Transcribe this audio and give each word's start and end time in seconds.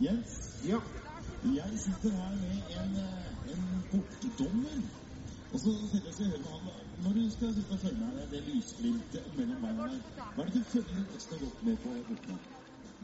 Jens, 0.00 0.60
Ja. 0.64 0.78
jeg 1.42 1.78
sitter 1.80 2.10
her 2.10 2.34
med 2.42 2.56
en, 2.80 2.92
eh, 2.96 3.52
en 3.52 3.64
bortedommer. 3.92 4.78
Og 5.52 5.58
så 5.60 5.70
sitter 5.90 6.06
jeg 6.08 6.14
skulle 6.14 6.30
høre 6.30 6.40
med 6.42 6.72
han, 6.76 6.86
Når 7.04 7.12
du 7.12 7.30
skal 7.30 7.54
sitte 7.54 7.72
og 7.72 7.78
følge 7.78 8.00
med 8.00 8.26
det 8.32 8.42
lysglimtet 8.48 9.24
mellom 9.36 9.62
beina 9.62 9.82
der, 9.92 10.00
hva 10.34 10.42
er 10.42 10.46
det 10.46 10.54
du 10.54 10.62
følger 10.74 11.14
ekstra 11.14 11.36
godt 11.44 11.62
med 11.66 11.76
på 11.84 11.90
bortene? 12.08 12.38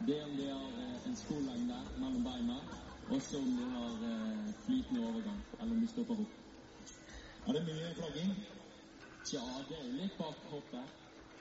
Det 0.07 0.15
er 0.19 0.25
om 0.25 0.37
de 0.37 0.47
har 0.57 0.71
eh, 0.85 1.09
en 1.09 1.17
skolelengde 1.17 1.79
mellom 2.03 2.23
beina, 2.29 2.57
og 3.13 3.23
så 3.23 3.37
om 3.45 3.51
de 3.59 3.65
har 3.77 3.93
eh, 4.13 4.55
flytende 4.67 5.01
overgang, 5.09 5.41
eller 5.61 5.75
om 5.75 5.81
de 5.81 5.89
stopper 5.95 6.17
opp. 6.25 6.33
Er 7.47 7.53
det 7.53 7.63
mye 7.69 7.95
flagging? 7.99 8.31
Tja, 9.25 9.43
det 9.69 9.77
er 9.81 9.93
litt 10.01 10.17
bak 10.19 10.39
hoppet. 10.53 10.87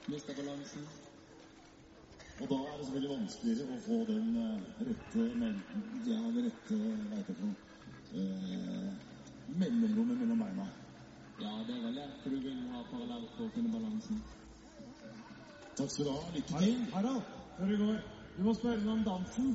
Mister 0.07 0.33
balansen. 0.33 1.10
Og 2.41 2.49
da 2.49 2.55
er 2.57 2.77
det 2.77 2.85
selvfølgelig 2.85 3.11
vanskeligere 3.17 3.73
å 3.75 3.79
få 3.85 3.97
den 4.09 4.29
eh, 4.41 4.61
rette 4.87 5.25
men- 5.41 5.63
ja, 6.07 6.21
det 6.35 6.43
rette 6.47 6.77
hva 6.81 7.17
heter 7.17 7.33
det 7.33 7.39
for 7.39 7.45
noe 7.45 7.57
eh, 8.17 8.93
mellomrommet 9.61 10.17
mellom 10.21 10.39
beina. 10.45 10.65
Ja, 11.41 11.51
det 11.67 11.75
er 11.75 11.83
vel 11.85 11.95
det, 11.99 12.07
for 12.23 12.29
du 12.33 12.39
vil 12.45 12.63
ha 12.71 12.81
parallelt 12.89 13.35
for 13.37 13.45
å 13.45 13.53
finne 13.55 13.73
balansen. 13.75 14.23
Takk 15.77 15.89
skal 15.93 16.05
du 16.05 16.11
ha. 16.11 16.23
Lykke 16.35 16.63
til. 16.63 16.81
Harald, 16.95 17.21
før 17.57 17.71
du 17.71 17.77
går. 17.83 18.01
Du 18.37 18.41
må 18.47 18.53
spørre 18.57 18.81
meg 18.85 18.93
om 18.97 19.03
dansen. 19.07 19.53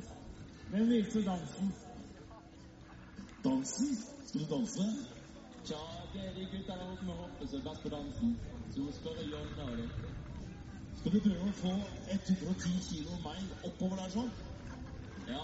Hvem 0.71 0.89
viste 0.91 1.23
dansen. 1.27 1.69
Dansen? 3.43 3.93
Skal 4.27 4.41
du 4.41 4.47
danse? 4.55 4.87
Tja, 5.67 5.79
det 6.13 6.23
er 6.23 6.33
de 6.35 6.45
gutta 6.51 6.75
der 6.79 6.91
oppe 6.91 7.05
med 7.05 7.19
hoppet 7.23 7.49
som 7.51 7.59
er 7.59 7.69
best 7.69 7.83
på 7.83 7.91
dansen. 7.95 8.37
Så 8.71 8.79
du 8.79 8.83
må 8.87 8.91
spørre 8.95 9.27
Jonna 9.27 9.69
og 9.71 9.77
de. 9.77 9.87
Skal 10.99 11.11
du 11.13 11.19
prøve 11.23 11.47
å 11.47 11.55
få 11.59 11.73
110 12.11 12.77
kilo 12.89 13.17
meg 13.23 13.41
oppover 13.67 13.99
der 14.01 14.09
sånn? 14.15 14.31
Ja. 15.27 15.41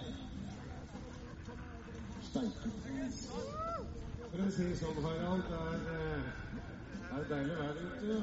Steike. 2.29 2.71
For 4.31 4.41
å 4.41 4.47
si 4.55 4.65
sånn, 4.79 4.99
Harald, 5.05 5.43
det 5.51 5.59
er, 5.61 5.81
eh, 5.93 6.21
det 6.97 7.19
er 7.19 7.25
deilig 7.31 7.55
vær 7.59 7.75
ute. 7.83 8.13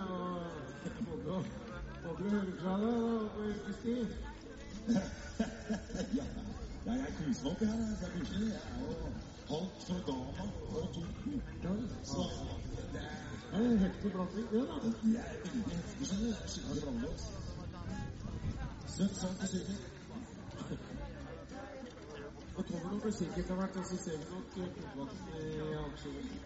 Og 1.30 1.40
håper 2.02 2.22
du 2.22 2.28
hører 2.34 2.56
fra 2.62 2.74
deg 2.82 2.94
da, 2.98 3.14
på 3.36 3.40
yrkestid. 3.52 4.08
ja, 6.18 6.26
ja, 6.86 6.92
jeg 6.92 7.12
koser 7.20 7.42
meg 7.44 7.52
oppi 7.52 7.70
her. 7.70 7.78
Det 8.00 8.08
er 8.08 8.16
koselig. 8.16 8.48
Jeg 8.50 8.62
er 8.66 8.80
jo 8.82 8.92
halvt 9.52 9.86
fra 9.86 9.98
Ghana 10.10 10.44
og 10.80 10.86
Toten. 10.98 11.34
Så 12.10 12.26
og. 13.52 13.60
Det 22.56 22.66
kommer 22.66 22.90
nok 22.92 23.14
sikkert 23.14 23.38
etter 23.38 23.54
hvert, 23.54 23.76
og 23.76 23.84
så 23.84 23.96
ser 24.04 24.16
vi 24.18 24.24
nok 24.96 25.12
eh, 25.34 25.54
i 25.54 25.76
aksjonen. 25.86 26.40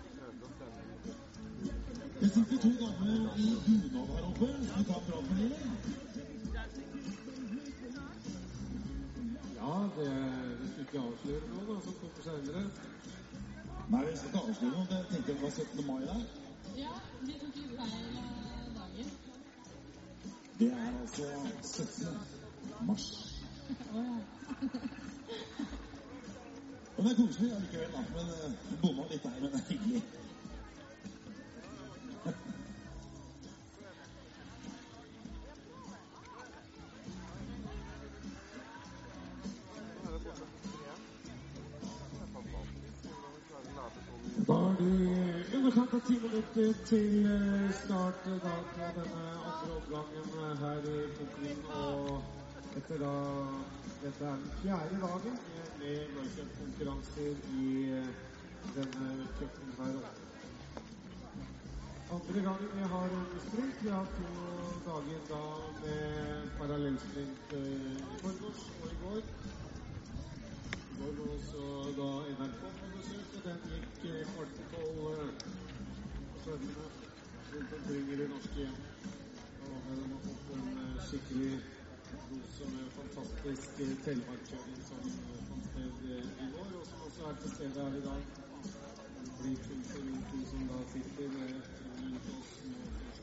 Det 2.21 2.31
sitter 2.33 2.59
to 2.65 2.71
damer 2.81 3.37
i 3.37 3.49
bunad 3.67 4.07
her 4.07 4.25
oppe. 4.29 4.47
Skal 4.67 4.79
vi 4.79 4.85
ta 4.85 4.95
en 4.95 5.05
prat 5.07 5.25
med 5.29 5.37
dem? 5.43 5.53
Ja, 9.57 9.75
det, 9.97 10.09
det 10.61 10.67
skulle 10.71 10.87
ikke 10.87 11.01
avsløre 11.07 11.45
noe, 11.51 11.65
da, 11.69 11.75
som 11.85 11.95
kommer 12.01 12.23
senere. 12.29 12.63
Nei, 13.91 14.03
vi 14.07 14.17
skal 14.17 14.29
ikke 14.29 14.43
avsløre 14.49 14.73
noe. 14.77 14.87
Jeg 14.91 15.05
tenkte 15.11 15.33
det 15.33 15.43
var 15.43 15.51
17. 15.51 15.87
mai 15.87 16.03
der. 16.09 16.44
Eh. 16.77 16.81
Det 20.59 20.73
er 20.73 21.01
altså 21.01 21.23
17. 21.63 22.07
mars. 22.87 23.35
Og 26.97 27.05
det 27.05 27.11
er 27.11 27.17
koselig 27.17 27.53
allikevel, 27.53 27.93
da. 27.93 27.99
Men 28.15 28.27
uh, 28.27 28.81
bomma 28.83 29.03
litt 29.11 29.23
der, 29.23 29.41
men 29.41 29.53
det 29.53 29.55
er 29.55 29.67
hyggelig. 29.69 30.03
Da 44.47 44.55
er 44.55 45.31
i 45.31 45.34
underkant 45.65 45.95
av 45.97 46.01
ti 46.05 46.15
minutter 46.21 46.73
til 46.85 47.25
eh, 47.25 47.71
start 47.73 48.27
da 48.43 48.51
på 48.75 48.89
denne 48.99 49.21
andre 49.49 49.77
omgangen 49.79 50.27
eh, 50.45 50.59
her 50.61 50.89
i 50.91 50.97
Pukling. 51.17 51.63
Og 51.73 52.75
etter 52.77 53.01
da 53.01 53.13
Dette 54.03 54.27
er 54.29 54.35
den 54.37 54.51
fjerde 54.61 54.99
dagen 55.01 55.39
med- 55.81 56.11
mørkjøttkonkurranser 56.17 57.41
i 57.63 57.65
eh, 57.97 58.13
denne 58.77 59.09
cupen 59.39 59.73
her 59.79 59.97
oppe. 60.03 60.21
Andre 62.19 62.45
gangen 62.51 62.77
vi 62.77 62.85
har 62.93 63.17
sprint. 63.49 63.81
Vi 63.87 63.89
har 63.97 64.07
to 64.21 64.29
dager 64.91 65.25
da 65.33 65.43
med 65.81 66.53
parallellsprint 66.61 67.57
i 67.57 68.21
forgårs 68.21 68.69
og 68.83 68.93
i 68.93 69.01
går. 69.07 69.54
Går 71.05 71.33
også 71.37 71.63
da 71.99 72.09
NRK 72.37 72.61
på 72.81 72.87
besøk, 72.93 73.33
og 73.37 73.41
den 73.47 73.59
gikk 73.71 74.05
i 74.09 74.13
kvart 74.31 74.53
på 74.57 74.63
tolv 74.73 75.01
eh, 75.11 75.43
på 76.31 76.39
svømmene 76.45 76.87
rundt 77.53 77.75
omkring 77.79 78.07
i 78.13 78.17
de 78.21 78.29
norske 78.29 78.55
hjem. 78.61 78.79
Og 79.67 79.75
her 79.87 80.01
har 80.13 80.23
fått 80.29 80.47
en 80.55 80.71
eh, 80.85 81.03
skikkelig 81.09 81.51
dose 82.31 82.71
med 82.75 82.87
fantastisk 82.97 83.83
eh, 83.85 83.93
som 84.89 85.05
eh, 85.13 85.45
fant 85.51 85.69
sted 85.69 85.93
eh, 86.15 86.33
i 86.45 86.49
går, 86.55 86.73
og 86.81 86.87
som 86.91 87.07
også 87.09 87.29
er 87.31 87.37
til 87.43 87.55
stede 87.57 87.85
her 87.85 88.01
i 88.01 88.05
dag. 88.09 88.23
Det 89.21 89.31
blir 89.43 89.57
så 89.69 90.01
rundt 90.09 90.33
de 90.33 90.41
som 90.55 90.69
da 90.73 90.81
sitter 90.95 91.29
rundt 91.37 92.33
oss 92.39 92.53
med 92.73 93.14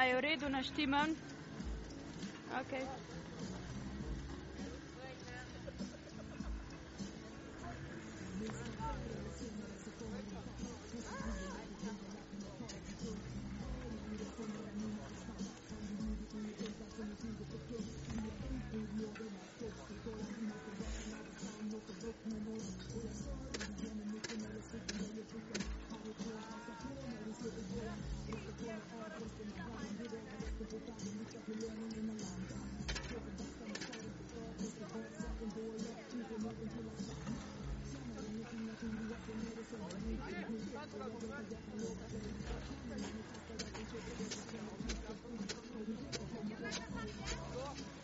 أيريدنا 0.00 0.62
شتيما 0.62 1.14
أوكي 2.58 2.86
Og 47.59 47.98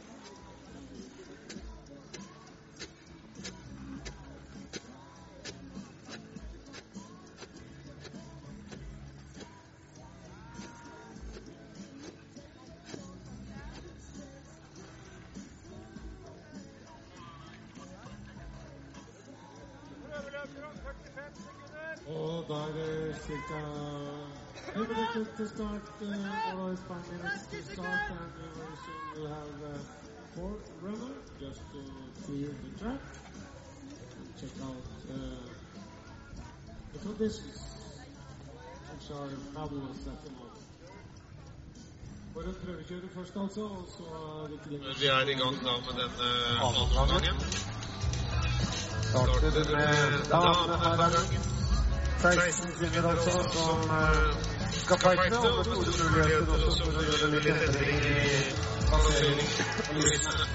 start. 25.47 25.81
Uh, 26.01 26.61
or 26.61 26.75
five 26.75 27.05
minutes 27.11 27.45
to 27.51 27.73
start, 27.73 28.11
and 28.11 28.33
uh, 28.41 28.75
soon 28.83 29.01
will 29.15 29.29
have 29.29 29.55
uh, 29.63 29.77
four 30.35 30.53
runners 30.81 31.25
just 31.39 31.61
to 31.71 31.81
clear 32.25 32.49
the 32.63 32.79
track 32.79 33.01
and 34.17 34.27
check 34.39 34.55
out 34.63 34.85
uh, 35.11 35.17
the 36.93 36.99
conditions. 36.99 37.75
which 39.05 39.17
are 39.17 39.29
fabulous 39.53 40.07
at 40.07 40.23
the 40.23 40.31
moment. 40.31 40.51
For 42.33 42.41
først, 43.15 43.31
altså, 43.35 43.61
og 43.61 43.85
så 43.97 44.03
er 44.43 44.99
Vi 44.99 45.05
er 45.07 45.19
i 45.19 45.33
gang 45.41 45.55
da 45.65 45.73
med 45.85 45.93
denne 46.01 46.29
avgangen. 46.61 47.37
Starter 49.09 49.51
med 49.75 50.29
dameherren. 50.31 51.55
16 52.21 52.71
kvinner 52.79 53.09
altså, 53.09 53.31
som 53.53 53.79
eh, 53.89 54.54
skal 54.85 54.97
fighte, 54.99 55.37
og 55.37 55.55
med 55.57 55.93
store 55.93 56.09
muligheter 56.09 56.53
også 56.53 56.83
for 56.83 56.99
å 56.99 57.05
gjøre 57.07 57.27
litt 57.33 57.47
endring 57.53 57.99
i 58.01 58.17
plassering 58.89 59.39
på 59.87 59.93
listene. 59.99 60.45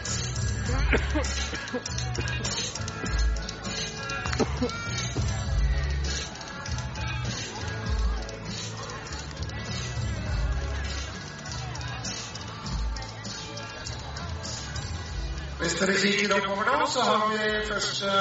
Hvis 15.61 15.75
dere 15.77 15.95
kikker 16.01 16.33
oppover 16.39 16.65
nå, 16.71 16.87
så 16.89 17.01
har 17.05 17.27
vi 17.29 17.51
første 17.69 18.15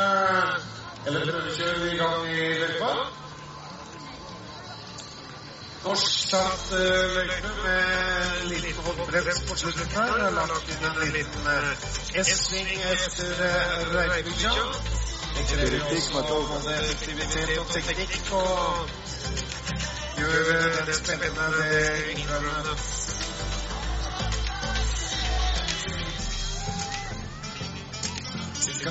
eller 1.08 1.32
prøvekjøring 1.32 1.94
i 1.94 1.98
gang 2.04 2.28
i 2.28 2.52
løypa. 2.60 3.19
Norsksatt 5.90 6.72
uh, 6.72 7.16
løype 7.18 7.52
med 7.64 8.44
litt 8.52 8.82
håndbrems 8.86 9.40
på 9.48 9.56
slutten 9.58 9.88
her. 9.96 10.20
Er 10.28 10.36
lagt 10.36 10.70
inn 10.70 10.86
en 10.86 11.00
liten 11.16 11.48
uh, 11.50 11.88
S-sving 12.22 12.70
etter 12.92 13.42
uh, 13.48 13.96
Reipbykja. 13.96 14.54
Det 15.34 15.48
krever 15.50 15.80
jo 15.80 15.90
også 15.98 16.24
både 16.52 16.78
effektivitet 16.78 17.56
og 17.58 17.74
teknikk 17.74 18.32
og 18.38 18.96
gjør 20.22 20.80
det 20.92 21.02
spennende 21.02 21.52
det 21.58 21.84
innrømmet. 22.20 22.99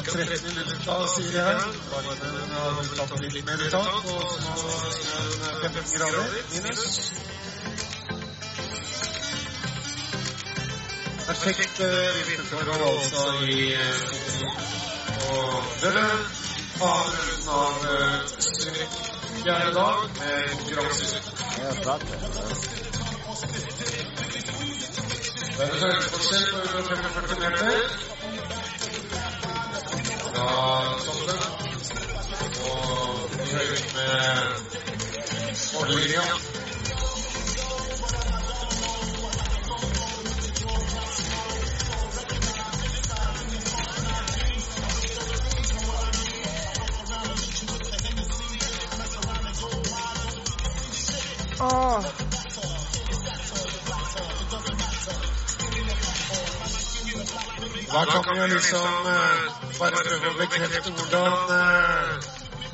Ca. 0.04 0.10
13 0.12 0.54
minutter 0.54 1.06
siden 1.16 1.32
jeg. 1.34 1.56
Varmen 1.90 2.50
har 2.52 2.72
tatt 2.96 3.20
litt 3.22 3.46
mer 3.46 3.58
tak, 3.70 4.04
og 4.14 4.22
snøen 4.94 5.32
15 5.62 5.98
grader 5.98 6.24
minus. 6.52 6.82
Perfekt 11.26 11.80
eh, 11.80 12.20
vinterforhold 12.28 12.82
altså 12.88 13.22
i 13.44 13.76
og 15.28 15.48
har 16.78 17.04
runden 17.28 17.48
av 17.48 17.72
fjerde 19.42 19.72
dag 19.74 19.98
med 20.18 20.38
konkurranse. 20.58 21.20
Det 25.58 25.64
er 25.64 25.70
en 25.72 25.80
høydeforskjell 25.82 26.46
på 26.52 26.58
145 26.58 27.38
meter. 27.40 28.17
Og 30.38 30.44
i 33.34 33.54
høyden 33.54 33.90
med 33.94 34.36
mållinja. 35.74 36.22
Åh. 51.60 52.04
Da 57.92 58.22
kan 58.22 58.34
vi 58.34 58.40
jo 58.40 58.46
liksom 58.46 59.06
eh, 59.06 59.57
bare 59.78 60.00
prøve 60.04 60.30
å 60.30 60.36
bekrefte 60.38 60.90
hvordan 60.90 61.32
eh, 61.54 62.08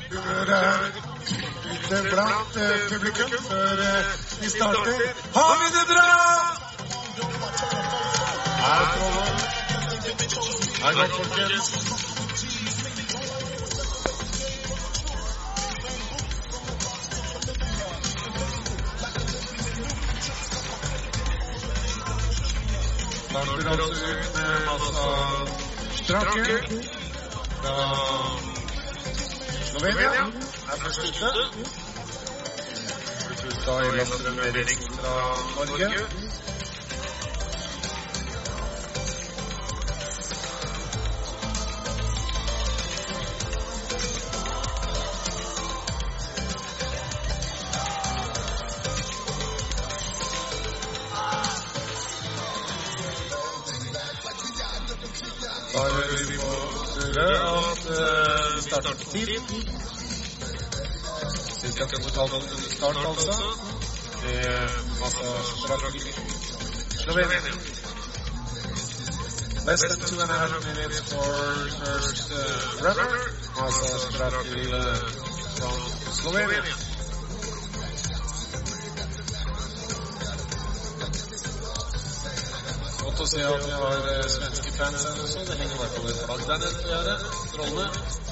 humøret 0.09 0.53
er 0.57 0.79
ute 1.73 1.99
blant 2.07 2.57
eh, 2.61 2.85
publikum 2.89 3.35
før 3.45 3.83
eh, 3.85 4.07
vi 4.41 4.49
starter. 4.49 5.03
Har 5.35 5.53
vi 5.61 5.67
det 5.75 5.85
bra? 5.91 6.07
Her 8.65 8.83
det. 8.95 9.37
Her 10.81 10.93
går 10.97 11.07
folkens. 11.19 11.69
Starter 23.29 23.69
altså 23.69 24.05
ut 24.09 24.35
med 24.35 25.64
strake 26.05 26.61
fra 27.61 27.75
Slovenia. 29.69 30.09
Er 30.71 30.77
først 30.83 30.99
ute. 31.07 31.29
Fulgt 33.41 33.67
av 33.67 33.81
Illandstrøm 33.87 34.39
Eriksen 34.39 34.99
fra 35.01 35.15
Norge. 35.55 36.24
Starter 58.81 59.03
på 59.03 59.11
tid. 59.11 59.27
Cirka 61.61 61.85
2,5 61.85 62.33
minutter 62.33 62.71
start, 62.77 62.97
altså. 63.07 63.33
Med 64.23 64.69
masse 64.99 65.25
strakk 65.59 65.95
Slovenia. 67.03 67.39
Less 69.65 69.81
than 69.81 69.99
two 70.07 70.19
and 70.21 70.31
a 70.31 70.37
half 70.41 70.65
minutes 70.67 70.99
for 71.11 71.31
first 71.79 72.31
uh, 72.31 72.37
runner. 72.85 73.11
From 75.59 75.79
Slovenia. 76.19 76.75
Godt 83.03 83.19
å 83.19 83.25
se 83.25 83.41
at 83.53 83.65
vi 83.65 83.71
har 83.71 83.97
eh, 84.11 84.27
svenske 84.35 84.69
fans 84.77 85.03
her 85.07 85.23
også. 85.23 85.39
Det 85.47 85.57
henger 85.61 85.75
i 85.75 85.79
hvert 85.79 85.95
fall 86.27 86.39
der 86.47 86.57
nede. 86.57 88.24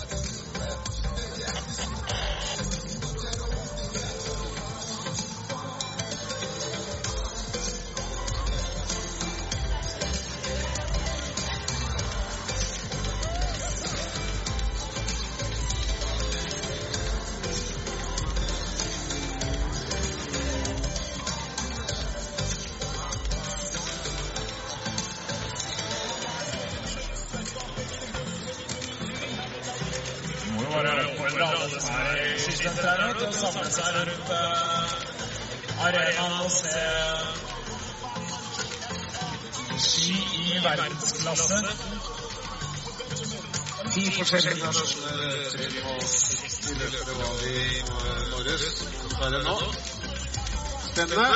Spennende. 50.93 51.29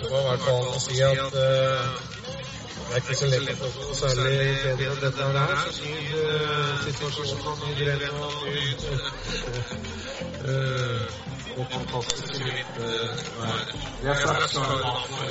Det 0.00 0.08
var 0.10 0.20
i 0.20 0.24
hvert 0.28 0.44
fall 0.44 0.66
å 0.68 0.80
si 0.80 1.00
at 1.00 1.32
uh, 1.32 1.34
Det 2.76 2.92
er 2.92 2.96
ikke 3.00 3.16
så 3.16 3.26
lett 3.30 3.60
å 3.64 3.70
få 3.72 3.94
særlig 4.02 4.36
bedre 4.66 4.86
enn 4.90 5.00
dette 5.06 5.22
her. 5.38 5.56
Så 5.72 5.82
ny 5.88 6.04
eh, 6.26 6.74
situasjon 6.90 7.48
og 7.54 7.58
ny 7.64 7.70
grep 7.80 8.04
og 8.20 8.32
ny 8.50 8.60
da 11.56 11.64
for 11.90 12.02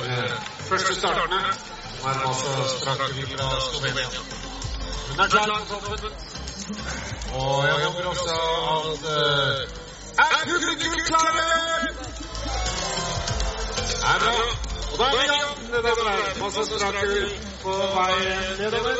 eh, 0.06 0.32
første 0.70 0.94
starterne. 0.96 1.40
Som 2.00 2.10
er 2.10 2.28
altså 2.28 2.52
Strakkel 2.80 3.28
fra 3.38 3.48
Slovenia. 3.72 4.08
Hun 5.10 5.20
er 5.20 5.28
klar. 5.28 5.48
Og 7.34 7.66
jeg 7.68 7.86
håper 7.86 8.06
også 8.06 8.36
at 8.76 9.04
eh, 9.16 10.24
Er 10.24 10.42
publikum 10.52 11.00
klare? 11.10 11.46
Er 14.12 14.18
bra. 14.24 14.34
Og 14.92 14.98
da 15.00 15.04
er 15.04 15.16
vi 15.18 15.24
i 15.24 15.32
gang, 15.34 15.50
damer 15.72 16.06
og. 16.10 16.40
Masse 16.42 16.62
på 17.64 17.72
vei 17.96 18.16
nedover. 18.60 18.98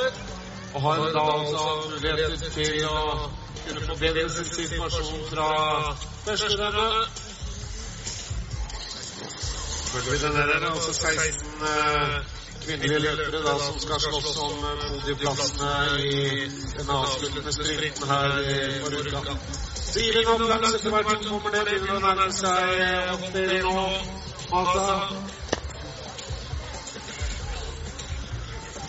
Og 0.74 0.82
har 0.82 0.96
da 0.96 1.20
også 1.20 1.64
muligheter 1.90 2.50
til 2.54 2.86
å 2.86 3.30
kunne 3.68 3.86
forbedre 3.88 4.30
sin 4.30 4.46
situasjon 4.46 5.24
fra 5.32 5.48
første 6.26 6.70
vi 9.94 10.18
denne 10.18 10.44
der, 10.52 10.72
altså 10.72 10.94
16 10.94 11.48
eh, 11.70 12.16
kvinnelige 12.66 13.00
løpere 13.16 13.42
da, 13.48 13.54
som 13.66 13.80
skal 13.80 14.00
slåss 14.00 14.38
om 14.38 14.58
eh, 14.70 14.84
podieplassene 14.92 15.72
i 16.06 16.20
den 16.78 16.90
avsluttende 16.90 17.54
sprinten 17.54 18.08
her 18.10 18.30
eh, 18.54 18.82
for 18.82 18.92
uka. 19.20 19.34
Ambulans 20.34 20.76
etter 20.76 20.90
hvert 20.90 21.28
kommer 21.30 21.52
ned, 21.56 21.66
begynner 21.66 21.96
å 21.98 22.02
nærme 22.06 22.32
seg 22.34 22.84
oppdeling 23.16 23.64
nå. 23.66 23.86
Mata. 24.52 24.86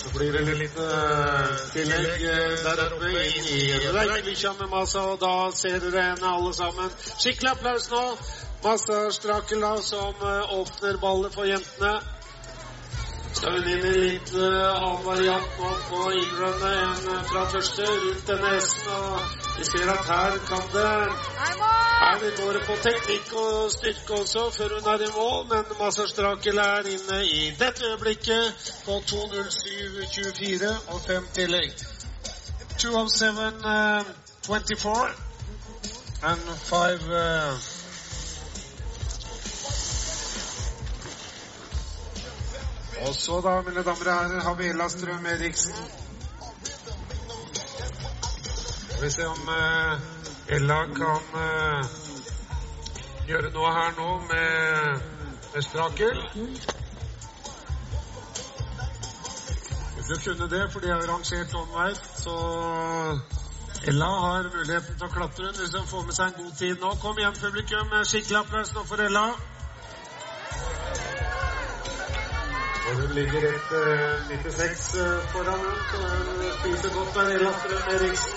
Så 0.03 0.09
blir 0.19 0.33
det 0.33 0.55
litt 0.59 0.79
eh, 0.85 1.51
tillegg 1.73 2.23
eh, 2.35 2.63
der 2.67 2.95
oppe 2.97 3.11
i 3.11 3.59
Reykjavik 3.89 4.61
med 4.61 4.71
Masa, 4.73 5.09
og 5.15 5.21
da 5.25 5.35
ser 5.57 5.81
dere 5.85 6.07
henne 6.11 6.37
alle 6.37 6.55
sammen. 6.57 6.93
Skikkelig 7.17 7.53
applaus 7.57 7.91
nå. 7.93 8.05
Masa 8.63 9.11
Strakel 9.11 9.61
da, 9.61 9.83
som 9.83 10.15
eh, 10.23 10.61
åpner 10.61 10.97
ballet 10.97 11.35
for 11.35 11.45
jentene. 11.49 12.01
Skal 13.33 13.53
hun 13.57 13.69
inn 13.73 13.85
i 13.87 13.93
litt 13.95 14.35
uh, 14.35 14.75
annen 14.75 15.05
variant 15.07 15.51
nå 15.57 15.71
på 15.89 16.13
innrømme 16.19 16.71
enn 16.81 17.09
eh, 17.15 17.23
fra 17.31 17.43
første, 17.53 17.83
rundt 17.87 18.27
denne 18.29 18.49
hesten. 18.53 18.89
Og 18.91 19.21
vi 19.57 19.65
ser 19.69 19.87
at 19.95 20.05
her 20.11 20.33
kan 20.51 20.65
det 20.75 20.93
Her 22.01 22.19
går 22.41 22.53
det 22.59 22.65
på 22.67 22.75
teknikk 22.85 23.29
og 23.45 23.53
styrke 23.73 24.13
også 24.19 24.43
før 24.59 24.71
hun 24.77 24.87
er 24.93 25.01
i 25.07 25.09
mål, 25.15 25.39
men 25.55 25.65
Massa 25.81 26.05
Strakel 26.11 26.59
er 26.59 26.85
inne 26.93 27.19
i 27.25 27.27
dette 27.61 27.83
øyeblikket 27.89 28.45
på 28.85 28.93
2.07,24 29.15 30.71
og 30.93 30.99
fem 31.07 31.25
tillegg. 31.39 31.73
207,24 32.85 35.31
and 36.23 36.41
5 36.41 37.09
uh, 37.09 37.80
Og 43.09 43.15
så 43.15 43.41
da, 43.45 43.61
mine 43.67 43.83
damer 43.83 44.11
og 44.13 44.19
herrer, 44.19 44.41
har 44.47 44.55
vi 44.55 44.69
Ella 44.69 44.89
Strøm 44.89 45.27
Eriksen. 45.27 45.75
Skal 48.89 49.03
vi 49.03 49.11
se 49.11 49.27
om 49.27 49.49
eh, 49.55 50.57
Ella 50.57 50.81
kan 50.99 51.41
eh, 51.45 51.95
gjøre 53.29 53.55
noe 53.55 53.73
her 53.79 53.97
nå 53.97 54.11
med, 54.29 55.09
med 55.55 55.63
Strakel. 55.63 56.21
du 60.11 60.17
kunne 60.25 60.47
det, 60.51 60.73
for 60.73 60.81
de 60.81 60.89
har 60.89 61.03
rangert 61.13 61.55
omveit, 61.55 62.01
Så 62.17 62.35
Ella 63.87 64.05
har 64.05 64.49
muligheten 64.57 64.97
til 64.99 65.07
å 65.07 65.13
klatre 65.15 65.53
hvis 65.57 65.77
hun 65.79 65.87
får 65.87 66.03
med 66.09 66.17
seg 66.17 66.27
en 66.27 66.45
god 66.45 66.57
tid 66.59 66.83
nå. 66.83 66.91
Kom 67.01 67.19
igjen, 67.19 67.37
publikum. 67.41 67.95
Skikkelig 68.05 68.41
applaus 68.43 68.75
nå 68.75 68.83
for 68.91 69.01
Ella. 69.07 69.23
Hun 72.95 73.11
ligger 73.15 73.43
et 73.49 73.71
uh, 73.73 74.29
96 74.29 74.95
uh, 74.95 75.29
foran 75.33 75.63
så 75.91 75.99
hun 76.03 76.51
spiser 76.61 76.95
godt 76.97 77.15
der. 77.15 77.29
Ella 77.37 77.53
Strøm 77.61 77.95
Eriksen 77.95 78.33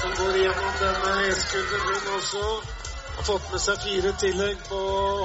som 0.00 0.12
går 0.16 0.36
gjennom 0.42 0.74
denne 0.80 1.14
eskulden, 1.28 1.80
hun 1.86 2.14
også. 2.16 2.44
Har 3.16 3.24
fått 3.28 3.48
med 3.52 3.60
seg 3.60 3.82
fire 3.84 4.12
tillegg 4.22 4.62
på 4.68 4.80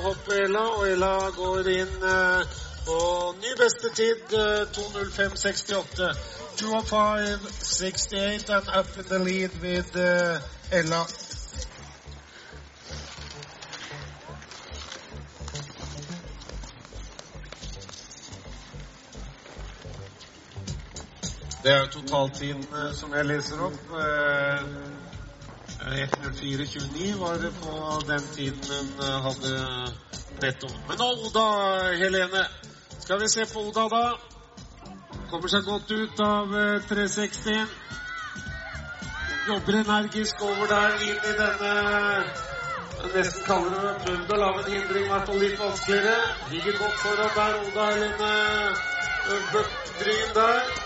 hoppet, 0.08 0.40
Ella. 0.46 0.64
Og 0.78 0.88
Ella 0.92 1.12
går 1.38 1.70
inn 1.76 1.94
uh, 2.04 2.58
på 2.88 2.98
ny 3.44 3.54
beste 3.62 3.94
tid, 3.96 4.36
uh, 4.36 4.66
2.05,68. 4.76 6.10
2.05,68 6.60 8.52
and 8.58 8.68
up 8.80 8.98
in 8.98 9.08
the 9.14 9.20
lead 9.20 9.52
with 9.62 9.96
uh, 9.96 10.40
Ella. 10.72 11.06
Det 21.66 21.74
er 21.74 21.80
jo 21.80 21.88
totaltiden 22.02 22.66
eh, 22.78 22.92
som 22.94 23.14
jeg 23.18 23.26
leser 23.26 23.62
opp. 23.66 23.94
Eh, 23.98 24.66
1.04,29 25.98 27.16
var 27.18 27.40
det 27.42 27.50
på 27.58 27.72
den 28.06 28.28
tiden 28.36 28.92
hun 29.00 29.24
hadde 29.26 29.54
bedt 30.44 30.68
om. 30.68 30.76
Men 30.92 31.02
Oda 31.08 31.48
Helene. 32.04 32.44
Skal 33.00 33.20
vi 33.22 33.32
se 33.34 33.48
på 33.54 33.66
Oda, 33.66 33.88
da. 33.96 34.04
Kommer 35.32 35.50
seg 35.50 35.66
godt 35.66 35.90
ut 35.90 36.24
av 36.28 36.54
eh, 36.54 36.86
360. 36.86 37.58
Jobber 39.50 39.82
energisk 39.82 40.46
over 40.46 40.70
der 40.70 41.02
inn 41.10 41.18
i 41.18 41.36
denne 41.42 41.76
nesten 43.16 43.46
kaller 43.46 43.74
det 43.74 43.98
prøvd 44.06 44.32
å 44.34 44.44
lage 44.46 44.64
en 44.64 44.74
hindring, 44.74 45.06
i 45.06 45.14
hvert 45.16 45.30
fall 45.34 45.42
litt 45.42 45.60
vanskeligere. 45.66 46.34
Ligger 46.54 46.82
godt 46.86 47.06
foran 47.08 47.38
der, 47.42 47.62
Oda 47.66 47.94
Helene 47.96 48.34
Bøtt 49.50 49.96
Bryn 49.98 50.36
der. 50.38 50.85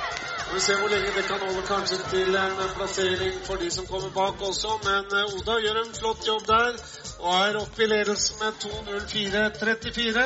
Vi 0.53 0.60
ser 0.65 0.79
hvor 0.79 0.89
lenge 0.94 1.12
det 1.18 1.25
kan 1.29 1.39
holde 1.46 1.63
kanskje 1.68 1.98
til 2.10 2.36
en 2.36 2.56
plassering 2.77 3.36
for 3.48 3.56
de 3.62 3.72
som 3.72 3.86
kommer 3.91 4.10
bak 4.10 4.41
også. 4.50 4.72
Men 4.88 5.03
eh, 5.20 5.36
Oda 5.36 5.56
gjør 5.65 5.77
en 5.84 5.94
flott 6.00 6.27
jobb 6.27 6.48
der 6.48 6.72
og 7.20 7.34
er 7.48 7.60
oppe 7.63 7.84
i 7.84 7.89
ledelsen 7.94 8.36
med 8.44 8.51
2.04,34 8.65 10.24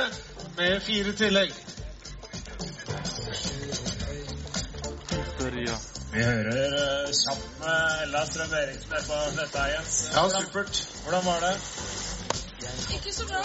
med 0.57 0.81
fire 0.81 1.11
tillegg. 1.21 1.53
Vi 6.13 6.21
hører 6.23 7.11
sammen 7.13 7.43
kjapt 7.43 7.59
med 7.59 8.03
Ella 8.03 8.25
Strøm 8.25 8.53
Eriksen 8.61 8.91
her 8.95 9.03
på 9.09 9.17
dette, 9.41 9.63
Jens. 9.73 9.95
Ja, 10.15 10.23
supert. 10.29 10.75
Hvordan 11.03 11.25
var 11.25 11.39
det? 11.45 11.55
Ikke 12.95 13.13
så 13.13 13.25
bra. 13.31 13.41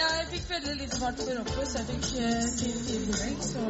Jeg 0.00 0.26
fikk 0.32 0.50
veldig 0.50 0.74
lite 0.82 1.00
fart 1.00 1.16
på 1.16 1.30
ropet, 1.38 1.68
så 1.70 1.78
jeg 1.78 1.86
fikk 1.92 2.06
eh, 2.24 2.44
fire 2.58 2.80
tillegg. 2.88 3.36
Så 3.52 3.62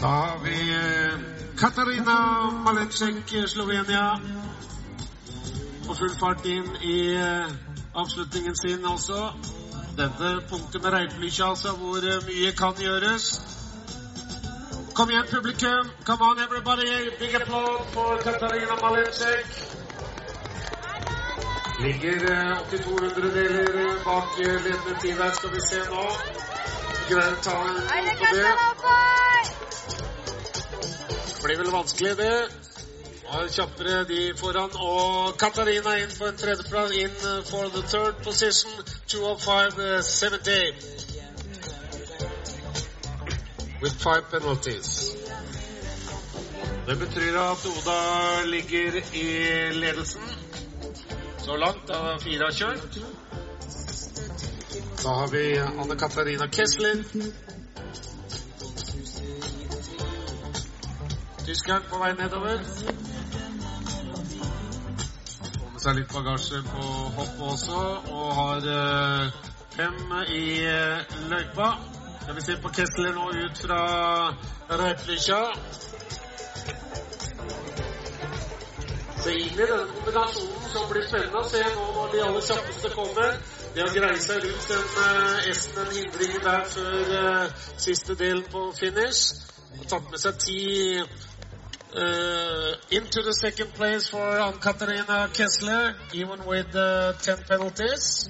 Da 0.00 0.06
har 0.06 0.38
vi 0.44 0.74
eh, 0.74 1.12
Katarina 1.58 2.50
Malecek, 2.64 3.48
Slovenia. 3.48 4.20
På 5.86 5.94
full 5.94 6.14
fart 6.20 6.46
inn 6.46 6.76
i 6.82 7.14
eh, 7.14 7.46
avslutningen 7.94 8.56
sin 8.56 8.84
også. 8.84 9.32
Dette 9.96 10.30
punktet 10.48 10.82
med 10.82 10.92
Reiplykkja, 10.92 11.48
altså, 11.48 11.76
hvor 11.76 12.00
eh, 12.00 12.24
mye 12.28 12.52
kan 12.56 12.74
gjøres. 12.80 13.28
Kom 14.94 15.10
igjen, 15.10 15.28
publikum. 15.30 15.92
Come 16.04 16.24
on, 16.30 16.38
everybody. 16.38 16.88
Big 17.18 17.34
applaud 17.34 17.84
for 17.92 18.16
Katarina 18.24 18.80
Malecek. 18.82 19.89
Ligger 21.82 22.30
eh, 22.32 22.58
82 22.70 23.00
hundredeler 23.00 23.74
eh, 23.80 24.04
bak 24.04 24.40
eh, 24.40 24.62
ledende 24.64 25.00
tid 25.02 25.14
her, 25.22 25.30
skal 25.32 25.50
vi 25.54 25.60
se 25.60 25.78
nå. 25.90 26.04
Greit 27.08 27.42
ta 27.44 27.54
en 27.68 27.76
på 28.20 28.24
det. 28.34 28.46
Blir 31.42 31.56
vel 31.58 31.70
vanskelig, 31.72 32.16
det. 32.18 32.36
Og 33.30 33.48
kjappere 33.54 34.04
de 34.10 34.34
foran. 34.36 34.70
Og 34.76 35.38
Katarina 35.40 35.96
inn 36.02 36.12
på 36.18 36.24
en 36.28 36.36
tredjeplass. 36.36 36.92
In 36.92 37.10
uh, 37.24 37.44
for 37.48 37.64
the 37.76 37.82
third 37.88 38.14
position. 38.24 38.72
205-70. 39.08 40.84
With 43.80 43.96
five 44.04 44.24
penalties. 44.30 45.16
Det 46.86 46.98
betyr 46.98 47.40
at 47.40 47.66
Oda 47.72 48.00
ligger 48.44 48.92
i 49.14 49.26
ledelsen 49.72 50.49
så 51.44 51.56
langt 51.56 51.88
da 51.88 52.18
fire 52.20 52.44
har 52.44 52.52
kjørt. 52.52 52.98
Da 55.02 55.14
har 55.20 55.28
vi 55.32 55.44
Anne 55.58 55.96
Katarina 55.96 56.46
Kessler. 56.48 57.04
Tyskeren 61.46 61.86
på 61.90 61.98
vei 62.02 62.12
nedover. 62.18 62.60
Får 65.56 65.70
med 65.72 65.80
seg 65.84 65.96
litt 65.98 66.12
bagasje 66.12 66.60
på 66.68 66.84
hopp 67.16 67.40
også, 67.54 67.80
og 68.12 68.34
har 68.40 68.68
eh, 68.74 69.40
fem 69.78 70.14
i 70.36 70.44
eh, 70.68 71.16
løypa. 71.32 71.70
Skal 72.22 72.36
vi 72.36 72.44
se 72.44 72.58
på 72.60 72.74
Kessler 72.76 73.16
nå 73.16 73.30
ut 73.40 73.64
fra 73.64 73.80
Reiplykkja. 74.82 75.40
Så 79.22 79.30
egentlig 79.30 79.66
denne 79.68 79.86
kombinasjonen 79.94 80.68
som 80.72 80.86
blir 80.88 81.02
spennende 81.04 81.40
å 81.42 81.48
se 81.48 81.60
nå 81.60 81.86
når 81.96 82.12
de 82.14 82.20
aller 82.26 82.44
kjappeste 82.46 82.90
kommer. 82.94 83.34
De 83.74 83.82
har 83.84 83.92
greie 83.94 84.20
seg 84.24 84.46
rundt 84.46 84.68
den 84.70 84.86
uh, 84.96 85.50
Esten 85.50 85.90
hindringen 85.96 86.46
der 86.46 86.64
før 86.74 87.12
uh, 87.24 87.66
siste 87.76 88.16
del 88.22 88.40
på 88.52 88.64
finish. 88.78 89.36
Og 89.76 89.84
tatt 89.92 90.08
med 90.10 90.22
seg 90.24 90.40
ti 90.46 90.60
uh, 91.04 92.72
into 92.96 93.22
the 93.28 93.34
second 93.40 93.74
place 93.76 94.08
for 94.08 94.40
Ann-Katarina 94.46 95.26
Kessler, 95.36 95.94
even 96.14 96.46
with 96.48 96.74
uh, 96.74 97.12
ten 97.20 97.44
penalties. 97.48 98.28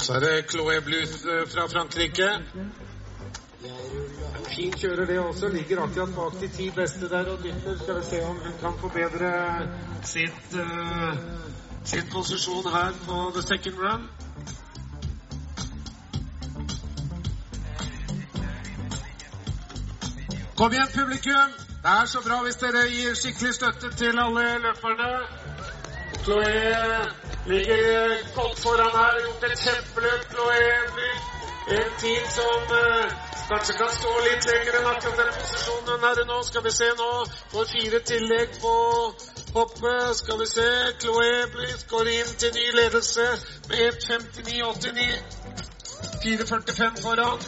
Så 0.00 0.12
er 0.12 0.20
det 0.20 0.50
Chloé 0.50 0.80
Bluth 0.80 1.26
eh, 1.28 1.48
fra 1.48 1.66
Frankrike. 1.68 2.28
En 4.38 4.46
fin 4.54 4.72
kjører 4.72 5.06
det 5.06 5.18
også. 5.20 5.48
Ligger 5.48 5.82
akkurat 5.82 6.14
bak 6.16 6.40
de 6.40 6.48
ti 6.48 6.70
beste 6.70 7.08
der 7.08 7.28
og 7.28 7.42
dytter. 7.44 7.76
Skal 7.82 7.98
vi 7.98 8.04
se 8.04 8.22
om 8.24 8.36
hun 8.44 8.54
kan 8.62 8.78
forbedre 8.80 9.32
sitt, 10.04 10.56
uh, 10.56 11.18
sin 11.84 12.08
posisjon 12.12 12.70
her 12.72 12.92
på 13.06 13.32
the 13.34 13.42
second 13.42 13.76
run. 13.84 14.08
Kom 20.56 20.72
igjen, 20.72 20.88
publikum! 20.98 21.50
Det 21.82 21.90
er 22.00 22.06
så 22.06 22.20
bra 22.28 22.42
hvis 22.44 22.56
dere 22.60 22.88
gir 22.88 23.14
skikkelig 23.14 23.54
støtte 23.54 23.92
til 23.96 24.18
alle 24.24 24.46
løperne. 24.64 25.12
Chloé 26.24 27.29
ligger 27.52 28.16
godt 28.34 28.58
foran 28.64 28.92
her. 29.00 29.20
Gjort 29.24 29.44
et 29.50 29.58
kjempeløp. 29.64 30.22
Chloé 30.32 30.64
en 31.70 31.90
tid 32.02 32.24
som 32.38 32.62
eh, 32.82 33.10
kanskje 33.48 33.74
kan 33.80 33.90
stå 33.94 34.12
litt 34.26 34.46
lenger 34.50 34.78
enn 34.78 34.88
akkurat 34.92 35.18
den 35.20 35.28
posisjonen 35.36 35.90
hun 35.92 36.06
er 36.08 36.22
i 36.22 36.24
nå. 36.30 36.38
Skal 36.48 36.64
vi 36.64 36.72
se 36.78 36.88
nå. 37.00 37.10
Får 37.52 37.68
fire 37.74 38.00
tillegg 38.10 38.56
på 38.64 38.74
hoppet. 39.58 40.16
Skal 40.22 40.40
vi 40.42 40.48
se. 40.54 40.68
Chloé 41.04 41.30
går 41.92 42.12
inn 42.16 42.34
til 42.42 42.56
ny 42.58 42.66
ledelse 42.80 43.26
med 43.68 43.78
1.59,89. 43.86 45.48
4.45 46.24 47.02
foran. 47.04 47.38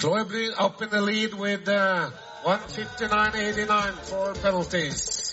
Chloé 0.00 0.24
Blyth 0.28 0.64
up 0.64 0.82
in 0.82 0.88
the 0.90 1.00
lead 1.00 1.34
with 1.34 1.68
uh, 1.68 2.10
159.89 2.44 4.10
for 4.10 4.34
penalties. 4.42 5.23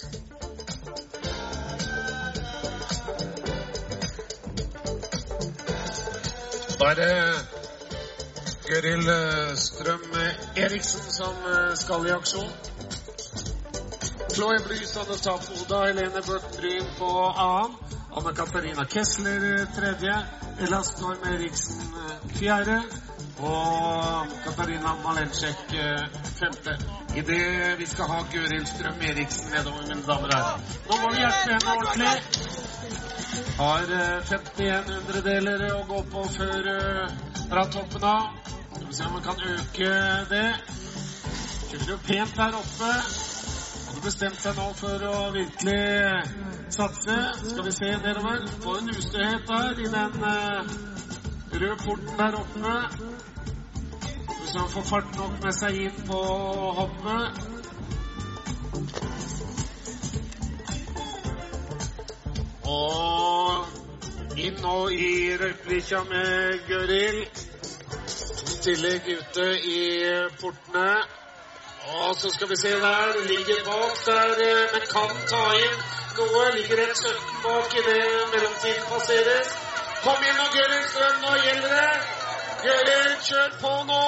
Da 6.81 6.88
er 6.89 6.95
det 6.95 7.15
Gøril 8.65 9.09
Strøm 9.61 10.15
Eriksen 10.57 11.03
som 11.13 11.35
eh, 11.45 11.75
skal 11.77 12.07
i 12.07 12.13
aksjon. 12.15 12.47
Chloé 14.33 14.55
Blyth 14.65 14.95
hadde 14.97 15.17
tatt 15.21 15.45
Oda, 15.59 15.83
Helene 15.83 16.23
Børth 16.25 16.50
Bryn 16.55 16.88
på 16.97 17.11
annen. 17.43 17.75
Anna 18.17 18.33
Katarina 18.39 18.88
Kessler 18.95 19.45
eh, 19.51 19.67
tredje. 19.75 20.15
Ella 20.65 20.81
Storm 20.88 21.21
Eriksen 21.35 21.85
eh, 21.85 22.17
fjerde. 22.39 22.79
Og 23.45 24.33
Katarina 24.47 24.95
Malencek 25.03 25.77
femte. 26.39 26.79
Idet 27.13 27.77
vi 27.77 27.91
skal 27.93 28.09
ha 28.15 28.23
Gøril 28.33 28.65
Strøm 28.73 29.05
Eriksen 29.11 29.53
nedover, 29.53 29.85
mine 29.85 30.01
damer 30.09 30.33
og 30.33 30.39
herrer. 30.39 30.77
Nå 30.89 31.01
må 31.03 31.13
vi 31.13 31.21
hjelpe 31.27 31.59
henne 31.59 31.77
ordentlig. 31.77 32.80
Har 33.57 33.88
51 34.27 34.89
hundredeler 34.89 35.61
å 35.72 35.83
gå 35.87 36.00
på 36.11 36.24
før 36.35 36.67
fra 37.50 37.63
toppen 37.72 38.03
av. 38.03 38.24
Skal 38.74 38.87
vi 38.87 38.96
se 38.98 39.05
om 39.07 39.15
vi 39.15 39.22
kan 39.27 39.44
øke 39.53 39.91
det. 40.31 40.48
Kjører 41.70 41.91
jo 41.94 41.98
pent 42.07 42.33
der 42.39 42.57
oppe. 42.59 42.89
Hadde 43.85 44.03
bestemt 44.03 44.41
seg 44.41 44.59
nå 44.59 44.67
for 44.81 45.05
å 45.07 45.15
virkelig 45.35 45.79
satse. 46.75 47.17
Skal 47.46 47.63
vi 47.70 47.75
se 47.77 47.94
nedover. 48.03 48.44
Får 48.65 48.81
en 48.81 48.94
ustøhet 48.96 49.48
der 49.53 49.79
i 49.79 49.87
den 49.96 50.13
røde 51.55 51.77
porten 51.85 52.20
der 52.20 52.39
oppe. 52.41 52.75
Hvis 54.41 54.55
han 54.57 54.70
får 54.75 54.87
fart 54.91 55.17
nok 55.22 55.39
med 55.46 55.55
seg 55.61 55.81
inn 55.87 56.03
på 56.11 56.22
hoppet. 56.81 57.48
Og 62.69 64.37
inn 64.37 64.59
nå 64.61 64.75
i 64.93 65.37
røykelykkja 65.41 66.03
med 66.09 66.67
Gøril. 66.67 67.24
I 68.51 68.57
tillegg 68.65 69.07
ute 69.09 69.47
i 69.65 69.79
portene. 70.41 70.91
Og 72.01 72.15
så 72.21 72.29
skal 72.29 72.50
vi 72.50 72.57
se 72.61 72.71
der. 72.83 73.17
Ligger 73.31 73.63
bak 73.65 73.97
der, 74.05 74.43
men 74.74 74.85
kan 74.93 75.15
ta 75.31 75.43
inn 75.57 75.79
noe. 76.17 76.43
Ligger 76.55 76.83
et 76.85 76.97
17 76.97 77.41
bak 77.45 77.75
i 77.79 77.85
det 77.89 78.03
mellomtiden 78.33 78.85
passeres. 78.91 79.55
Kom 80.03 80.27
inn 80.29 80.37
nå, 80.37 80.45
Gøril 80.57 80.85
Strøm. 80.91 81.17
Nå 81.25 81.33
gjelder 81.45 81.75
det. 81.79 81.91
Gøril, 82.61 83.11
kjør 83.29 83.57
på 83.61 83.74
nå. 83.89 84.05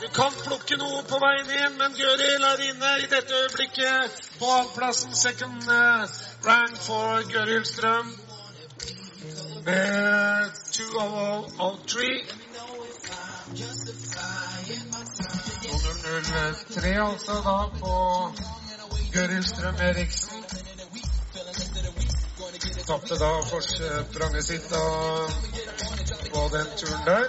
Du 0.00 0.08
kan 0.16 0.32
plukke 0.44 0.76
noe 0.80 1.02
på 1.08 1.20
veien 1.20 1.52
inn, 1.58 1.76
men 1.80 1.94
Gøril 2.00 2.48
er 2.48 2.64
inne 2.70 2.94
i 3.04 3.10
dette 3.12 3.42
øyeblikket 3.44 4.22
på 4.40 4.48
annenplassen. 4.56 5.14
Second 5.16 5.68
uh, 5.68 6.08
rank 6.46 6.76
for 6.76 7.32
Gøril 7.32 7.64
Strøm. 7.64 8.08
Uh, 9.66 10.50
two 10.72 10.98
of, 10.98 11.60
of 11.60 11.78
three. 11.86 12.20
Og 15.72 15.80
003 16.70 16.88
altså 17.10 17.32
da 17.32 17.56
på 17.80 17.94
Gøril 19.12 19.44
Strøm 19.44 19.74
Eriksen. 19.74 20.44
Tapte 22.86 23.14
da 23.18 23.30
forspranget 23.50 24.44
sitt 24.44 24.70
da 24.70 24.84
på 26.34 26.42
den 26.56 26.66
turen 26.80 27.06
der. 27.06 27.24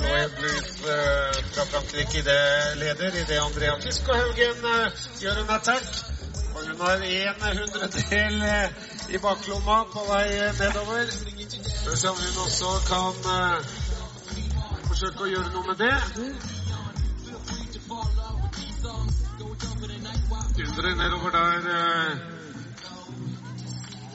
Nå 0.00 0.08
er 0.08 0.28
Bluth 0.38 0.74
uh, 0.82 1.44
fra 1.52 1.64
Frankrike 1.70 2.18
i 2.18 2.22
det 2.22 2.40
leder, 2.76 3.20
idet 3.22 3.38
Andrea 3.38 3.78
Fiskehaugen 3.80 4.64
uh, 4.64 5.06
gjør 5.20 5.44
en 5.44 5.54
attack. 5.58 6.03
Hun 6.74 6.86
har 6.86 6.96
en 6.96 7.58
hundredel 7.58 8.42
uh, 8.42 9.14
i 9.14 9.18
baklomma 9.18 9.84
på 9.92 10.00
vei 10.08 10.28
nedover. 10.58 11.06
Spørs 11.74 12.04
om 12.04 12.16
hun 12.18 12.40
også 12.44 12.70
kan 12.88 13.12
forsøke 14.88 15.22
å 15.22 15.30
gjøre 15.30 15.52
noe 15.54 15.66
med 15.68 15.76
det. 15.78 15.94
Dundrer 20.58 20.98
nedover 20.98 21.30
der, 21.38 21.70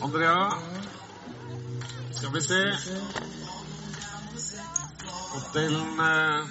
Andrea. 0.03 0.43
Skal 2.11 2.33
vi 2.33 2.41
se. 2.41 2.61
Oppdelen 5.35 5.99
eh, 5.99 6.47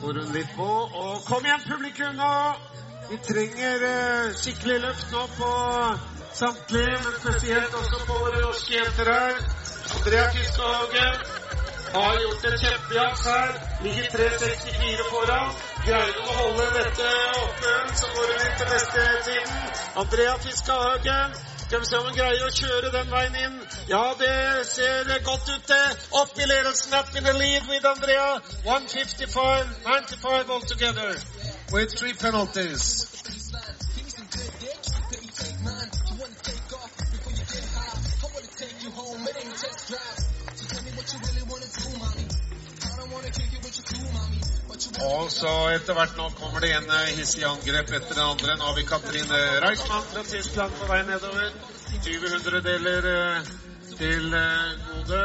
får 0.00 0.22
hun 0.22 0.32
litt 0.34 0.54
på. 0.56 0.70
Og 1.02 1.26
kom 1.30 1.46
igjen, 1.46 1.68
publikum 1.70 2.16
nå! 2.18 2.73
Vi 3.10 3.16
trenger 3.28 3.82
eh, 3.92 4.34
skikkelig 4.40 4.80
løft 4.80 5.10
nå 5.12 5.22
på 5.38 5.50
samtlige, 6.34 6.98
men 7.04 7.14
spesielt 7.20 7.74
også 7.80 7.98
på 8.06 8.18
våre 8.22 8.40
norske 8.40 8.74
jenter 8.78 9.10
her. 9.12 9.40
Andrea 9.94 10.24
Fiskehaugen 10.34 11.18
har 11.94 12.14
gjort 12.22 12.46
en 12.50 12.58
kjempejakt 12.62 13.26
her. 13.30 13.52
Ligger 13.84 14.06
3.64 14.14 15.08
foran. 15.10 15.52
Greier 15.86 16.14
hun 16.18 16.30
å 16.32 16.38
holde 16.38 16.68
dette 16.78 17.10
oppe, 17.42 17.74
så 18.00 18.12
går 18.14 18.32
hun 18.32 18.46
inn 18.46 18.56
til 18.60 18.72
neste 18.72 19.04
tiden. 19.28 19.58
Andrea 20.04 20.36
Fiskehaugen 20.46 21.36
skal 21.66 21.80
vi 21.80 21.90
se 21.90 22.00
om 22.00 22.08
hun 22.08 22.16
greier 22.16 22.48
å 22.48 22.52
kjøre 22.62 22.94
den 22.96 23.12
veien 23.12 23.40
inn. 23.44 23.60
Ja, 23.92 24.02
det 24.18 24.34
ser 24.72 25.12
godt 25.28 25.48
ut, 25.52 25.68
det. 25.68 25.84
Opp 26.22 26.38
i 26.40 26.48
ledelsen, 26.48 26.96
up 27.00 27.16
in 27.16 27.28
the 27.28 27.36
lead 27.36 27.68
with 27.68 27.92
Andrea. 27.92 28.28
155, 28.64 29.76
95 29.84 30.56
altogether. 30.56 31.18
With 31.72 31.96
three 31.96 32.12
penalties. 32.14 33.06
Og 45.04 45.30
så 45.30 45.50
etter 45.74 45.94
hvert 45.94 46.16
nå 46.16 46.28
kommer 46.38 46.60
det 46.60 46.70
en 46.76 46.90
hissig 47.16 47.44
angrep 47.44 47.90
etter 47.90 48.14
det 48.14 48.22
andre. 48.22 48.56
Nå 48.56 48.64
har 48.64 48.76
vi 48.76 48.86
Katrine 48.88 49.40
Reichmann 49.64 50.06
fra 50.12 50.22
Tyskland 50.28 50.72
på 50.78 50.88
vei 50.92 51.02
nedover. 51.08 51.50
20 52.04 52.30
hundredeler 52.36 53.10
til 53.98 54.30
gode. 54.30 55.24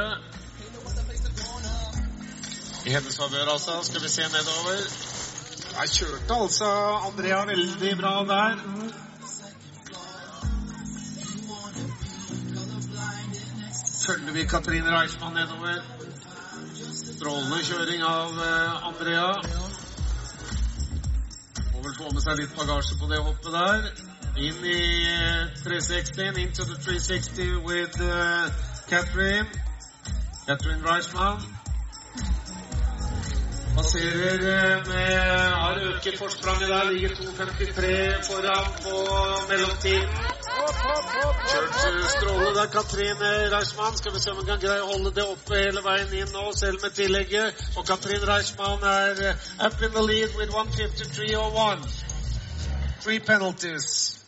i 2.85 2.91
hennes 2.91 3.17
favør, 3.17 3.45
altså. 3.53 3.71
Skal 3.83 4.01
vi 4.03 4.09
se 4.09 4.21
nedover. 4.21 5.08
Der 5.79 5.87
kjørte 5.87 6.35
altså 6.35 6.69
Andrea 7.07 7.45
veldig 7.45 7.97
bra 7.97 8.13
der. 8.27 8.57
Følger 14.07 14.33
vi 14.33 14.43
Katrine 14.43 14.91
Reichmann 14.97 15.33
nedover. 15.33 15.77
Strålende 17.15 17.61
kjøring 17.69 18.03
av 18.03 18.41
eh, 18.47 18.87
Andrea. 18.89 19.29
Må 21.71 21.85
vel 21.85 21.95
få 22.01 22.11
med 22.11 22.25
seg 22.27 22.41
litt 22.41 22.59
bagasje 22.59 22.99
på 22.99 23.07
det 23.13 23.21
hoppet 23.29 23.55
der. 23.55 23.87
Inn 24.35 24.59
i 24.73 24.83
eh, 25.13 25.47
360, 25.63 26.43
into 26.43 26.67
the 26.67 26.75
360 26.75 27.55
with 27.71 27.95
uh, 28.03 28.51
Catherine. 28.91 29.47
Catherine 30.43 30.83
Reichmann. 30.83 31.58
Passerer 33.79 34.39
eh, 34.55 34.87
med 34.87 35.19
Har 35.63 35.77
øket 35.89 36.19
forspranget 36.19 36.69
der. 36.69 36.91
Ligger 36.91 37.09
2,53 37.09 38.27
foran 38.29 38.67
på 38.85 38.95
mellomtiden. 39.49 40.09
Kjørt 41.51 41.77
eh, 41.87 42.55
der, 42.57 42.67
Katrine 42.75 43.29
Reichmann. 43.55 43.97
Skal 43.97 44.13
vi 44.13 44.19
se 44.19 44.31
om 44.31 44.37
hun 44.37 44.45
kan 44.51 44.59
greie 44.65 44.83
å 44.83 44.91
holde 44.91 45.15
det 45.15 45.25
oppe 45.35 45.63
hele 45.63 45.85
veien 45.87 46.11
inn 46.21 46.35
nå, 46.35 46.45
selv 46.59 46.83
med 46.83 46.91
tillegget. 46.99 47.65
Og 47.77 47.87
Katrine 47.87 48.27
Reichmann 48.33 48.83
er 48.83 49.25
eh, 49.29 49.49
up 49.67 49.81
in 49.87 49.95
the 49.95 50.03
lead 50.11 50.35
with 50.35 50.51
153.01. 50.51 51.89
Three 53.03 53.19
penalties. 53.19 54.18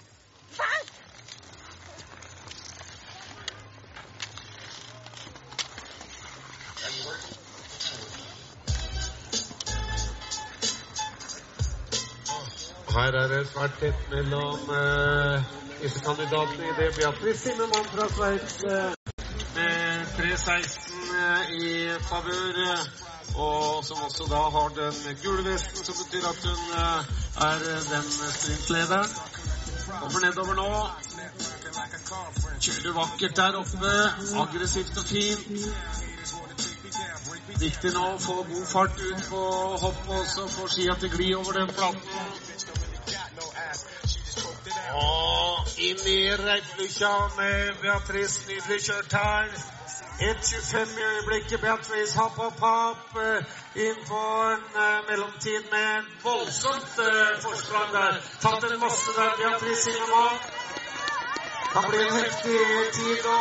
Her 13.02 13.16
er 13.18 13.28
det 13.28 13.48
svært 13.50 13.78
tett 13.82 14.02
mellom 14.12 14.68
uh, 14.70 15.46
disse 15.82 16.00
kandidatene 16.06 16.68
i 16.70 16.74
det 16.78 16.90
Beatrice 16.98 17.40
Zimmermann 17.48 17.88
fra 17.94 18.06
Sveits 18.14 18.60
uh, 18.64 18.92
med 19.56 20.12
3.16 20.18 21.00
uh, 21.16 21.56
i 21.64 21.72
favør. 22.10 22.60
eh, 22.68 22.84
og 23.36 23.86
som 23.86 23.98
også 24.06 24.28
da 24.30 24.42
har 24.56 24.68
den 24.78 25.18
gule 25.24 25.44
vesten, 25.52 25.86
som 25.86 25.96
betyr 26.02 26.28
at 26.30 26.40
hun 26.46 26.62
eh, 26.84 27.02
er 27.48 27.58
eh, 27.72 27.82
den 27.92 28.06
sprintlederen. 28.38 29.10
Kommer 30.00 30.20
nedover 30.26 30.54
nå. 30.62 30.70
Kjører 32.60 32.94
vakkert 33.02 33.36
der 33.42 33.60
oppe. 33.64 33.94
Aggressivt 34.44 34.98
og 34.98 35.06
fint. 35.06 35.44
Viktig 37.62 37.92
nå 37.94 38.06
å 38.14 38.22
få 38.22 38.36
god 38.54 38.66
fart 38.72 39.02
ut 39.10 39.28
på 39.30 39.42
hoppet 39.86 40.16
også, 40.22 40.48
få 40.56 40.68
skia 40.76 40.96
til 41.02 41.14
gli 41.18 41.34
over 41.36 41.60
den 41.62 41.74
flaten. 41.78 42.51
Og 44.94 45.68
inn 45.78 46.02
i 46.08 46.20
Reiplukkja 46.36 47.12
med 47.38 47.74
Beatrice. 47.82 48.42
Nydelig 48.48 48.82
kjørt 48.88 49.14
her. 49.14 49.54
1.25 50.22 50.98
i 51.00 51.04
øyeblikket. 51.12 51.62
Beatrice 51.62 52.18
hopp, 52.20 52.36
hopp, 52.36 52.60
hopp. 52.60 53.16
eh, 53.26 53.44
Inn 53.76 54.00
på 54.08 54.22
en 54.54 54.66
uh, 54.76 54.98
mellomtid 55.10 55.64
med 55.72 56.10
voldsomt 56.24 56.98
uh, 57.00 57.40
forsprang 57.44 57.94
der. 57.94 58.18
Tatt 58.44 58.64
en 58.68 58.80
masse 58.80 59.14
der, 59.18 59.32
Beatrice 59.40 59.90
Ingemann. 59.94 60.38
Kan 61.74 61.88
bli 61.90 62.02
en 62.04 62.18
heftig 62.20 62.60
tid 62.98 63.30
å 63.32 63.38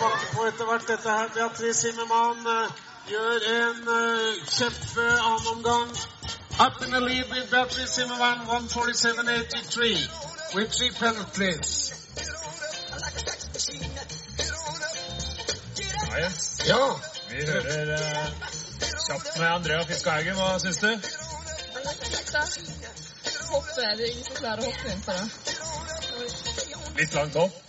bakke 0.00 0.30
på 0.34 0.46
etter 0.48 0.70
hvert, 0.70 0.86
dette 0.88 1.18
her. 1.18 1.28
Beatrice 1.34 1.82
Zimmermann 1.82 2.40
uh, 2.46 2.80
gjør 3.12 3.44
en 3.58 3.84
uh, 3.92 5.52
omgang. 5.52 5.92
Up 6.58 6.82
in 6.82 6.90
the 6.90 7.00
lead 7.00 7.28
with 7.30 7.50
Beatrice 7.50 7.92
Zimmermann, 7.94 8.40
147.83 8.48 10.27
with 10.54 10.72
three 10.72 10.90
penalties. 10.90 11.92
Ja, 16.18 16.28
Ja, 16.66 17.00
Vi 17.30 17.46
hører 17.46 17.92
uh, 17.94 18.26
kjapt 19.08 19.38
med 19.38 19.48
Andrea 19.48 19.84
Fiskehaugen. 19.84 20.34
Hva 20.34 20.58
syns 20.58 20.78
du? 20.78 20.90
Hoppe, 23.48 23.80
det 23.80 24.04
er 24.04 24.10
ingen 24.10 24.24
som 24.24 24.36
klarer 24.40 24.62
å 24.62 24.70
hoppe 24.70 24.92
inn 24.92 25.02
på 25.04 25.16
det. 25.18 25.26
Litt 26.98 27.14
langt 27.14 27.36
opp. 27.36 27.60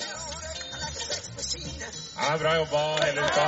Ja, 2.19 2.37
bra 2.41 2.55
jobba 2.55 2.81
hele 3.03 3.27
uka. 3.27 3.45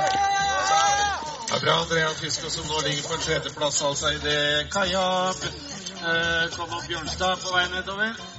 det 1.48 1.56
er 1.56 1.64
bra 1.64 1.74
Andrea 1.82 2.12
Fiske 2.20 2.50
som 2.50 2.68
nå 2.68 2.80
ligger 2.86 3.08
på 3.08 3.14
en 3.18 3.26
tredjeplass, 3.26 3.82
altså 3.82 4.12
i 4.12 4.20
det 4.24 4.68
kaia. 4.72 5.06
eh, 5.32 6.46
kom 6.56 6.72
opp 6.78 6.86
Bjørnstad 6.88 7.36
på 7.44 7.56
vei 7.56 7.66
nedover. 7.74 8.31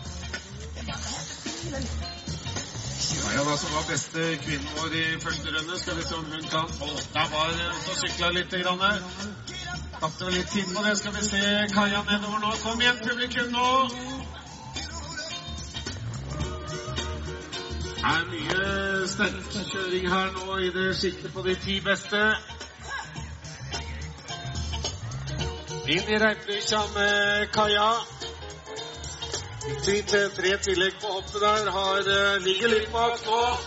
Kaja 1.64 3.44
da, 3.44 3.58
som 3.58 3.74
var 3.76 3.84
beste 3.90 4.38
kvinnen 4.44 4.68
vår 4.78 4.94
i 4.94 5.04
første 5.24 5.52
runde. 5.56 5.80
Skal 5.80 5.96
vi 5.98 6.04
se 6.04 6.16
om 6.16 6.26
hun 6.26 6.48
kan 6.52 6.68
Å, 6.82 6.88
der 7.14 7.30
var 7.32 7.52
hun 7.52 7.92
og 7.92 8.00
sykla 8.02 8.32
litt. 8.36 8.56
Grann. 8.64 9.06
Tapte 10.00 10.26
vel 10.28 10.36
litt 10.36 10.50
tid 10.52 10.74
på 10.76 10.84
det. 10.84 10.98
Skal 11.00 11.16
vi 11.16 11.24
se 11.28 11.44
Kaja 11.72 12.02
nedover 12.10 12.42
nå. 12.44 12.52
Kom 12.64 12.82
igjen, 12.84 13.00
publikum 13.08 13.56
nå. 13.56 13.70
Det 17.94 18.12
er 18.12 18.26
mye 18.34 19.08
sterk 19.08 19.56
kjøring 19.72 20.10
her 20.12 20.34
nå 20.36 20.58
i 20.60 20.74
det 20.76 20.90
siktet 21.00 21.32
på 21.34 21.46
de 21.48 21.56
ti 21.64 21.78
beste. 21.86 22.26
Inn 25.88 26.12
i 26.12 26.20
Reiplykkja 26.26 26.84
med 26.98 27.48
Kaja. 27.56 27.88
Tre, 29.64 30.02
tre, 30.04 30.28
tre 30.36 30.58
tillegg 30.60 30.98
på 31.00 31.08
hoppet 31.08 31.40
der. 31.42 31.70
Har, 31.72 32.00
eh, 32.00 32.42
ligger 32.44 32.68
litt 32.68 32.92
bak 32.92 33.26
nå. 33.26 33.58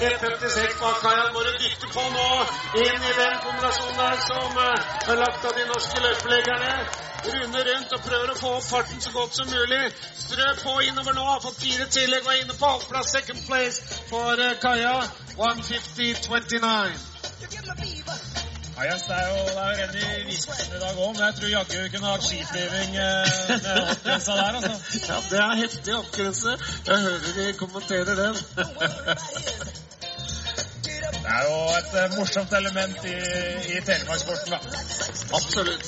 1,56 0.00 0.80
bak 0.80 1.00
Kajan. 1.02 1.34
Bare 1.34 1.52
du 1.52 1.58
dytte 1.62 1.86
på 1.94 2.02
nå. 2.16 2.28
Inn 2.82 3.02
i 3.10 3.12
den 3.20 3.36
kombinasjonen 3.44 3.98
der 4.02 4.16
som 4.26 4.50
eh, 4.64 4.78
er 5.12 5.16
lagt 5.22 5.42
av 5.46 5.52
de 5.58 5.64
norske 5.68 5.98
løpeleggerne. 6.06 6.72
Runder 7.28 7.64
rundt 7.70 7.90
og 7.94 8.00
prøver 8.08 8.28
å 8.32 8.40
få 8.40 8.48
opp 8.56 8.66
farten 8.66 9.00
så 9.06 9.10
godt 9.14 9.32
som 9.38 9.46
mulig. 9.54 9.82
Strø 10.24 10.48
på 10.64 10.72
innover 10.88 11.14
nå. 11.14 11.24
Har 11.30 11.40
fått 11.46 11.62
fire 11.62 11.86
tillegg. 11.86 12.22
Var 12.26 12.36
inne 12.42 12.54
på 12.58 12.66
halvplass. 12.74 13.14
Second 13.14 13.40
place 13.46 13.78
for 14.10 14.34
eh, 14.48 14.58
Kaja. 14.66 14.96
150-29. 15.38 17.91
Det 18.72 18.80
er 18.80 18.90
jo 18.90 18.98
det 19.08 19.62
er 19.62 19.76
jo 19.80 20.20
i 20.20 20.24
Viskesen 20.26 20.76
i 20.76 20.80
dag 20.80 20.98
òg, 20.98 21.12
men 21.16 21.24
jeg 21.24 21.34
tror 21.38 21.48
jaggu 21.48 21.88
kunne 21.94 22.08
hatt 22.12 22.24
skiflyving 22.24 22.90
eh, 22.96 23.26
med 23.64 23.80
oppgrensa 23.90 24.32
der, 24.38 24.52
altså. 24.58 24.74
Ja, 25.08 25.16
det 25.30 25.38
er 25.38 25.54
heftig 25.60 25.96
oppgrense. 25.96 26.50
Jeg 26.86 26.98
hører 27.06 27.32
de 27.36 27.52
kommenterer 27.58 28.14
den. 28.22 28.34
Det 31.22 31.30
er 31.36 31.42
jo 31.48 31.58
et 31.80 31.92
eh, 32.00 32.16
morsomt 32.18 32.52
element 32.60 33.04
i, 33.04 33.16
i 33.76 33.80
telemarkssporten, 33.90 34.50
da. 34.52 34.58
Absolutt. 35.40 35.84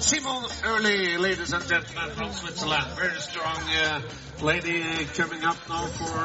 Simon 0.00 0.44
Early, 0.64 1.16
ladies 1.16 1.52
and 1.52 1.64
gentlemen 1.68 2.10
from 2.16 2.32
Switzerland. 2.32 2.86
Very 2.96 3.20
strong 3.20 3.60
uh, 3.84 4.00
lady 4.40 5.04
coming 5.18 5.44
up 5.44 5.58
now 5.68 5.86
for 5.86 6.24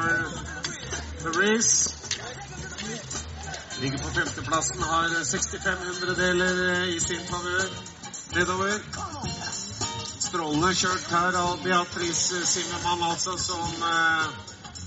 the 1.22 1.30
race. 1.38 2.03
Ligger 3.84 3.98
på 3.98 4.10
femteplassen, 4.10 4.82
har 4.82 5.24
65 5.24 5.78
hundredeler 5.86 6.60
eh, 6.72 6.88
i 6.96 7.00
sin 7.00 7.26
favør 7.28 7.64
nedover. 8.34 8.78
Strålende 10.24 10.70
kjørt 10.74 11.10
her 11.12 11.36
av 11.36 11.58
Beatrice 11.64 12.38
Zimmermann, 12.48 13.02
altså, 13.10 13.34
som 13.36 13.82
eh, 13.88 14.22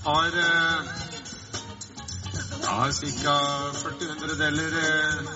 har 0.05 0.37
eh, 0.43 0.89
ja, 2.63 2.77
ca. 3.21 3.35
40 3.83 4.09
hundredeler 4.13 4.77
eh, 4.79 5.29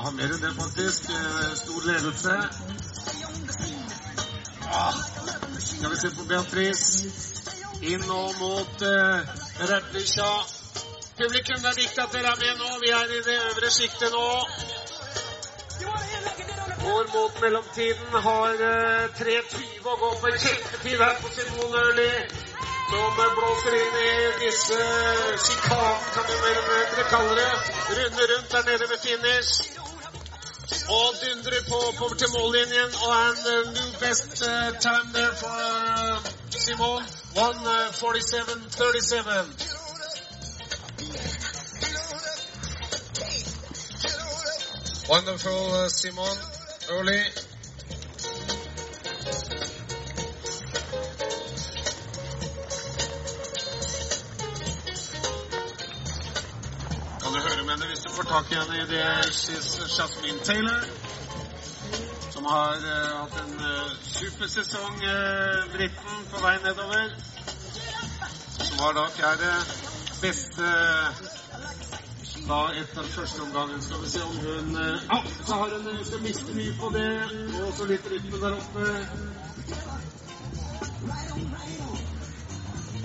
Har 0.00 0.16
mer 0.16 0.34
enn 0.34 0.42
det, 0.42 0.50
faktisk. 0.58 1.06
Eh, 1.10 1.54
Stor 1.60 1.86
ledelse. 1.86 2.34
Ja. 4.64 4.82
Skal 5.68 5.94
vi 5.94 6.00
se 6.02 6.10
på 6.18 6.26
Beatrice. 6.32 7.14
Inn 7.94 8.02
nå 8.10 8.24
mot 8.40 8.84
eh, 8.90 9.32
Repplisja. 9.70 10.32
Publikum, 11.16 11.56
det 11.62 11.68
er 11.68 11.74
viktig 11.76 12.02
at 12.02 12.12
dere 12.12 12.26
er 12.32 12.36
med 12.40 12.56
nå. 12.60 12.68
Vi 12.82 12.88
er 12.98 13.04
i 13.16 13.18
det 13.26 13.36
øvre 13.48 13.70
siktet 13.70 14.10
nå. 14.16 14.28
Går 16.84 17.04
mot 17.14 17.34
mellomtiden. 17.42 18.10
Har 18.26 18.52
uh, 18.52 18.58
3.20 19.18 19.88
å 19.92 19.94
gå. 20.02 20.10
En 20.30 20.38
kjempetid 20.44 20.98
her 21.04 21.14
på 21.20 21.26
Simone 21.34 21.76
Ørli. 21.82 22.12
Som 22.92 23.14
eh, 23.24 23.30
blåser 23.36 23.72
inn 23.80 23.94
i 24.04 24.06
disse 24.40 24.80
sjikanen, 25.44 26.02
kan 26.14 26.24
vi 26.28 26.34
mer 26.40 26.52
eller 26.52 26.66
mindre 26.70 27.02
kalle 27.12 27.34
det. 27.38 27.52
Runder 27.98 28.26
rundt 28.32 28.50
der 28.56 28.62
nede 28.70 28.84
ved 28.94 29.00
finish. 29.04 29.52
Og 30.96 31.08
dundrer 31.20 31.62
på 31.68 31.76
oppover 31.90 32.16
til 32.24 32.30
mållinjen. 32.38 32.90
Og 33.04 33.12
en 33.20 33.38
new 33.76 33.90
best 34.00 34.30
time 34.88 35.08
there 35.12 35.34
for 35.44 35.56
uh, 35.60 36.16
Simon. 36.56 37.02
147.37. 37.36 39.81
Wonderful, 45.08 45.50
uh, 45.50 45.88
Simon. 45.88 46.36
Early. 46.88 47.22
Kan 57.20 57.32
du 57.32 57.38
høre 57.38 57.62
med 57.62 57.70
henne 57.70 57.86
hvis 57.86 57.98
du 57.98 58.10
får 58.16 58.22
tak 58.22 58.52
i 58.52 58.54
henne 58.54 58.76
i 58.76 58.86
det 58.92 59.02
She's 59.26 59.70
Jasmine 59.96 60.38
Taylor. 60.44 60.80
Som 62.30 62.44
har 62.44 62.76
uh, 62.76 63.18
hatt 63.18 63.36
en 63.44 63.54
uh, 63.58 63.90
supersesong, 64.06 65.02
uh, 65.02 65.72
britten, 65.74 66.26
på 66.30 66.46
vei 66.46 66.56
nedover. 66.62 67.10
Som 68.58 68.78
var 68.78 68.92
da 69.00 69.08
fjerde 69.18 69.50
beste 70.22 70.62
da 72.48 72.60
etter 72.80 73.02
første 73.02 73.42
omgangen. 73.42 73.82
Skal 73.82 73.96
vi 74.04 74.10
se 74.10 74.22
om 74.22 74.36
hun 74.36 74.76
eh, 74.76 74.98
Ja, 75.10 75.18
så 75.46 75.54
har 75.54 75.68
hun 75.76 75.96
hun 75.96 76.04
skal 76.04 76.22
miste 76.22 76.54
mye 76.54 76.74
på 76.80 76.90
det. 76.96 77.10
Og 77.66 77.72
så 77.76 77.86
litt 77.86 78.06
rytme 78.12 78.40
der 78.44 78.52
oppe. 78.60 78.84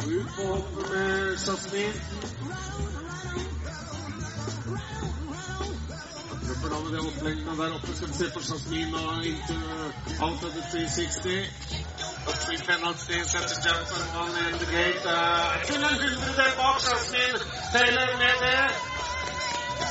Ut 0.08 0.30
på 0.36 0.43
hoppet 0.54 0.89
med 0.93 1.38
Jasmin. 1.45 1.95
Da 6.67 6.80
med 6.84 6.91
det 6.95 7.02
oppleggene 7.10 7.58
der 7.62 7.76
oppe. 7.78 7.95
Skal 7.95 8.08
vi 8.08 8.13
se 8.13 8.30
på 8.34 8.41
Jasmin 8.50 8.95
og 8.95 9.26
into 9.26 9.58
out 10.26 10.43
of 10.47 10.52
the 10.58 10.63
360. 10.71 11.50
Og 12.28 12.34
three 12.43 12.62
penalties 12.69 13.36
etter 13.39 13.58
Jonathan 13.65 14.30
in 14.43 14.60
the 14.62 14.69
gate. 14.78 15.04
Uh, 15.15 15.65
til 15.67 15.76
en 15.89 15.97
hundredel 16.04 16.54
bak 16.62 16.78
Jasmin 16.88 17.34
Taylor 17.73 18.10
med 18.23 18.36
det. 18.45 18.96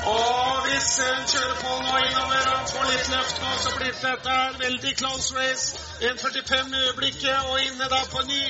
Og 0.07 0.63
hvis 0.67 0.89
hun 1.03 1.23
kjører 1.33 1.57
på 1.65 1.73
nå 1.87 1.95
innover 2.09 2.45
og 2.55 2.63
får 2.73 2.85
litt 2.93 3.09
løft 3.15 3.37
nå, 3.43 3.51
så 3.65 3.71
blir 3.79 3.95
dette 4.03 4.35
en 4.49 4.59
veldig 4.67 4.93
close 5.01 5.27
race. 5.39 5.65
1.45 6.01 6.75
i 6.75 6.81
øyeblikket, 6.87 7.39
og 7.51 7.57
inne 7.67 7.87
da 7.95 8.01
på 8.15 8.21
ny. 8.33 8.45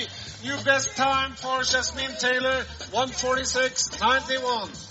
New 0.44 0.58
best 0.68 0.90
time 0.96 1.32
for 1.42 1.56
Jasmine 1.72 2.16
Taylor. 2.20 2.58
146.91. 2.92 4.86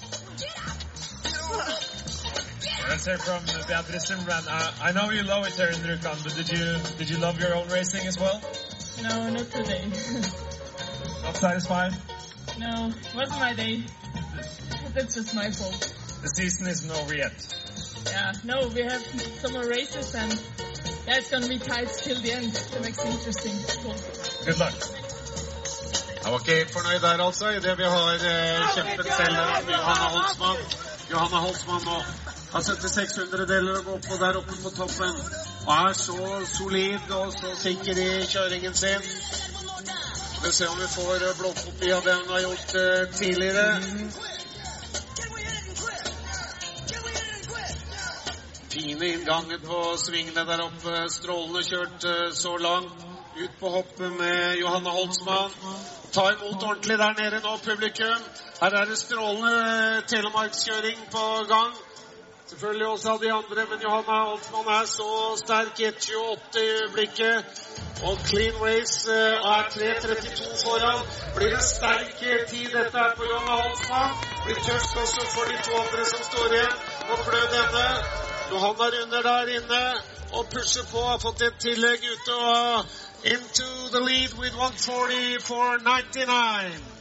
Let's 2.90 3.06
hear 3.06 3.18
from 3.18 3.42
Beatrice 3.68 4.06
Simran. 4.10 4.46
Uh, 4.48 4.72
I 4.88 4.92
know 4.92 5.10
you 5.10 5.24
love 5.24 5.48
it 5.48 5.54
here 5.54 5.72
in 5.76 5.82
Rukan, 5.90 6.18
but 6.24 6.34
did 6.36 6.50
you 6.50 6.66
did 6.98 7.10
you 7.10 7.18
love 7.18 7.40
your 7.40 7.56
own 7.56 7.68
racing 7.70 8.08
as 8.08 8.18
well? 8.20 8.42
No, 9.02 9.30
not 9.30 9.52
today. 9.52 9.84
Not 11.24 11.36
satisfied? 11.38 11.94
no, 12.60 12.94
wasn't 13.16 13.40
my 13.40 13.54
day. 13.54 13.84
That's 14.94 15.16
just 15.16 15.36
my 15.36 15.50
fault. 15.52 16.05
The 16.26 16.34
season 16.42 16.66
isn't 16.66 16.90
over 16.90 17.14
yet. 17.14 17.38
Yeah, 18.10 18.34
no, 18.44 18.68
we 18.74 18.82
have 18.82 19.04
some 19.42 19.54
more 19.54 19.68
races 19.70 20.16
and 20.16 20.32
yeah, 21.06 21.22
it's 21.22 21.30
gonna 21.30 21.48
be 21.48 21.60
tight 21.60 21.88
till 22.02 22.20
the 22.20 22.32
end. 22.32 22.52
That 22.52 22.82
makes 22.82 22.98
it 22.98 23.14
interesting. 23.14 23.54
Cool. 23.84 23.94
Good 24.46 24.58
luck. 24.58 24.74
Jeg 26.24 26.32
var 26.32 26.40
ikke 26.40 26.56
helt 26.56 26.74
fornøyd 26.74 27.00
der, 27.00 27.24
altså, 27.26 27.50
idet 27.50 27.78
vi 27.78 27.84
har 27.84 28.10
eh, 28.14 28.64
kjempet 28.76 29.06
selv, 29.20 29.36
Johanna 29.70 30.08
Holtzmann. 30.16 30.58
Johanna 31.12 31.38
Holtzmann 31.46 31.86
nå 31.86 31.98
har 32.54 32.62
76 32.62 33.18
hundredeler 33.22 33.78
å 33.80 33.86
gå 33.92 34.02
på 34.10 34.18
der 34.26 34.42
oppe 34.42 34.58
på 34.64 34.74
toppen. 34.82 35.24
Og 35.68 35.74
er 35.78 35.94
så 35.94 36.20
solid 36.58 37.18
og 37.20 37.34
så 37.38 37.54
sikker 37.62 38.02
i 38.02 38.12
kjøringen 38.34 38.74
sin. 38.74 39.12
Vi 40.44 40.52
ser 40.52 40.74
om 40.74 40.82
vi 40.82 40.94
får 40.98 41.28
eh, 41.30 41.38
blåkopi 41.38 41.94
av 41.94 42.02
det 42.10 42.22
hun 42.24 42.34
har 42.34 42.48
gjort 42.50 42.80
eh, 42.82 43.04
tidligere. 43.22 43.68
Fine 48.76 49.08
inngangen 49.08 49.60
på 49.68 49.98
svingene 49.98 50.44
der 50.44 50.62
oppe. 50.66 50.94
Strålende 51.10 51.62
kjørt 51.64 52.06
eh, 52.12 52.32
så 52.36 52.58
langt. 52.60 53.06
Ut 53.36 53.54
på 53.60 53.70
hoppet 53.72 54.12
med 54.20 54.58
Johanne 54.60 54.92
Holtzmann. 54.92 55.54
Ta 56.12 56.26
imot 56.34 56.64
ordentlig 56.64 56.98
der 57.00 57.14
nede 57.20 57.40
nå, 57.46 57.54
publikum. 57.64 58.26
Her 58.60 58.76
er 58.82 58.92
det 58.92 58.98
strålende 59.00 59.54
eh, 59.62 60.02
telemarkskjøring 60.12 61.08
på 61.14 61.24
gang. 61.54 61.72
Selvfølgelig 62.52 62.88
også 62.88 63.14
av 63.14 63.24
de 63.24 63.32
andre, 63.38 63.66
men 63.72 63.88
Johanna 63.88 64.20
Holtzmann 64.32 64.68
er 64.76 64.92
så 64.98 65.10
sterk. 65.46 65.80
1.28 65.80 66.60
i 66.66 66.68
øyeblikket. 66.76 67.64
Og 68.04 68.20
clean 68.28 68.62
race 68.66 69.18
er 69.56 69.72
3.32 69.80 70.52
foran. 70.66 71.02
Blir 71.40 71.56
en 71.56 71.68
sterk 71.72 72.16
tid 72.52 72.70
dette 72.76 72.98
her 73.00 73.16
på 73.16 73.32
Johanna 73.32 73.56
Holtzmann. 73.64 74.22
Blir 74.46 74.64
tøft 74.68 75.04
også 75.08 75.28
for 75.40 75.52
de 75.52 75.60
to 75.64 75.84
andre 75.84 76.08
som 76.14 76.32
står 76.32 76.58
igjen 76.60 76.80
og 77.12 77.28
klø 77.30 77.46
denne. 77.58 77.90
Johanna 78.52 78.86
runder 78.96 79.22
der 79.22 79.48
inne 79.58 79.84
og 80.34 80.46
pusher 80.54 80.86
på. 80.92 81.02
Har 81.02 81.18
fått 81.20 81.42
et 81.42 81.58
tillegg 81.60 82.00
ute 82.14 82.36
og 82.36 82.86
into 83.26 83.70
the 83.92 84.00
lead 84.00 84.34
with 84.38 84.54
140 84.54 85.40
for 85.40 85.78
99. 85.80 86.96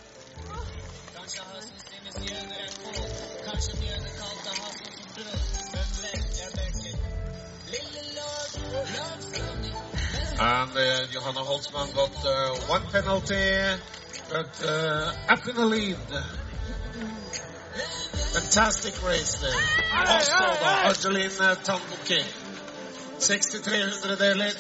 And 10.37 10.77
uh, 10.77 11.07
Johanna 11.13 11.41
Holtzmann 11.41 11.95
got 11.95 12.11
uh, 12.25 12.57
one 12.69 12.83
penalty, 12.91 13.81
but 14.29 14.65
uh, 14.67 15.13
up 15.29 15.47
in 15.47 15.55
the 15.55 15.65
lead. 15.65 15.97
Fantastic 18.35 18.95
race 19.09 19.39
there. 19.41 19.63
Også 20.19 20.43
da 20.61 20.71
Argeline 20.89 21.57
Tanbuki. 21.65 22.21
63 23.21 23.83
hundredeler 23.85 24.53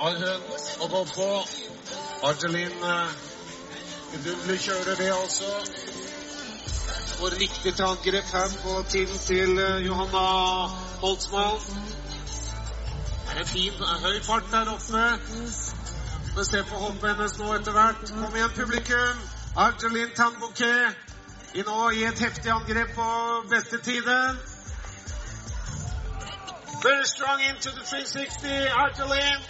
har 0.00 0.10
hun 0.10 0.84
å 0.84 0.88
gå 0.94 1.02
på. 1.14 1.28
Argeline 2.28 2.92
vidunderlig 4.12 4.58
kjører 4.66 4.98
det 5.00 5.12
også. 5.12 5.52
Og 7.20 7.32
riktig 7.40 7.74
til 7.74 7.84
angrep 7.84 8.32
her 8.32 8.58
på 8.62 8.76
tiden 8.88 9.18
til 9.18 9.58
uh, 9.58 9.86
Johanna 9.86 10.26
Holtzmann. 11.02 11.64
Det 13.26 13.34
er 13.34 13.40
en 13.40 13.46
fin, 13.46 13.82
høy 14.04 14.20
fart 14.26 14.52
der 14.52 14.70
oppe. 14.74 15.06
Vi 16.36 16.44
ser 16.44 16.62
på 16.68 16.84
hoppet 16.84 17.10
hennes 17.14 17.38
nå 17.40 17.50
etter 17.56 17.72
hvert. 17.72 18.06
Kom 18.12 18.36
igjen, 18.36 18.54
publikum. 18.60 19.26
Argeline 19.56 20.14
Tanbouquet 20.16 21.05
i 21.56 21.62
nå 21.64 21.90
i 21.96 22.02
et 22.04 22.18
heftig 22.20 22.50
angrep 22.52 22.90
på 22.94 23.04
beste 23.48 23.78
tiden. 23.80 24.36
Very 26.84 27.06
strong 27.08 27.40
into 27.40 27.70
the 27.70 27.80
360. 27.80 28.68
Argeline 28.76 29.40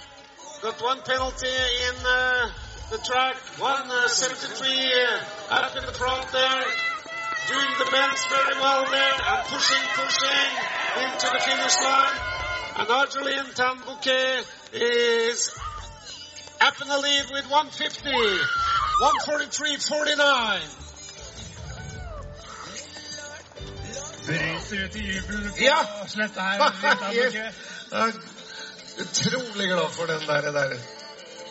got 0.62 0.78
one 0.82 1.00
penalty 1.02 1.56
in 1.88 1.96
uh, 2.06 2.46
the 2.92 2.98
track. 3.08 3.34
173 3.58 4.70
uh, 5.50 5.66
up 5.66 5.74
in 5.74 5.82
the 5.82 5.96
front 5.98 6.30
there. 6.30 6.62
Doing 7.50 7.72
the 7.82 7.88
bends 7.90 8.22
very 8.30 8.56
well 8.62 8.86
there 8.86 9.18
and 9.32 9.42
pushing, 9.50 9.84
pushing 9.98 10.50
into 11.02 11.26
the 11.34 11.40
finish 11.42 11.76
line. 11.82 12.18
And 12.78 12.88
Argeline 12.88 13.50
Tanbouquet 13.58 14.46
is 14.72 15.50
up 16.60 16.80
in 16.80 16.86
the 16.86 16.98
lead 16.98 17.26
with 17.34 17.50
150. 17.50 18.10
143.49. 19.02 20.85
Bryter 24.68 24.84
ut 24.84 24.96
i 24.96 25.00
jubel 25.00 25.50
på 25.50 25.62
Ja. 25.62 25.78
sletta 26.08 26.40
her. 26.40 26.58
Jeg 27.12 27.52
er 27.92 28.12
utrolig 29.02 29.68
glad 29.68 29.90
for 29.90 30.06
den 30.06 30.20
der. 30.26 30.50
der. 30.52 30.76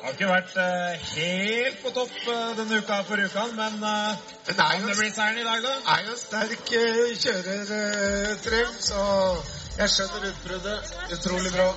har 0.03 0.11
ikke 0.11 0.27
vært 0.27 0.55
uh, 0.57 1.05
helt 1.15 1.77
på 1.83 1.89
topp 1.95 2.11
uh, 2.27 2.57
denne 2.57 2.77
uka 2.77 3.01
for 3.07 3.15
uka, 3.25 3.45
men 3.55 3.73
uh, 3.83 4.17
Den 4.47 4.59
er 4.59 4.79
jo, 4.79 4.87
det 4.87 4.97
blir 4.97 5.13
seieren 5.15 5.37
i 5.37 5.43
dag, 5.43 5.63
da. 5.63 5.73
er 5.95 6.03
jo 6.09 6.17
sterk 6.17 6.73
uh, 6.81 7.15
kjører, 7.23 7.63
uh, 7.79 8.35
Trym, 8.43 8.75
så 8.89 9.01
jeg 9.79 9.89
skjønner 9.89 10.27
utbruddet. 10.29 10.93
Utrolig 11.17 11.51
bra. 11.55 11.69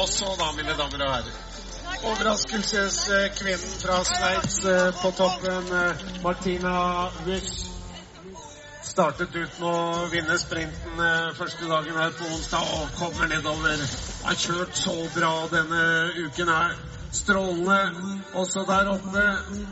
Og 0.00 0.08
så 0.08 0.36
da, 0.40 0.52
mine 0.56 0.78
damer 0.78 1.04
og 1.06 1.14
herrer. 1.16 1.48
Overraskelseskvinnen 2.02 3.74
fra 3.82 4.00
Sveits 4.04 4.64
eh, 4.64 4.88
på 5.02 5.10
toppen, 5.10 5.68
eh, 5.82 6.22
Martina 6.22 6.72
Wisch. 7.26 7.71
Startet 8.92 9.32
ut 9.32 9.54
med 9.56 9.68
å 9.72 10.08
vinne 10.12 10.34
sprinten 10.36 10.98
eh, 11.00 11.28
første 11.38 11.64
dagen 11.64 11.96
her 11.96 12.10
på 12.12 12.26
onsdag 12.28 12.72
og 12.76 12.90
kommer 12.98 13.30
nedover. 13.30 13.80
Har 14.26 14.36
kjørt 14.36 14.74
så 14.76 14.92
bra 15.14 15.30
denne 15.48 15.84
uken 16.18 16.50
her. 16.52 16.74
Strålende 17.16 17.78
også 18.36 18.66
der 18.68 18.90
oppe. 18.92 19.22
Det 19.22 19.62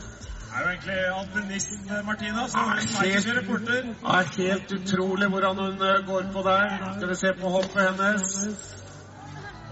er 0.57 0.63
jo 0.63 0.71
egentlig 0.71 0.97
alpinist 1.19 1.75
eh, 1.77 1.99
Martina, 2.07 2.47
som 2.49 2.71
er 2.73 2.81
helt- 2.81 3.29
reporter. 3.43 3.91
Er 4.15 4.31
helt 4.39 4.73
utrolig 4.79 5.29
hvordan 5.35 5.61
hun 5.67 5.85
eh, 5.91 5.99
går 6.07 6.31
på 6.33 6.45
der. 6.47 6.73
Skal 6.95 7.13
vi 7.13 7.19
se 7.21 7.33
på 7.43 7.53
hoppet 7.59 7.83
hennes. 7.91 8.31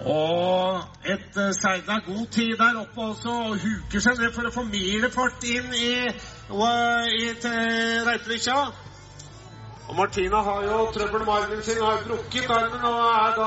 Og 0.05 1.09
et 1.09 1.41
seila 1.57 1.97
god 2.11 2.27
tid 2.37 2.53
der 2.61 2.83
oppe 2.83 3.09
også, 3.15 3.39
og 3.49 3.65
huker 3.65 4.05
seg 4.05 4.21
ned 4.21 4.37
for 4.37 4.51
å 4.51 4.53
få 4.59 4.67
mer 4.69 5.09
fart 5.17 5.49
inn 5.49 5.73
i, 5.73 5.89
i 7.17 7.33
til 7.47 8.05
Reitvikja. 8.11 8.59
Og 9.89 9.97
Martina 9.97 10.37
har 10.37 10.63
jo 10.63 10.79
trøbbel 10.93 11.23
med 11.25 11.33
armen 11.35 11.63
sin, 11.65 11.79
har 11.83 12.03
brukket 12.09 12.51
armen 12.51 12.83
og 12.85 12.99
er 13.11 13.39
da 13.39 13.47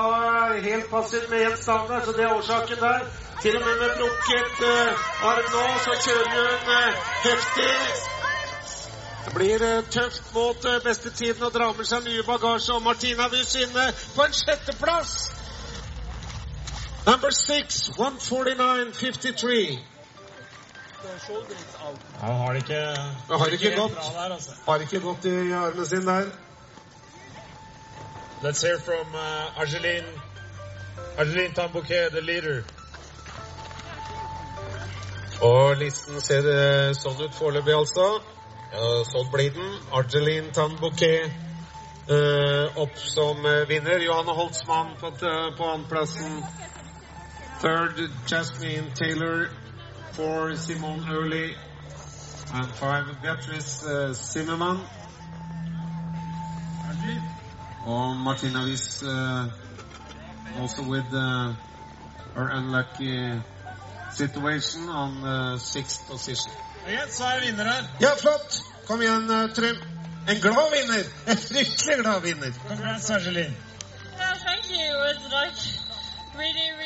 helt 0.69 0.87
passiv 0.93 1.27
med 1.29 1.45
én 1.47 1.57
standard, 1.63 2.05
så 2.05 2.11
det 2.17 2.23
er 2.23 2.33
årsaken 2.37 2.79
der. 2.79 2.99
Til 3.41 3.57
og 3.57 3.61
med 3.65 3.75
med 3.81 3.91
brukket 3.99 4.55
uh, 4.71 5.27
arm 5.31 5.51
nå, 5.55 5.65
så 5.85 5.93
kjører 6.05 6.29
hun 6.37 6.71
uh, 6.77 6.89
heftig. 7.27 7.75
Det 9.25 9.33
blir 9.35 9.63
eh, 9.63 9.83
tøft 9.89 10.33
mot 10.33 10.65
bestetiden 10.83 11.43
og 11.43 11.53
drar 11.53 11.77
med 11.77 11.85
seg 11.85 12.03
mye 12.07 12.23
bagasje. 12.25 12.73
Og 12.73 12.81
Martina 12.81 13.27
Wyss 13.33 13.55
inne 13.55 13.85
på 14.15 14.25
en 14.25 14.33
sjetteplass. 14.33 15.13
Number 17.05 17.29
six, 17.29 17.89
149.53. 17.97 19.90
Han 22.19 22.35
har 22.35 22.53
det 22.53 22.61
ikke, 22.63 22.81
Det 23.29 23.39
har 23.39 23.53
ikke 23.57 23.75
gått. 23.75 23.95
der, 23.95 24.33
altså. 24.33 24.51
Har 24.65 24.79
ikke 24.85 24.99
gått 24.99 25.25
i 25.25 25.35
armen 25.51 25.85
sin 25.85 26.05
der. 26.07 26.31
Let's 28.43 28.61
hear 28.61 28.79
from 28.79 29.07
uh, 29.13 29.59
Argeline, 29.61 30.07
Argeline 31.17 31.53
Tambouquet, 31.53 32.09
the 32.11 32.21
leader. 32.21 32.63
Og 35.41 35.77
listen 35.77 36.21
ser 36.21 36.45
eh, 36.45 36.91
sånn 36.93 37.17
ut 37.21 37.33
foreløpig, 37.33 37.73
altså. 37.73 38.21
Sånn 39.09 39.31
blir 39.33 39.49
den. 39.55 39.71
Argeline 39.91 40.53
Tambouquet 40.53 41.31
uh, 42.11 42.77
opp 42.81 42.97
som 42.97 43.45
eh, 43.45 43.63
vinner. 43.69 43.99
Johanne 44.05 44.35
Holtzmann 44.37 44.93
på, 44.99 45.11
på 45.57 45.71
andreplassen. 45.73 46.43
Third, 47.61 48.09
Jasmine 48.29 48.93
Taylor. 48.95 49.49
Four, 50.13 50.55
Simone 50.55 51.05
Early. 51.09 51.55
And 52.53 52.67
five, 52.75 53.05
Beatrice 53.21 53.85
uh, 53.85 54.13
Zimmermann. 54.13 54.79
Og 57.85 58.15
Martina 58.17 58.63
Wiss 58.63 59.03
uh, 59.03 59.49
also 60.59 60.83
with 60.83 61.05
uh, 61.13 61.53
her 62.35 62.49
unlucky 62.49 63.41
situation 64.11 64.89
on 64.89 65.21
the 65.21 65.57
sixth 65.57 66.07
position. 66.07 66.51
Igjen 66.87 67.09
så 67.09 67.23
er 67.23 67.39
vinner 67.39 67.63
her. 67.63 67.83
Ja, 68.01 68.09
flott! 68.19 68.61
Kom 68.87 69.01
igjen, 69.01 69.29
uh, 69.29 69.53
Trym. 69.53 69.77
En 70.27 70.41
glad 70.41 70.71
vinner! 70.71 71.03
En 71.27 71.37
fryktelig 71.37 71.97
glad 72.03 72.21
vinner. 72.21 72.53
Congrats, 72.67 73.09
Argeline. 73.09 73.55
Yeah, 74.17 74.35
thank 74.45 74.69
you. 74.69 74.77
It 74.77 74.97
was 75.07 75.19
like 75.31 75.59
really, 76.35 76.71
really 76.71 76.80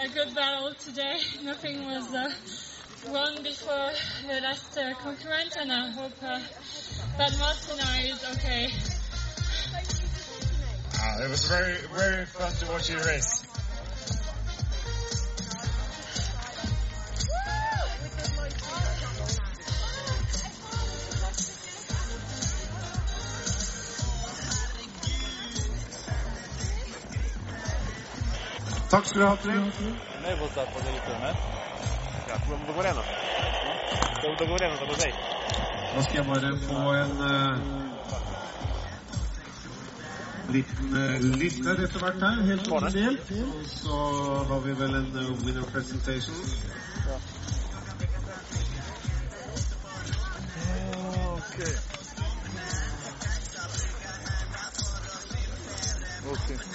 a 0.00 0.08
good 0.08 0.34
battle 0.34 0.72
today. 0.82 1.18
Nothing 1.44 1.84
was 1.84 2.14
uh, 2.14 2.30
wrong 3.12 3.42
before 3.42 3.90
the 4.26 4.40
last 4.40 4.76
uh, 4.78 4.94
concurrent, 5.02 5.54
and 5.58 5.70
I 5.70 5.90
hope 5.90 6.12
uh, 6.22 6.40
that 7.18 7.36
Martina 7.38 7.84
is 8.08 8.24
okay. 8.36 8.70
Ah, 10.94 11.24
it 11.24 11.30
was 11.30 11.44
very, 11.46 11.76
very 11.94 12.24
fun 12.24 12.52
to 12.52 12.72
watch 12.72 12.88
you 12.88 12.98
race. 13.00 13.49
Takk 28.90 29.06
skal 29.06 29.20
du 29.20 29.26
ha, 29.26 29.36
Trym. 29.36 29.70
Da. 35.94 36.02
Skal 36.02 36.16
jeg 36.16 36.26
bare 36.26 36.58
få 36.58 36.92
en 37.02 37.20
uh, 37.20 37.58
liten 40.54 40.96
uh, 40.96 41.20
liste 41.38 41.70
etter 41.70 41.98
hvert 41.98 42.20
her, 42.22 42.42
helt 42.50 42.72
offisielt. 42.72 43.32
Så 43.66 43.96
har 44.48 44.60
vi 44.66 44.72
vel 44.82 44.94
en 44.94 45.10
uh, 45.14 45.46
winner 45.46 45.64
presentation. 45.72 46.34
Det 56.48 56.69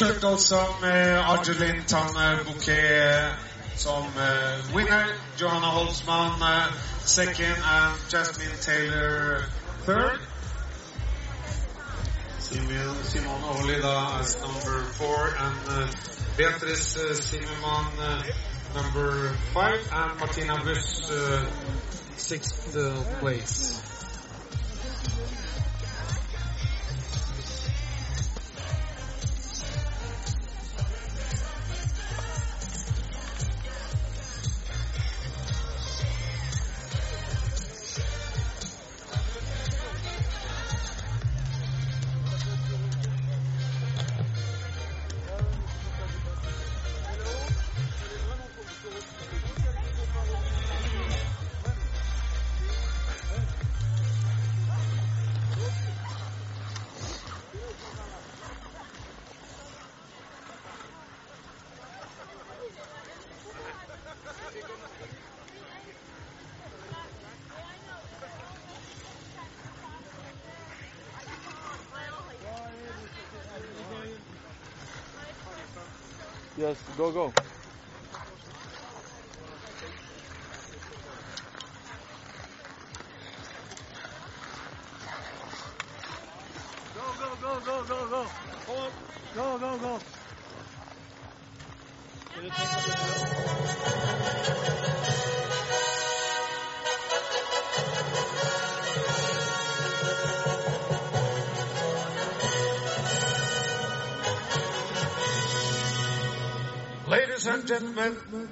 strålende 0.00 0.20
kjørt 0.20 0.32
altså 0.32 0.60
med 0.80 1.18
Argeline 1.18 1.84
Tanne 1.86 2.38
Bouquet 2.44 3.34
som 3.76 4.04
eh, 4.16 4.74
winner. 4.74 5.06
Johanna 5.40 5.66
Holtzmann 5.66 6.42
eh, 6.42 6.72
second 7.04 7.56
and 7.64 7.94
Jasmine 8.12 8.56
Taylor 8.60 9.44
third. 9.84 10.20
Simon, 12.38 12.96
Simone 13.04 13.44
Oli 13.44 13.80
da 13.80 14.18
as 14.20 14.40
number 14.40 14.84
four 14.98 15.28
and 15.38 15.68
uh, 15.68 15.86
Beatrice 16.36 16.96
uh, 16.96 17.14
uh, 18.00 18.22
number 18.74 19.28
five 19.54 19.80
and 19.92 20.18
Martina 20.18 20.56
Busch 20.64 21.10
uh, 21.10 21.44
sixth 22.16 22.72
place. 23.20 23.89
Yes, 76.60 76.76
go, 76.98 77.10
go. 77.10 77.49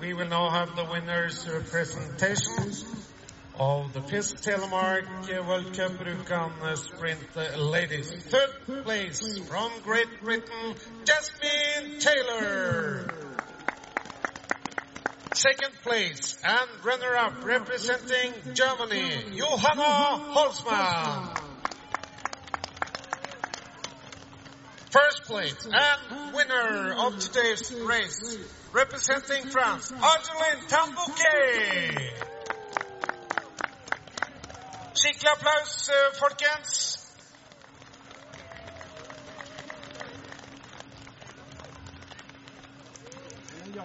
We 0.09 0.15
will 0.15 0.29
now 0.29 0.49
have 0.49 0.75
the 0.75 0.85
winners 0.85 1.47
representation 1.47 2.73
of 3.59 3.93
the 3.93 4.01
FIS 4.01 4.33
Telemark 4.37 5.07
World 5.47 5.77
Cup 5.77 5.93
Rjukan 5.99 6.79
Sprint 6.79 7.37
Ladies. 7.59 8.11
Third 8.11 8.85
place 8.85 9.39
from 9.47 9.71
Great 9.85 10.09
Britain, 10.23 10.77
Jasmine 11.05 12.01
Taylor. 12.01 13.07
Second 15.35 15.75
place 15.83 16.39
and 16.43 16.71
runner-up 16.83 17.45
representing 17.45 18.33
Germany, 18.55 19.37
Johanna 19.37 20.25
Holzmann. 20.33 21.39
First 24.91 25.25
place 25.25 25.67
and 25.67 26.08
winner 26.49 26.95
of 26.99 27.19
today's 27.19 27.73
race, 27.73 28.39
representing 28.73 29.45
France, 29.47 29.93
Argeline 29.93 30.65
Tambouquet. 30.69 32.13
Skikkelig 34.95 35.31
applaus, 35.33 35.89
eh, 35.89 36.19
folkens. 36.19 36.95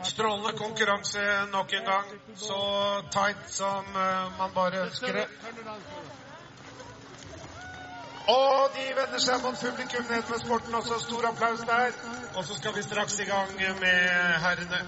Strålende 0.04 0.58
konkurranse 0.58 1.46
nok 1.52 1.74
en 1.74 1.86
gang. 1.86 2.06
Så 2.36 3.02
tight 3.12 3.54
som 3.54 3.86
eh, 3.96 4.38
man 4.38 4.54
bare 4.54 4.86
ønsker 4.86 5.14
det. 5.14 5.28
Og 8.28 8.70
de 8.76 8.84
vender 8.96 9.20
seg 9.20 9.42
mot 9.44 9.58
publikum 9.60 10.06
nede 10.08 10.24
ved 10.30 10.40
sporten 10.46 10.76
også. 10.76 11.00
Stor 11.00 11.28
applaus 11.28 11.60
der. 11.68 11.92
Og 12.36 12.46
så 12.46 12.56
skal 12.56 12.76
vi 12.76 12.84
straks 12.84 13.20
i 13.20 13.24
gang 13.24 13.56
med 13.56 14.40
herrene. 14.46 14.86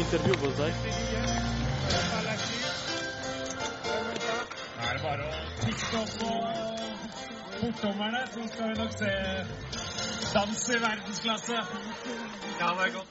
Intervju 0.00 0.34
hos 0.36 0.54
deg. 0.56 0.74
Da 4.76 4.88
er 4.88 4.92
det 4.92 5.02
bare 5.02 5.28
å 5.28 5.32
tikke 5.60 6.02
opp 6.02 6.18
på 6.18 6.69
portdommerne, 7.60 8.20
så 8.32 8.40
skal 8.52 8.68
vi 8.68 8.74
nok 8.74 8.92
se 8.92 9.10
dans 10.34 10.68
i 10.68 10.72
verdensklasse. 10.72 11.56
Ja, 12.60 12.68
det 12.76 12.86
er 12.86 12.92
godt. 12.98 13.10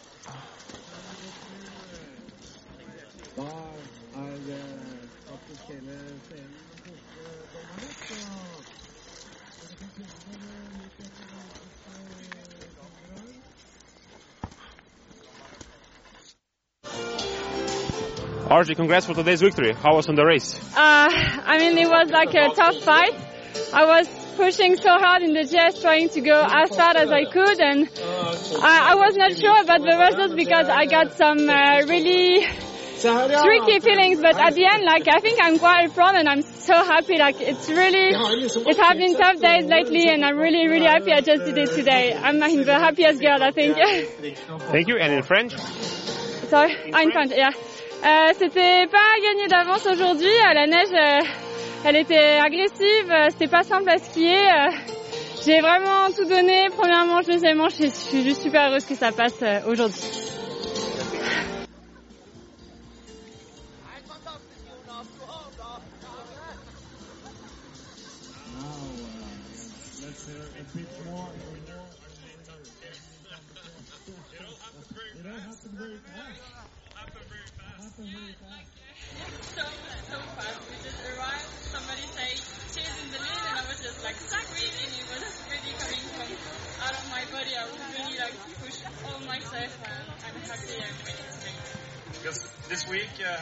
Da 3.36 4.22
er 4.22 4.38
det 4.48 4.64
faktisk 5.30 5.62
hele 5.68 5.98
scenen 6.24 6.56
hos 6.86 7.00
så 8.08 8.16
Archie, 18.50 18.76
congrats 18.76 19.06
for 19.06 19.14
today's 19.14 19.42
victory. 19.42 19.74
How 19.74 19.96
was 19.96 20.10
on 20.10 20.16
the 20.16 20.26
race? 20.26 20.60
Uh, 20.76 21.08
I 21.46 21.60
mean, 21.60 21.78
it 21.78 21.88
was 21.88 22.10
like 22.10 22.34
a 22.34 22.50
tough 22.56 22.84
fight. 22.84 23.14
I 23.74 23.86
was 23.86 24.19
pushing 24.40 24.78
so 24.78 24.92
hard 24.98 25.22
in 25.22 25.34
the 25.34 25.46
chest, 25.46 25.82
trying 25.82 26.08
to 26.08 26.22
go 26.22 26.40
as 26.42 26.74
fast 26.74 26.98
as 26.98 27.12
I 27.12 27.26
could, 27.26 27.60
and 27.60 27.90
I, 28.64 28.92
I 28.92 28.96
was 28.96 29.14
not 29.18 29.36
sure 29.36 29.60
about 29.62 29.82
the 29.82 29.96
results 30.00 30.34
because 30.34 30.68
I 30.70 30.86
got 30.86 31.12
some 31.18 31.50
uh, 31.50 31.84
really 31.92 32.48
tricky 33.04 33.80
feelings. 33.82 34.22
But 34.22 34.40
at 34.40 34.56
the 34.56 34.64
end, 34.64 34.84
like 34.86 35.08
I 35.10 35.20
think 35.20 35.40
I'm 35.44 35.60
quite 35.60 35.94
proud, 35.94 36.16
and 36.16 36.30
I'm 36.30 36.42
so 36.42 36.74
happy. 36.74 37.18
Like 37.18 37.36
it's 37.42 37.68
really, 37.68 38.16
it 38.16 38.78
has 38.80 38.96
been 38.98 39.16
tough 39.18 39.42
days 39.42 39.66
lately, 39.66 40.08
and 40.08 40.24
I'm 40.24 40.38
really, 40.38 40.68
really 40.68 40.88
happy 40.88 41.12
I 41.12 41.20
just 41.20 41.44
did 41.44 41.58
it 41.58 41.72
today. 41.76 42.16
I'm 42.16 42.40
the 42.40 42.80
happiest 42.80 43.20
girl, 43.20 43.44
I 43.44 43.52
think. 43.52 43.76
Thank 44.72 44.88
you. 44.88 44.98
And 44.98 45.14
in 45.14 45.24
French? 45.24 45.58
Sorry, 46.48 46.74
ah, 46.94 47.02
in 47.02 47.12
French, 47.12 47.32
yeah. 47.36 47.52
Euh, 48.02 48.32
C'était 48.40 48.88
pas 48.88 49.12
gagné 49.22 49.48
d'avance 49.50 49.86
aujourd'hui. 49.86 50.32
La 50.54 50.66
neige, 50.66 50.88
euh, 50.94 51.20
elle 51.86 51.96
était 51.96 52.40
agressive. 52.40 53.10
euh, 53.12 53.28
C'était 53.30 53.48
pas 53.48 53.64
simple 53.64 53.90
à 53.90 53.98
skier. 53.98 54.36
euh. 54.38 54.72
J'ai 55.46 55.60
vraiment 55.62 56.08
tout 56.16 56.26
donné. 56.26 56.68
Première 56.76 57.06
manche, 57.06 57.26
deuxième 57.26 57.58
manche. 57.58 57.80
et 57.80 57.88
Je 57.88 57.94
suis 57.94 58.24
juste 58.24 58.42
super 58.42 58.70
heureuse 58.70 58.86
que 58.86 58.96
ça 58.96 59.12
passe 59.12 59.40
euh, 59.42 59.60
aujourd'hui. 59.68 60.02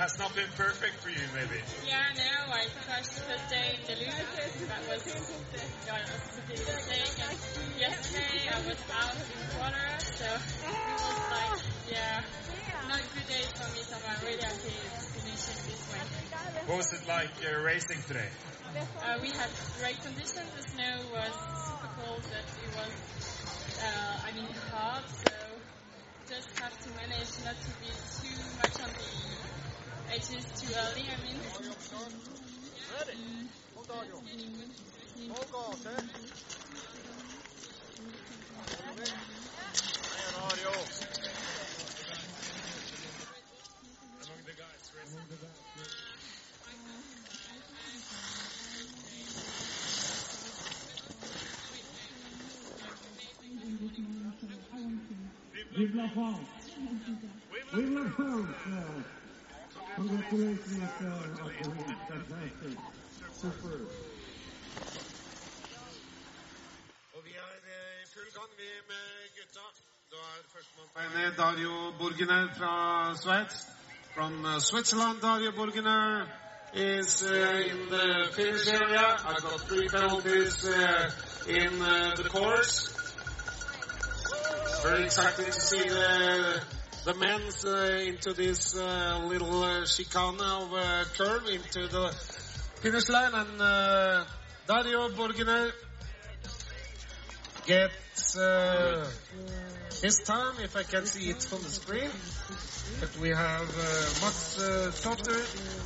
Has 0.07 0.17
not 0.17 0.33
been 0.33 0.47
perfect 0.55 0.95
for 1.03 1.11
you, 1.11 1.19
maybe. 1.35 1.59
Yeah, 1.83 1.99
no, 2.15 2.47
I 2.55 2.63
crashed 2.79 3.11
the 3.27 3.35
day 3.51 3.75
in 3.75 3.83
the 3.83 3.95
loop. 4.07 4.15
That 4.71 4.79
was, 4.87 5.03
yeah, 5.03 5.99
that 5.99 6.19
was 6.23 6.39
a 6.39 6.43
big 6.47 6.63
mistake. 6.63 7.11
And 7.19 7.35
yesterday 7.75 8.47
I 8.47 8.59
was 8.63 8.79
out 8.87 9.19
in 9.19 9.43
water, 9.59 9.87
so 10.15 10.31
it 10.31 10.95
was 11.03 11.19
like, 11.27 11.59
yeah, 11.91 12.23
not 12.87 13.03
a 13.03 13.07
good 13.11 13.27
day 13.27 13.43
for 13.51 13.67
me. 13.75 13.83
So 13.83 13.99
I'm 13.99 14.23
really 14.23 14.39
happy 14.39 14.79
finishing 15.11 15.59
this 15.67 15.83
way. 15.91 15.99
What 16.71 16.77
was 16.77 16.93
it 16.95 17.03
like 17.03 17.35
uh, 17.43 17.59
racing 17.67 17.99
today? 18.07 18.31
Uh, 19.03 19.19
we 19.19 19.27
had 19.35 19.51
great 19.75 19.99
conditions. 19.99 20.47
The 20.55 20.63
snow 20.71 21.03
was 21.11 21.35
super 21.67 21.91
cold, 21.99 22.23
but 22.31 22.47
it 22.63 22.71
was, 22.79 22.95
uh, 23.83 24.23
I 24.23 24.31
mean, 24.31 24.47
hard. 24.71 25.03
So 25.19 25.35
just 26.27 26.47
have 26.59 26.75
to 26.83 26.89
manage 26.91 27.31
not 27.43 27.55
to 27.55 27.71
be 27.79 27.87
too 28.19 28.35
much 28.59 28.79
on 28.83 28.91
the 28.91 29.36
it 30.09 30.21
is 30.21 30.45
too 30.59 30.73
early, 30.73 31.03
I 31.03 31.17
mean. 31.21 31.37
Ready? 32.97 33.17
Hold 33.75 33.91
on, 33.91 34.05
you. 34.07 34.13
Roll 35.29 35.45
call, 35.51 35.73
set. 35.73 36.03
Audio. 40.37 40.71
Among 44.23 44.43
the 44.45 44.55
guys, 44.55 44.91
right? 44.95 45.07
Among 45.11 45.27
the 45.29 45.35
guys, 45.35 45.67
Vive 55.75 55.95
la 55.95 56.07
France 56.09 56.71
Vive 57.73 57.93
la 57.93 58.09
France 58.09 58.47
Og 59.97 60.03
vi 60.03 60.11
er 67.33 67.53
eh, 67.65 68.01
i 68.01 68.05
full 68.13 68.29
gang, 68.35 68.49
vi 68.57 68.67
med 68.89 69.05
gutta. 69.37 69.65
Da 70.11 70.19
er 70.33 70.43
førstemann 70.53 70.89
på 70.93 70.99
vei 70.99 71.07
ned 71.15 71.31
Dario 71.37 71.73
Borgener 71.99 72.45
fra 72.57 72.73
Sveits. 73.23 73.57
From 74.15 74.45
uh, 74.45 74.59
Switzerland, 74.59 75.21
Dario 75.21 75.51
Borgener 75.51 76.27
is 76.73 77.23
uh, 77.23 77.71
in 77.71 77.79
the 77.89 78.07
finish 78.35 78.67
area. 78.67 79.05
I've 79.29 79.41
got 79.41 79.59
three 79.69 79.87
penalties 79.89 80.65
uh, 80.65 81.09
in 81.47 81.81
uh, 81.81 82.15
the 82.15 82.29
course. 82.29 82.73
Very 84.83 85.05
exciting 85.05 85.45
to 85.45 85.61
see 85.69 85.89
the 85.89 86.76
the 87.07 87.13
men 87.13 87.41
uh, 87.65 88.03
into 88.11 88.33
this 88.33 88.75
uh, 88.75 89.23
little 89.29 89.63
uh, 89.63 89.85
chicane 89.85 90.41
of 90.41 90.73
uh, 90.73 91.05
curve 91.17 91.47
into 91.47 91.87
the 91.87 92.11
finish 92.81 93.07
line, 93.07 93.31
and 93.33 93.61
uh, 93.61 94.25
Dario 94.67 95.07
Burgener 95.11 95.71
gets 97.65 98.35
uh, 98.35 99.09
his 100.01 100.19
time, 100.25 100.55
if 100.61 100.75
I 100.75 100.83
can 100.83 101.05
see 101.05 101.29
it 101.29 101.47
on 101.53 101.61
the 101.63 101.69
screen. 101.69 102.11
But 102.99 103.17
we 103.21 103.29
have 103.29 103.69
uh, 103.69 104.25
Max 104.25 104.59
uh, 104.59 104.91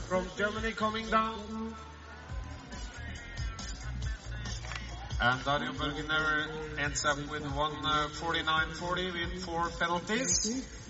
from 0.10 0.26
Germany 0.36 0.72
coming 0.72 1.08
down. 1.08 1.76
And 5.22 5.46
Dario 5.46 5.72
Bergener 5.74 6.80
ends 6.80 7.06
up 7.06 7.18
with 7.30 7.44
149.40 7.44 9.14
with 9.14 9.46
four 9.46 9.70
penalties. 9.80 10.81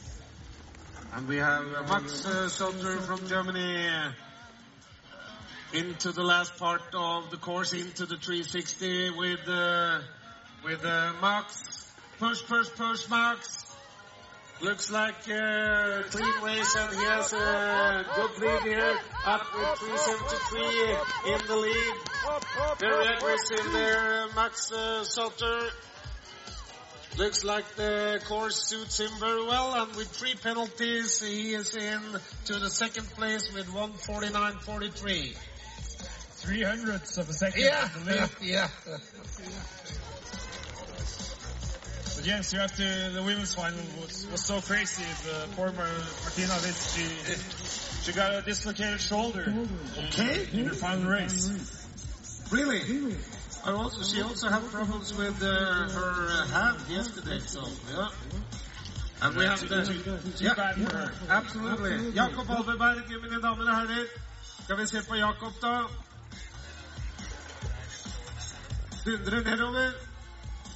And 1.14 1.28
we 1.28 1.38
have 1.38 1.66
uh, 1.74 1.84
Max 1.90 2.26
uh, 2.26 2.48
Sotter 2.48 2.98
from 3.02 3.28
Germany 3.28 3.88
uh, 3.88 4.12
into 5.74 6.14
the 6.14 6.24
last 6.24 6.58
part 6.58 6.82
of 6.94 7.30
the 7.32 7.38
course, 7.38 7.74
into 7.74 8.06
the 8.06 8.16
360 8.16 9.10
with 9.12 9.40
uh, 9.48 10.00
with 10.64 10.86
uh, 10.86 11.12
Max. 11.22 11.92
Push, 12.18 12.46
push, 12.46 12.70
push, 12.76 13.10
Max. 13.10 13.66
Looks 14.62 14.92
like 14.92 15.28
a 15.28 16.04
clean 16.12 16.44
race, 16.44 16.76
and 16.78 16.96
he 16.96 17.04
has 17.04 17.34
a 17.34 18.06
good 18.16 18.40
lead 18.40 18.62
here, 18.62 18.96
up 19.26 19.46
with 19.54 19.80
373 19.80 21.34
in 21.34 21.48
the 21.48 21.56
lead. 21.56 21.96
Very 22.80 23.08
aggressive 23.18 23.72
there, 23.74 24.28
Max 24.36 24.72
uh. 24.72 25.04
Looks 27.18 27.44
like 27.44 27.76
the 27.76 28.22
course 28.28 28.56
suits 28.68 29.00
him 29.00 29.12
very 29.20 29.44
well, 29.46 29.74
and 29.76 29.96
with 29.96 30.08
three 30.08 30.34
penalties, 30.36 31.22
he 31.22 31.54
is 31.54 31.76
in 31.76 32.02
to 32.46 32.54
the 32.60 32.70
second 32.70 33.06
place 33.12 33.52
with 33.54 33.68
149.43. 33.68 35.36
Three 36.38 36.64
hundredths 36.64 37.18
of 37.18 37.30
a 37.30 37.34
second 37.34 37.62
Yeah, 37.62 37.88
in 37.98 38.06
the 38.06 38.12
lead. 38.14 38.30
yeah. 38.42 38.70
But 42.16 42.24
James, 42.24 42.52
you 42.54 42.60
have 42.60 42.76
to. 42.78 43.10
The 43.14 43.24
women's 43.24 43.54
final 43.56 43.80
was, 44.02 44.28
was 44.32 44.44
so 44.44 44.60
crazy. 44.62 45.04
The 45.24 45.48
former 45.56 45.88
Martina 46.24 46.54
Witt, 46.64 46.76
she 46.76 48.04
she 48.04 48.14
got 48.14 48.34
a 48.34 48.42
dislocated 48.42 49.00
shoulder 49.02 49.54
Okay. 50.08 50.48
in 50.54 50.66
her 50.66 50.74
final 50.74 51.10
race. 51.10 51.50
Really? 52.52 52.82
I 53.64 53.70
also, 53.72 54.02
she 54.02 54.22
also 54.22 54.50
had 54.50 54.64
problems 54.72 55.16
with 55.16 55.38
uh, 55.44 55.46
her 55.46 56.14
uh, 56.30 56.48
hand 56.48 56.78
yesterday, 56.90 57.40
so 57.46 57.62
yeah. 57.94 58.10
And 59.22 59.36
we 59.38 59.46
have 59.46 59.60
the, 59.60 60.34
yeah, 60.40 61.10
absolutely. 61.30 62.10
Jakob 62.12 62.48
Alveberg, 62.50 63.08
mine 63.08 63.42
damer 63.42 63.70
og 63.70 63.76
herrer. 63.76 64.06
Skal 64.64 64.78
vi 64.78 64.88
se 64.88 65.02
på 65.10 65.16
Jakob, 65.16 65.54
da? 65.62 65.74
Dundrer 69.06 69.44
nedover. 69.44 69.92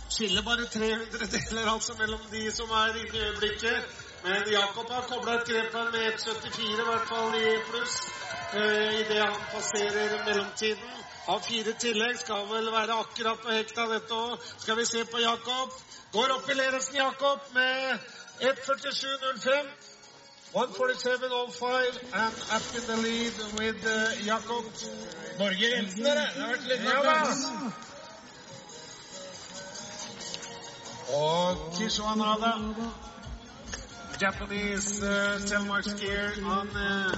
Skiller 0.10 0.42
bare 0.42 0.66
300 0.66 1.28
deler 1.34 1.72
altså 1.74 1.94
mellom 2.00 2.22
de 2.32 2.52
som 2.52 2.70
er 2.70 2.94
inne 3.02 3.18
i 3.18 3.24
øyeblikket. 3.26 3.82
Men 4.24 4.52
Jakob 4.52 4.92
har 4.92 5.02
kobla 5.10 5.34
et 5.40 5.48
grep 5.50 5.74
her 5.74 5.92
med 5.92 6.14
1,74 6.14 6.62
i 6.62 6.86
hvert 6.90 7.08
fall 7.10 7.34
i 7.42 7.46
pluss. 7.70 7.98
Uh, 8.54 9.00
Idet 9.00 9.22
han 9.26 9.36
passerer 9.56 10.26
mellomtiden. 10.26 11.05
Har 11.26 11.40
fire 11.42 11.74
tillegg, 11.82 12.20
skal 12.22 12.46
vel 12.52 12.68
være 12.72 13.00
akkurat 13.02 13.40
på 13.42 13.54
hekta 13.56 13.88
dette 13.90 14.14
òg. 14.14 14.44
Skal 14.62 14.78
vi 14.78 14.86
se 14.86 15.06
på 15.10 15.22
Jakob. 15.24 15.74
Går 16.14 16.34
opp 16.36 16.50
i 16.50 16.58
ledelsen, 16.60 16.96
Jakob, 17.00 17.40
med 17.54 17.98
1.47,05. 18.42 19.72
147.05 20.56 22.14
and 22.14 22.36
up 22.56 22.64
in 22.78 22.84
the 22.88 22.98
lead 23.06 23.34
with 23.60 23.82
uh, 23.86 24.26
Jakob. 24.26 24.64
Norge 25.40 25.66
elten, 25.78 26.04
dere. 26.04 26.28
Det 26.36 26.42
har 26.42 26.50
vært 26.54 26.68
litt 26.70 26.84
Ja 26.86 27.02
Og 31.16 31.66
Kishoanade 31.76 32.54
Japanese 34.22 35.04
uh, 35.04 35.42
telemark 35.44 35.90
skier 35.90 36.40
on 36.46 36.70
uh, 36.70 37.12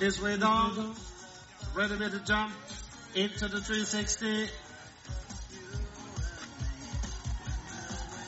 his 0.00 0.22
way 0.22 0.38
down. 0.38 0.96
Ready 1.76 1.96
with 1.96 2.12
the 2.12 2.22
jump 2.32 2.73
into 3.14 3.46
the 3.48 3.60
360. 3.60 4.48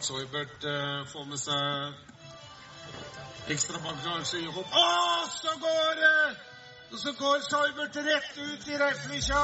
Soybert 0.00 0.64
uh, 0.64 1.08
får 1.12 1.24
med 1.24 1.38
seg 1.44 1.92
ekstra 3.52 3.78
bagasje 3.84 4.40
i 4.40 4.48
hopp. 4.54 4.72
Å, 4.72 4.88
så 5.34 5.52
går 5.66 6.02
eh, 6.08 6.40
Så 7.04 7.12
går 7.18 7.44
Soybert 7.50 7.96
rett 7.96 8.38
ut 8.38 8.68
i 8.68 8.78
reiflykkja. 8.80 9.42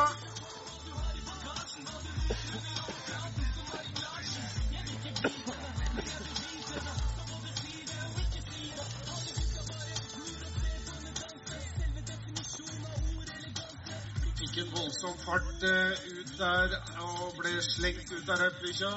Fikk 14.37 14.59
en 14.63 14.71
voldsom 14.77 15.17
fart 15.25 15.65
eh, 15.67 16.05
ut 16.15 16.31
der 16.39 16.77
og 17.03 17.35
ble 17.41 17.55
slengt 17.65 18.13
ut 18.13 18.29
av 18.31 18.39
reiflykkja. 18.45 18.93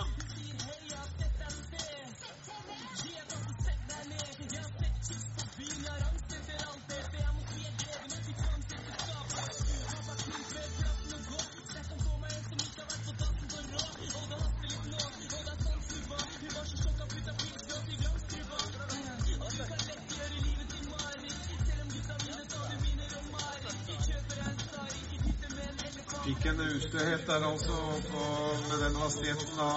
Ustøhet 26.75 27.27
der 27.27 27.45
altså 27.51 27.77
på, 28.11 28.23
med 28.69 28.77
den 28.85 28.95
hastigheten 29.01 29.51
da 29.57 29.69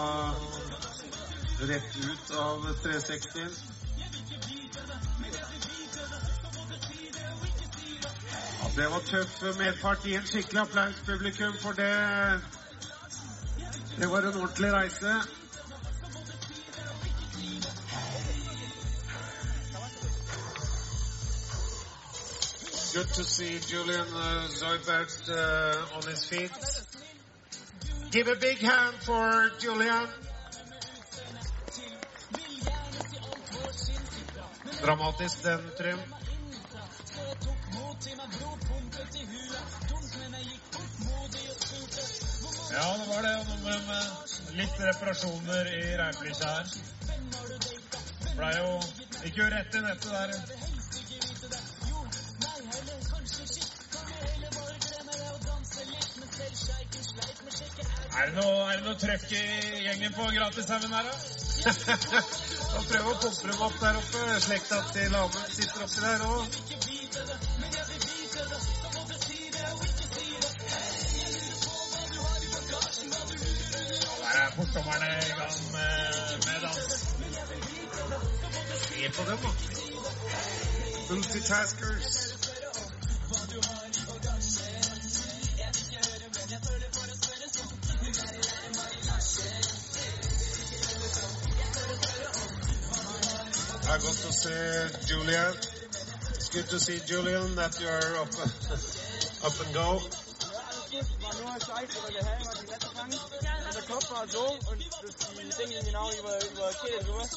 rett 1.70 1.97
ut 2.05 2.30
av 2.36 2.64
360. 2.82 3.51
Ja, 8.61 8.70
det 8.76 8.88
var 8.90 9.07
tøff 9.11 9.36
medfart. 9.59 10.05
Gi 10.05 10.16
en 10.18 10.26
skikkelig 10.26 10.61
applaus, 10.64 10.99
publikum, 11.07 11.55
for 11.62 11.72
det 11.72 11.93
Det 13.99 14.09
var 14.11 14.22
en 14.22 14.36
ordentlig 14.43 14.72
reise. 14.72 15.41
Good 22.93 23.09
to 23.14 23.24
see 23.24 23.59
Julian 23.59 24.07
uh, 24.14 24.49
Zoibert 24.49 25.30
uh, 25.30 25.97
on 25.97 26.03
his 26.03 26.26
feet. 26.26 26.51
Give 28.11 28.28
a 28.28 28.36
big 28.36 28.59
hand 28.59 28.95
for 29.01 29.51
Julian. 29.59 30.09
Dramatisk 34.82 35.43
den, 35.43 35.61
Trym. 35.78 35.99
Ja, 42.72 42.97
det 42.99 43.09
var 43.09 43.22
det. 43.22 43.47
Noe 43.49 43.78
med 43.86 44.05
litt 44.59 44.80
reparasjoner 44.80 45.72
i 45.78 45.97
reiflykkja 45.97 46.53
her. 46.59 46.66
Blei 48.36 48.53
jo 48.59 48.76
Gikk 49.22 49.36
jo 49.38 49.49
rett 49.57 49.74
i 49.78 49.80
nettet 49.80 50.12
der. 50.12 50.71
Er 58.12 58.26
det 58.26 58.34
noe, 58.36 58.56
er 58.68 58.76
det 58.76 58.84
noe 58.84 58.98
trøkk 59.00 59.30
i 59.32 59.42
gjengen 59.86 60.12
på 60.12 60.26
Gratishaugen 60.36 60.92
her, 60.92 61.06
da? 61.08 61.14
Da 62.72 62.80
prøver 62.88 63.08
å 63.08 63.16
pumpe 63.20 63.48
dem 63.48 63.62
opp 63.66 63.78
der 63.80 63.98
oppe. 64.00 64.20
Slekta 64.44 64.78
til 64.92 65.16
Amund 65.16 65.52
sitter 65.52 65.84
oppi 65.84 66.00
der 66.04 66.24
òg. 66.26 66.42
Der 74.22 74.40
er 74.40 74.52
bortkommerne 74.56 75.10
i 75.12 75.32
gang 75.38 75.58
med, 75.72 76.36
med 76.46 76.58
dans. 76.66 76.84
Se 78.82 79.10
på 79.16 79.22
dem, 79.30 79.38
da. 79.46 79.50
Multitaskers. 81.10 82.32
I 93.93 93.99
got 93.99 94.16
to 94.24 94.32
see 94.32 95.07
Julian. 95.07 95.53
It's 96.32 96.49
good 96.49 96.66
to 96.68 96.80
see 96.80 96.99
Julian 97.05 97.57
that 97.57 97.78
you 97.78 97.88
are 97.88 98.16
up, 98.24 98.32
up 99.45 99.66
and 99.66 99.74
go. 99.74 100.01
war 101.20 101.34
nur 101.40 101.61
scheiße, 101.61 101.99
weil 102.03 102.12
der 102.12 102.24
Helm 102.24 102.49
hat 102.49 102.62
die 102.62 102.66
letzte 102.66 102.88
und 102.88 103.74
der 103.74 103.82
Kopf 103.82 104.11
war 104.11 104.26
so 104.28 104.45
und 104.70 104.80
das, 105.03 105.16
die 105.28 105.62
Ding 105.62 105.70
ging 105.70 105.84
genau 105.84 106.11
über, 106.12 106.43
über 106.45 106.72
Kehl 106.80 106.99
drüber. 107.05 107.28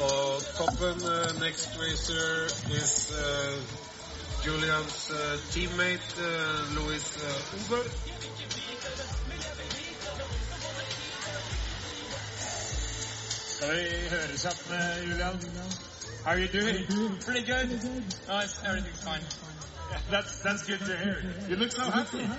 Og 0.00 0.42
toppen 0.56 1.02
uh, 1.02 1.32
next 1.38 1.76
racer 1.76 2.48
is 2.70 3.12
uh, 3.12 3.89
Julian's 4.42 5.10
uh, 5.10 5.36
teammate 5.52 6.00
uh, 6.16 6.80
Louis 6.80 7.04
uh, 7.20 7.58
Uber. 7.58 7.84
Skal 13.44 13.68
vi 13.68 14.70
med 14.70 15.08
Julian? 15.08 15.40
How 16.24 16.32
are 16.32 16.38
you 16.38 16.48
doing? 16.48 16.86
Pretty 17.20 17.42
good. 17.42 17.80
Oh, 18.28 18.40
it's, 18.40 18.64
everything's 18.64 19.02
fine. 19.04 19.20
That's 20.10 20.42
that's 20.42 20.64
good 20.66 20.80
to 20.80 20.96
hear. 20.96 21.22
You 21.48 21.56
look 21.56 21.72
so 21.72 21.82
happy. 21.90 22.28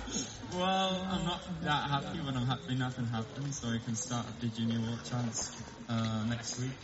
Well, 0.53 1.07
I'm 1.09 1.23
not 1.25 1.39
that 1.63 1.89
happy 1.89 2.19
when 2.19 2.35
I'm 2.35 2.45
happy 2.45 2.75
nothing 2.75 3.05
happened, 3.05 3.53
so 3.55 3.69
I 3.69 3.77
can 3.85 3.95
start 3.95 4.25
up 4.27 4.37
the 4.41 4.47
junior 4.47 4.81
world 4.81 4.99
chance 5.09 5.55
uh, 5.87 6.25
next 6.27 6.59
week, 6.59 6.75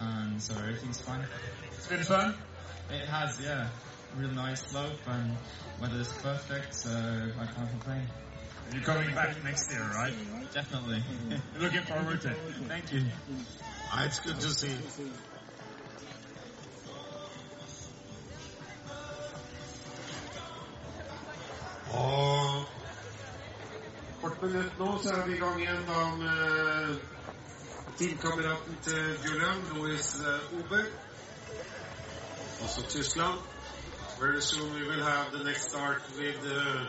and 0.00 0.40
so 0.40 0.54
everything's 0.54 0.98
fine. 0.98 1.20
It's 1.76 1.86
been 1.86 2.02
fun. 2.02 2.34
It 2.90 3.06
has, 3.06 3.38
yeah. 3.42 3.68
Real 4.16 4.30
nice 4.30 4.62
slope 4.62 4.98
and 5.06 5.36
weather 5.80 6.00
is 6.00 6.12
perfect, 6.22 6.74
so 6.74 6.90
I 6.90 7.46
can't 7.46 7.70
complain. 7.70 8.06
You're 8.72 8.82
coming 8.82 9.14
back 9.14 9.42
next 9.44 9.70
year, 9.70 9.82
right? 9.94 10.12
Definitely. 10.52 11.02
Looking 11.60 11.82
forward 11.82 12.20
to 12.22 12.30
it. 12.30 12.36
Thank 12.66 12.92
you. 12.92 13.04
Ah, 13.90 14.04
it's 14.04 14.20
good 14.20 14.40
to 14.40 14.50
see. 14.50 14.76
Og 21.90 22.64
kort 24.20 24.42
minutt 24.42 24.78
nå, 24.78 24.98
så 25.02 25.14
er 25.14 25.26
vi 25.26 25.34
i 25.34 25.38
gang 25.38 25.60
igjen 25.60 25.86
da 25.88 26.02
med 26.16 26.98
teamkameraten 27.98 28.76
til 28.82 29.18
Julian, 29.24 29.62
Louis 29.74 30.14
eh, 30.14 30.58
Ober. 30.58 30.84
Also 32.62 32.82
Tyskland. 32.88 33.38
Very 34.20 34.40
soon 34.40 34.74
we 34.74 34.82
will 34.82 35.04
have 35.04 35.30
the 35.30 35.44
next 35.44 35.68
start 35.68 36.02
with 36.18 36.42
uh, 36.44 36.86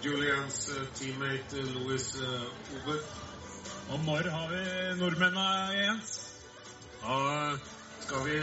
Julians 0.00 0.68
uh, 0.70 0.84
teammate 0.98 1.54
uh, 1.54 1.62
Louis 1.78 2.16
Ober. 2.74 2.98
Og 3.90 4.00
når 4.06 4.30
har 4.30 4.48
vi 4.48 4.98
nordmennene 4.98 5.74
igjen? 5.74 6.00
Da 7.02 7.58
skal 8.00 8.26
vi 8.26 8.40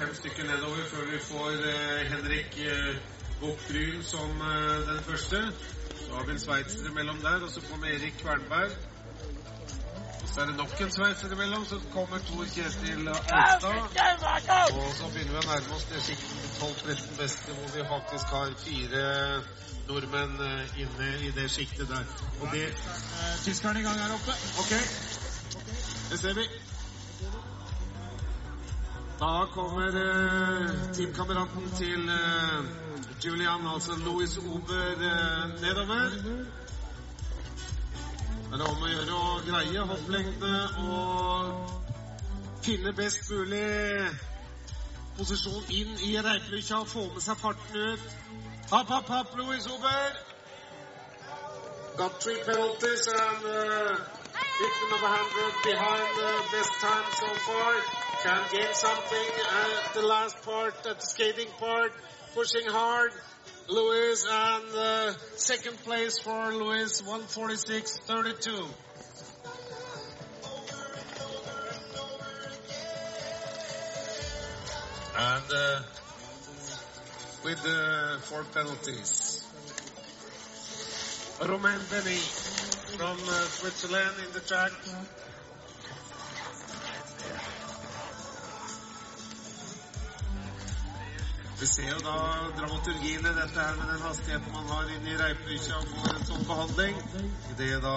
fem 0.00 0.14
stykker 0.14 0.44
nedover 0.50 0.82
før 0.90 1.06
vi 1.12 1.18
får 1.18 1.54
Henrik 2.10 2.58
Buch-Bryn 3.40 4.02
som 4.02 4.42
den 4.90 5.00
første. 5.10 5.42
Så 5.94 6.14
har 6.14 6.26
vi 6.26 6.32
en 6.32 6.38
sveitser 6.38 6.90
mellom 6.90 7.22
der, 7.22 7.42
og 7.42 7.50
så 7.50 7.60
får 7.60 7.76
vi 7.84 7.94
Erik 7.94 8.18
Kvernberg. 8.22 8.70
Så 10.34 10.40
er 10.40 10.46
det 10.46 10.56
nok 10.56 10.80
en 10.80 10.90
sveis 10.90 11.22
imellom, 11.32 11.64
så 11.66 11.80
kommer 11.92 12.18
Tor 12.28 12.44
Kjetil 12.54 13.08
Alstad. 13.08 13.76
Og 14.78 14.90
så 14.98 15.10
begynner 15.12 15.32
vi 15.34 15.40
å 15.40 15.46
nærme 15.48 15.76
oss 15.76 15.86
det 15.92 16.02
sjiktet 16.06 16.58
12-13 16.60 17.20
beste, 17.20 17.56
hvor 17.58 17.70
vi 17.76 17.86
faktisk 17.92 18.34
har 18.36 18.52
fire 18.64 19.04
nordmenn 19.88 20.40
eh, 20.44 20.80
inne 20.84 21.08
i 21.26 21.30
det 21.36 21.48
sjiktet 21.50 21.88
der. 21.88 22.04
Og 22.40 22.52
det 22.52 22.66
Tyskerne 23.44 23.80
i 23.80 23.86
gang 23.86 24.00
her 24.04 24.16
oppe. 24.18 24.36
Ok, 24.62 24.74
det 26.10 26.20
ser 26.20 26.36
vi. 26.40 26.48
Da 29.20 29.46
kommer 29.54 29.88
eh, 30.04 30.70
teamkameraten 30.94 31.70
til 31.80 32.08
eh, 32.08 32.60
Julian, 33.24 33.66
altså 33.74 33.96
Louis 34.04 34.36
Ober, 34.38 34.92
eh, 35.10 35.60
nedover. 35.62 36.10
Det 38.48 38.56
er 38.56 38.64
om 38.64 38.80
å 38.80 38.88
gjøre 38.88 39.12
å 39.12 39.32
greie 39.44 39.82
hopplengde 39.90 40.52
og 40.80 41.72
finne 42.64 42.94
best 42.96 43.26
mulig 43.28 44.08
posisjon 45.18 45.66
inn 45.76 45.90
i 46.06 46.14
reipelykkja 46.24 46.78
og 46.80 46.88
få 46.88 47.02
med 47.12 47.24
seg 47.26 47.36
farten 47.42 47.76
ut. 47.76 48.06
Hopp, 48.70 48.88
hopp, 48.94 49.12
hopp, 49.12 49.34
Louis 49.36 49.68
Ober. 49.68 50.16
Got 51.98 52.16
three 52.24 52.40
penalties 52.46 53.04
and 53.12 53.44
uh, 53.52 53.92
victim 54.62 54.96
a 54.96 55.12
hundred 55.12 55.54
behind 55.68 56.08
the 56.22 56.32
best 56.56 56.80
time 56.80 57.08
so 57.20 57.30
far. 57.44 57.72
Can 58.24 58.42
gain 58.54 58.72
something 58.72 59.30
at 59.60 59.92
the 59.92 60.06
last 60.06 60.40
part, 60.42 60.86
at 60.86 61.00
the 61.00 61.06
skating 61.06 61.52
part, 61.60 61.92
pushing 62.34 62.64
hard. 62.66 63.12
Louis 63.68 64.24
and 64.30 64.74
uh, 64.74 65.12
second 65.36 65.76
place 65.84 66.18
for 66.18 66.54
Louis, 66.54 67.02
146.32. 67.02 68.66
And 75.20 75.52
uh, 75.54 75.82
with 77.44 77.62
the 77.62 78.18
four 78.22 78.44
penalties. 78.54 79.44
Romain 81.42 81.78
Benny 81.90 82.16
from 82.96 83.18
uh, 83.20 83.44
Switzerland 83.44 84.14
in 84.26 84.32
the 84.32 84.40
track. 84.40 84.72
Vi 91.60 91.66
ser 91.66 91.88
jo 91.90 91.98
da 92.06 92.16
dramaturgien 92.58 93.26
i 93.26 93.34
dette 93.34 93.60
her 93.60 93.76
med 93.76 93.92
den 93.92 94.02
hastigheten 94.02 94.52
man 94.54 94.68
har 94.70 94.90
inne 94.94 95.10
i 95.10 95.16
reipelykkja 95.18 95.80
og 95.82 96.10
en 96.12 96.26
sånn 96.28 96.44
behandling. 96.46 97.00
Det 97.58 97.70
er 97.74 97.80
da 97.82 97.94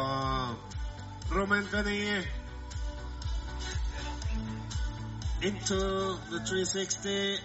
Romain 1.32 1.68
Penny 1.72 1.99
into 5.41 5.78
the 6.30 6.39
360, 6.45 7.38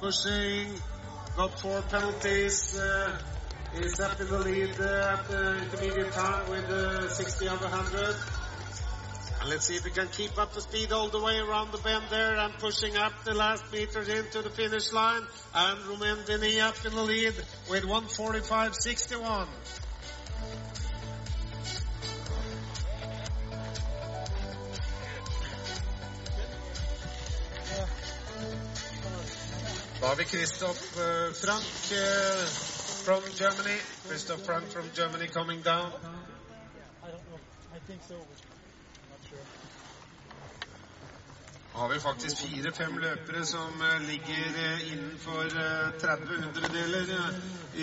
pushing, 0.00 0.70
got 1.36 1.58
four 1.60 1.82
penalties. 1.82 2.78
Uh, 2.78 3.18
is 3.74 4.00
up 4.00 4.20
in 4.20 4.26
the 4.28 4.38
lead 4.38 4.80
uh, 4.80 5.16
at 5.18 5.28
the 5.28 5.58
intermediate 5.62 6.12
time 6.12 6.50
with 6.50 6.70
uh, 6.70 7.08
60 7.08 7.48
over 7.48 7.64
100. 7.64 8.45
And 9.46 9.52
let's 9.52 9.66
see 9.66 9.76
if 9.76 9.84
we 9.84 9.92
can 9.92 10.08
keep 10.08 10.36
up 10.38 10.54
the 10.54 10.60
speed 10.60 10.90
all 10.90 11.06
the 11.06 11.20
way 11.20 11.38
around 11.38 11.70
the 11.70 11.78
bend 11.78 12.02
there 12.10 12.36
and 12.36 12.52
pushing 12.54 12.96
up 12.96 13.12
the 13.22 13.32
last 13.32 13.72
meters 13.72 14.08
into 14.08 14.42
the 14.42 14.50
finish 14.50 14.92
line. 14.92 15.22
And 15.54 15.86
Romain 15.86 16.16
Denis 16.26 16.58
up 16.58 16.84
in 16.84 16.92
the 16.92 17.02
lead 17.04 17.32
with 17.70 17.84
145.61. 17.84 19.46
Da 30.00 30.06
har 30.08 30.24
Christoph 30.24 30.98
uh, 30.98 31.32
Frank 31.34 31.62
uh, 31.92 32.46
from 33.06 33.22
Germany. 33.36 33.78
Christoph 34.08 34.40
Frank 34.40 34.66
from 34.72 34.90
Germany 34.92 35.28
coming 35.28 35.60
down. 35.60 35.92
I 37.04 37.10
don't 37.12 37.30
know. 37.30 37.38
I 37.72 37.78
think 37.86 38.02
so. 38.08 38.16
Har 41.76 41.88
vi 41.88 42.00
faktisk 42.00 42.38
fire-fem 42.38 42.96
løpere 42.98 43.44
som 43.46 43.82
eh, 43.82 44.00
ligger 44.08 44.46
eh, 44.64 44.92
innenfor 44.92 45.44
eh, 45.44 45.90
30 46.00 46.42
hundredeler 46.42 47.12
eh, 47.18 47.34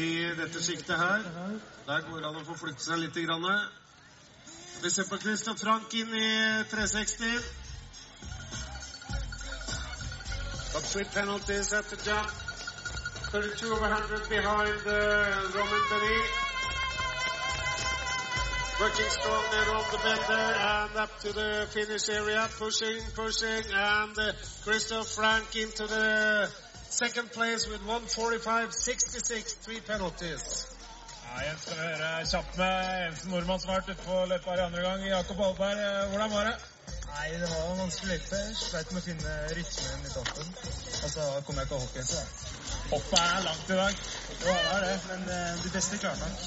i 0.03 0.35
dette 0.37 0.63
siktet 0.63 0.97
her. 0.97 1.21
Der 1.87 2.01
går 2.09 2.17
det 2.19 2.27
an 2.27 2.39
å 2.41 2.45
få 2.47 2.57
flytte 2.57 2.81
seg 2.81 3.03
litt. 3.03 3.19
Grann. 3.27 3.45
Vi 4.81 4.89
ser 4.89 5.05
på 5.09 5.19
Christian 5.21 5.57
Frank 5.57 5.93
inn 5.93 6.09
i 6.09 6.29
360. 6.71 7.37
But 10.73 10.83
three 10.89 11.05
penalties 11.13 11.73
at 11.73 11.85
the 11.85 11.97
jump. 12.09 12.31
32 13.31 13.73
over 13.73 13.89
100 13.89 14.29
behind 14.29 14.87
uh, 14.87 15.51
Roman 15.53 15.85
Benny. 15.89 16.42
Working 18.79 19.05
strong 19.09 19.45
around 19.53 19.85
the 19.91 19.99
bend 20.03 20.23
there 20.27 20.55
and 20.57 20.97
up 20.97 21.19
to 21.19 21.31
the 21.31 21.67
finish 21.69 22.09
area. 22.09 22.49
Pushing, 22.57 23.01
pushing, 23.13 23.63
and 23.71 24.17
uh, 24.17 24.31
Christoph 24.63 25.07
Frank 25.09 25.55
into 25.55 25.85
the 25.85 26.49
second 26.89 27.31
place 27.31 27.69
with 27.69 27.81
145.66. 27.81 29.57
Three 29.63 29.79
penalties. 29.79 30.73
Ja, 31.21 31.45
Jens, 31.45 31.61
skal 31.61 31.77
høre 31.77 32.09
kjapt 32.29 32.57
med 32.57 33.05
eneste 33.05 33.29
nordmann 33.29 33.61
som 33.61 33.69
har 33.71 33.79
vært 33.81 33.93
ute 33.93 34.07
på 34.07 34.17
løpet 34.31 34.49
her 34.49 34.63
i 34.63 34.65
andre 34.65 34.81
gang. 34.87 35.05
Jakob 35.07 35.43
Alberg, 35.47 35.83
eh, 35.83 36.09
hvordan 36.09 36.33
var 36.33 36.49
det? 36.49 36.55
Nei, 37.13 37.29
det 37.43 37.49
var 37.53 37.71
en 37.71 37.79
vanskelig 37.83 38.09
løype. 38.11 38.41
Sleit 38.57 38.91
med 38.91 39.01
å 39.01 39.05
finne 39.05 39.37
rytmen 39.53 40.09
i 40.09 40.11
toppen. 40.13 40.51
Og 41.03 41.13
så 41.13 41.29
kom 41.45 41.61
jeg 41.61 41.69
ikke 41.69 41.79
opp 41.79 41.95
igjen, 41.97 42.09
så. 42.09 42.25
Hoppet 42.89 43.21
er 43.21 43.47
langt 43.47 43.69
i 43.69 43.79
dag. 43.83 44.03
Det 44.41 44.57
var 44.57 44.85
det, 44.89 44.99
men 45.11 45.31
eh, 45.37 45.63
de 45.63 45.73
beste 45.77 46.01
klarte 46.01 46.25
nok. 46.25 46.45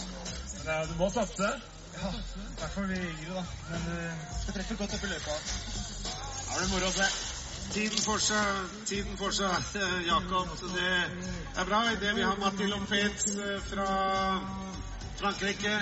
Ja, 0.66 0.82
du 0.90 0.94
må 0.98 1.10
satse. 1.14 1.54
Ja, 2.02 2.10
i 2.10 2.58
hvert 2.58 2.76
vi 2.88 3.00
yngre, 3.08 3.34
da. 3.34 3.44
Men 3.70 3.88
uh, 3.92 4.28
det 4.46 4.54
treffer 4.54 4.76
godt 4.82 4.94
opp 4.98 5.04
i 5.04 5.10
løypa. 5.14 5.40
Da 5.40 6.52
blir 6.52 6.66
det 6.66 6.70
moro 6.74 6.92
å 6.92 6.96
se. 6.98 7.08
Tiden 7.72 7.98
for 8.02 8.22
seg, 8.22 8.68
tiden 8.86 9.16
for 9.18 9.34
seg 9.34 9.50
eh, 9.80 10.06
Jakob. 10.06 10.52
Det 10.74 10.92
er 11.60 11.66
bra. 11.68 11.80
Det 12.00 12.12
vi 12.16 12.22
har 12.22 12.38
Martin 12.40 12.70
Lopez 12.70 13.26
eh, 13.34 13.58
fra 13.66 13.88
Frankrike 15.18 15.74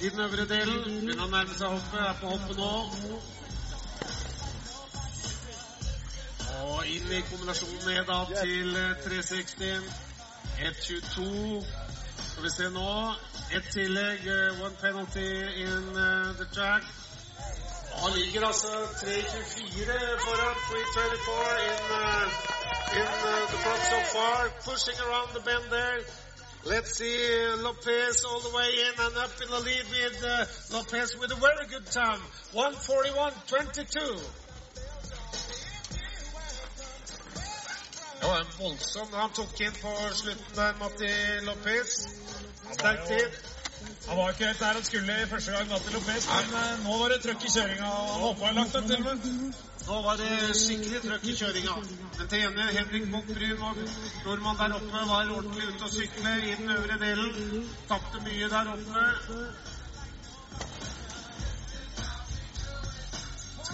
i 0.00 0.08
den 0.08 0.20
øvre 0.24 0.46
delen. 0.48 0.80
Begynner 0.86 1.26
å 1.26 1.28
nærme 1.30 1.58
seg 1.58 1.76
hoppet. 1.76 2.00
Er 2.00 2.16
på 2.22 2.32
hoppet 2.32 2.58
nå. 2.58 3.20
Og 6.64 6.88
inn 6.90 7.12
i 7.12 7.22
kombinasjonen 7.28 7.86
ned 7.90 8.02
da 8.08 8.18
til 8.32 8.80
eh, 8.80 9.04
360. 9.04 9.94
1.22. 10.64 11.62
Skal 12.32 12.48
vi 12.48 12.56
se 12.56 12.72
nå. 12.72 12.90
Et 13.54 13.62
tillegg. 13.72 14.26
eh, 14.26 14.62
One 14.64 14.74
penalty 14.80 15.28
in 15.66 15.84
eh, 15.96 16.36
the 16.40 16.46
track. 16.54 16.82
Han 18.02 18.12
ligger 18.12 18.46
altså 18.46 18.66
3.24 18.66 20.20
foran 20.26 20.54
3.34 20.54 21.60
in, 21.70 21.82
uh, 21.90 22.98
in 22.98 23.06
the 23.52 23.58
front 23.64 23.82
so 23.92 24.00
far, 24.16 24.40
pushing 24.68 24.98
around 25.06 25.28
the 25.36 25.42
bend 25.48 25.66
there. 25.70 26.00
Let's 26.72 26.90
see 26.98 27.18
Lopez 27.66 28.24
all 28.28 28.40
the 28.40 28.52
way 28.58 28.68
in 28.86 28.94
and 29.06 29.16
up 29.24 29.34
in 29.42 29.48
the 29.54 29.60
lead 29.68 29.86
with 29.94 30.18
Lopez 30.74 31.08
with 31.20 31.30
a 31.38 31.40
very 31.48 31.66
good 31.74 31.86
time. 32.02 32.20
141.22. 32.52 34.20
Det 38.20 38.26
var 38.30 38.38
en 38.38 38.46
voldsom 38.58 39.08
Han 39.12 39.30
tok 39.32 39.60
inn 39.60 39.72
på 39.82 39.90
slutten 40.14 40.54
der, 40.56 40.72
Matti 40.80 41.10
Lopez. 41.46 41.90
Sterk 42.72 43.08
tid. 43.08 43.30
Han 44.06 44.16
var 44.16 44.30
ikke 44.30 44.46
helt 44.46 44.58
der 44.60 44.72
han 44.74 44.84
skulle 44.84 45.22
i 45.22 45.28
første 45.28 45.52
gang, 45.52 45.68
Matti 45.68 45.92
Lopez, 45.92 46.26
men 46.32 46.56
eh, 46.60 46.84
nå 46.84 46.96
var 47.00 47.12
det 47.12 47.20
trøkk 47.24 47.44
i 47.44 47.52
kjøringa. 47.54 47.90
og 48.24 48.42
Han 48.46 48.54
lagt 48.54 48.74
langt 48.74 48.90
til 48.92 49.02
med. 49.04 49.26
Nå 49.88 50.00
var 50.06 50.16
det 50.20 50.56
skikkelig 50.60 51.00
trøkk 51.04 51.24
i 51.28 51.36
kjøringa. 51.40 51.76
Men 52.18 52.28
til 52.30 52.42
gjengjeld 52.44 52.76
Henrik 52.78 53.10
Bock 53.12 53.28
Bryn 53.36 53.62
og 53.68 53.82
nordmann 54.24 54.60
der 54.62 54.76
oppe 54.78 55.04
var 55.12 55.32
ordentlig 55.36 55.68
ute 55.72 55.88
å 55.88 55.92
sykle 55.96 56.34
i 56.40 56.56
den 56.60 56.74
øvre 56.76 56.98
delen. 57.04 57.70
Tapte 57.88 58.24
mye 58.24 58.50
der 58.56 58.74
oppe. 58.76 59.06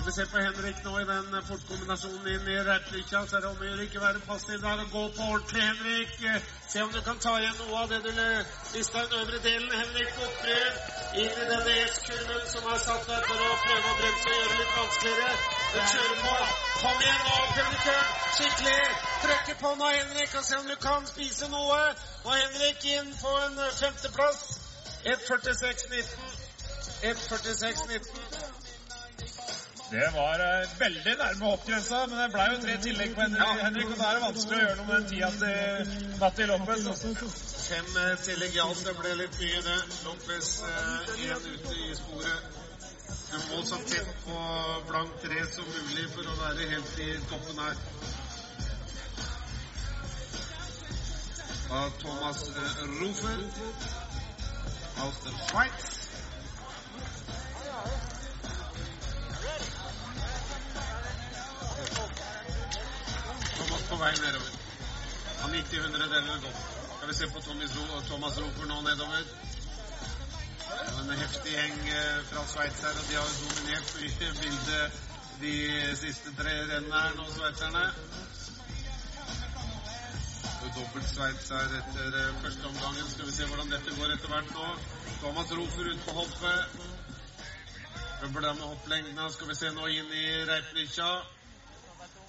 Skal 0.01 0.13
vi 0.13 0.13
se 0.17 0.33
på 0.33 0.39
Henrik 0.41 0.79
nå 0.85 1.01
i 1.01 1.05
den 1.05 1.35
fortkombinasjonen 1.45 2.29
inn 2.33 2.47
i 2.49 2.55
Reitlykja, 2.65 3.21
så 3.29 3.37
er 3.37 3.43
det 3.45 3.49
om 3.51 3.59
å 3.61 3.67
gjøre 3.67 3.83
ikke 3.85 4.01
være 4.01 4.23
passiv 4.25 4.63
der 4.63 4.81
og 4.81 4.95
gå 4.95 5.03
på 5.13 5.27
ordentlig, 5.35 5.61
Henrik. 5.61 6.15
Se 6.73 6.81
om 6.81 6.95
du 6.95 7.01
kan 7.05 7.21
ta 7.21 7.35
igjen 7.37 7.59
noe 7.59 7.83
av 7.83 7.91
det 7.93 7.99
du 8.07 8.09
mista 8.15 9.03
i 9.03 9.11
den 9.11 9.19
øvre 9.19 9.41
delen. 9.45 9.75
Henrik 9.77 10.15
Bockbryn 10.17 10.81
inn 11.21 11.37
i 11.43 11.49
denne 11.51 11.75
S-kurven 11.91 12.49
som 12.49 12.71
er 12.73 12.81
satt 12.87 13.05
der 13.11 13.29
for 13.29 13.45
å 13.45 13.51
prøve 13.67 13.93
å 13.93 13.99
bremse 14.01 14.25
og 14.25 14.39
gjøre 14.39 14.49
det 14.55 14.59
litt 14.63 14.75
vanskeligere. 14.79 15.37
Den 15.75 15.93
kjører 15.93 16.19
på. 16.25 16.35
Kom 16.81 17.05
igjen 17.05 17.23
nå, 17.27 17.37
publikum. 17.59 18.03
Skikkelig. 18.39 18.83
Trykke 19.27 19.59
på 19.67 19.77
nå, 19.83 19.95
Henrik, 19.99 20.37
og 20.41 20.49
se 20.49 20.63
om 20.63 20.73
du 20.73 20.79
kan 20.81 21.13
spise 21.13 21.53
noe. 21.53 21.81
Og 22.25 22.33
Henrik 22.39 22.89
inn 22.97 23.13
på 23.21 23.37
en 23.45 23.65
femteplass. 23.83 24.47
1.46,19. 25.13 26.37
1.46,19. 27.13 28.30
Det 29.91 30.09
var 30.15 30.39
uh, 30.41 30.81
veldig 30.81 31.15
nærme 31.19 31.45
hoppgrensa, 31.51 32.05
men 32.07 32.19
det 32.23 32.29
ble 32.31 32.45
jo 32.53 32.59
tre 32.63 32.75
tillegg 32.85 33.15
på 33.17 33.25
Henrik, 33.25 33.63
Henrik, 33.65 33.89
og 33.91 33.97
da 33.99 34.11
er 34.11 34.19
det 34.19 34.23
vanskelig 34.25 34.59
å 34.59 34.61
gjøre 34.61 34.77
noe 34.79 34.87
med 34.87 34.95
den 35.01 35.09
tida 35.11 35.31
til 35.41 36.19
Matti 36.21 36.47
Lopez. 36.51 36.85
også. 36.93 37.31
Fem 37.65 37.89
uh, 37.97 38.13
tillegg 38.23 38.55
ja, 38.55 38.67
alt. 38.71 38.85
Det 38.87 38.95
ble 39.01 39.15
litt 39.19 39.39
mye, 39.43 39.63
det. 39.67 39.79
Lopez 40.07 40.51
én 40.71 41.11
igjen 41.17 41.49
ute 41.57 41.75
i 41.75 41.97
sporet. 41.99 42.61
Du 43.31 43.37
må 43.51 43.63
så 43.67 43.81
tett 43.91 44.13
på 44.25 44.39
blank 44.89 45.19
tre 45.25 45.43
som 45.57 45.67
mulig 45.75 46.07
for 46.15 46.27
å 46.27 46.39
være 46.39 46.71
helt 46.71 47.03
i 47.03 47.11
toppen 47.31 47.63
her. 47.65 47.83
Av 51.81 51.91
Thomas 52.03 52.45
eh, 52.51 52.85
Rufer 52.99 53.43
aus 55.03 55.21
der 55.27 55.43
Schweiz. 55.49 56.00
På 63.91 63.97
vei 63.99 64.11
nedover. 64.23 64.51
Han 65.43 65.55
gikk 65.57 65.71
til 65.71 65.83
hundredeler 65.83 66.43
godt. 66.45 66.59
Skal 66.97 67.09
vi 67.09 67.15
se 67.19 67.27
på 67.35 67.41
Ro 67.47 68.01
Thomas 68.09 68.37
Roper 68.39 68.67
nå 68.71 68.81
nedover. 68.87 69.25
En 71.01 71.11
heftig 71.23 71.55
gjeng 71.55 71.79
eh, 71.89 72.19
fra 72.29 72.45
Sveits 72.53 72.83
her, 72.87 72.99
og 73.01 73.09
de 73.09 73.17
har 73.19 73.33
dominert 73.41 73.95
i 74.07 74.11
bildet 74.43 75.01
de 75.41 75.55
siste 76.03 76.35
tre 76.39 76.53
rennene 76.71 77.01
her 77.01 77.17
nå, 77.19 77.27
sveitserne. 77.35 77.83
Dobbelt 80.77 81.09
Sveits 81.11 81.51
her 81.57 81.75
etter 81.81 82.21
eh, 82.21 82.39
første 82.45 82.71
omgangen. 82.71 83.11
Skal 83.15 83.27
vi 83.27 83.37
se 83.41 83.51
hvordan 83.51 83.75
dette 83.75 83.97
går 83.99 84.15
etter 84.15 84.37
hvert 84.37 84.55
nå. 84.55 84.69
Thomas 85.25 85.53
Rofer 85.59 85.91
ut 85.91 86.07
på 86.07 86.17
hoppet. 86.21 86.79
Trøbbel 88.21 88.49
der 88.49 88.55
med 88.55 88.65
hopplengden. 88.69 89.27
Skal 89.35 89.51
vi 89.51 89.59
se 89.65 89.75
nå 89.75 89.91
inn 89.99 90.17
i 90.23 90.25
Reipnikja. 90.53 91.11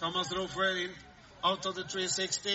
Thomas 0.01 0.33
Rofer 0.33 0.83
in 0.87 0.99
out 1.43 1.65
of 1.65 1.75
the 1.75 1.83
360. 1.83 2.49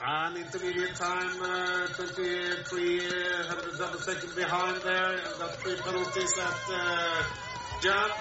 And 0.00 0.36
intermediate 0.36 0.94
time, 0.94 1.42
uh, 1.42 1.86
23 1.88 3.00
uh, 3.00 3.94
of 3.94 4.02
second 4.02 4.34
behind 4.34 4.76
there. 4.82 5.12
And 5.12 5.38
got 5.38 5.54
three 5.56 5.76
penalties 5.76 6.38
at 6.38 6.62
uh, 6.70 7.22
jump. 7.82 8.12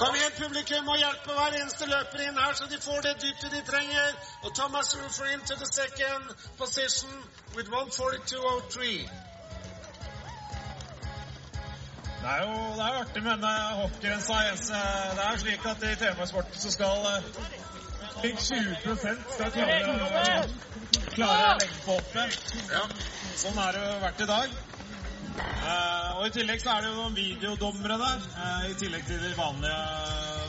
Kom 0.00 0.14
igjen, 0.14 0.32
publikum, 0.38 0.88
og 0.88 0.96
hjelpe 0.96 1.32
hver 1.36 1.56
eneste 1.60 1.86
løper 1.88 2.22
inn 2.24 2.38
her, 2.40 2.54
så 2.56 2.64
de 2.70 2.78
får 2.80 3.00
det 3.04 3.14
dyttet 3.20 3.52
de 3.52 3.60
trenger. 3.70 4.14
Og 4.44 4.54
Thomas 4.54 4.96
Rufer 4.96 5.26
into 5.34 5.54
the 5.56 5.66
second 5.66 6.24
position 6.56 7.10
with 7.56 7.68
142.03. 7.68 9.29
Det 12.20 12.28
er 12.28 12.40
jo 12.44 12.56
det 12.76 12.86
er 12.86 12.96
artig 13.00 13.22
med 13.24 13.30
denne 13.32 13.52
hoppgrensa. 13.80 14.40
Jens. 14.48 14.66
Det 15.16 15.26
er 15.26 15.38
slik 15.40 15.66
at 15.70 15.86
i 15.88 15.94
temasporten 16.02 16.60
så 16.60 16.72
skal 16.74 17.06
eh, 17.10 17.30
20% 18.20 19.22
skal 19.34 19.54
klare, 19.54 20.42
klare 21.14 21.54
lengden 21.62 21.80
på 21.86 21.96
hoppet. 21.96 22.36
Ja. 22.74 22.82
Sånn 23.40 23.62
er 23.64 23.78
det 23.78 23.86
jo 23.86 23.94
vært 24.04 24.20
i 24.20 24.28
dag. 24.28 24.58
Eh, 25.40 26.18
og 26.18 26.26
I 26.26 26.34
tillegg 26.34 26.60
så 26.60 26.74
er 26.74 26.84
det 26.84 26.92
jo 26.92 26.98
noen 26.98 27.16
videodommere 27.16 27.96
der, 28.04 28.28
eh, 28.44 28.68
i 28.74 28.76
tillegg 28.82 29.08
til 29.08 29.24
de 29.24 29.32
vanlige, 29.38 29.80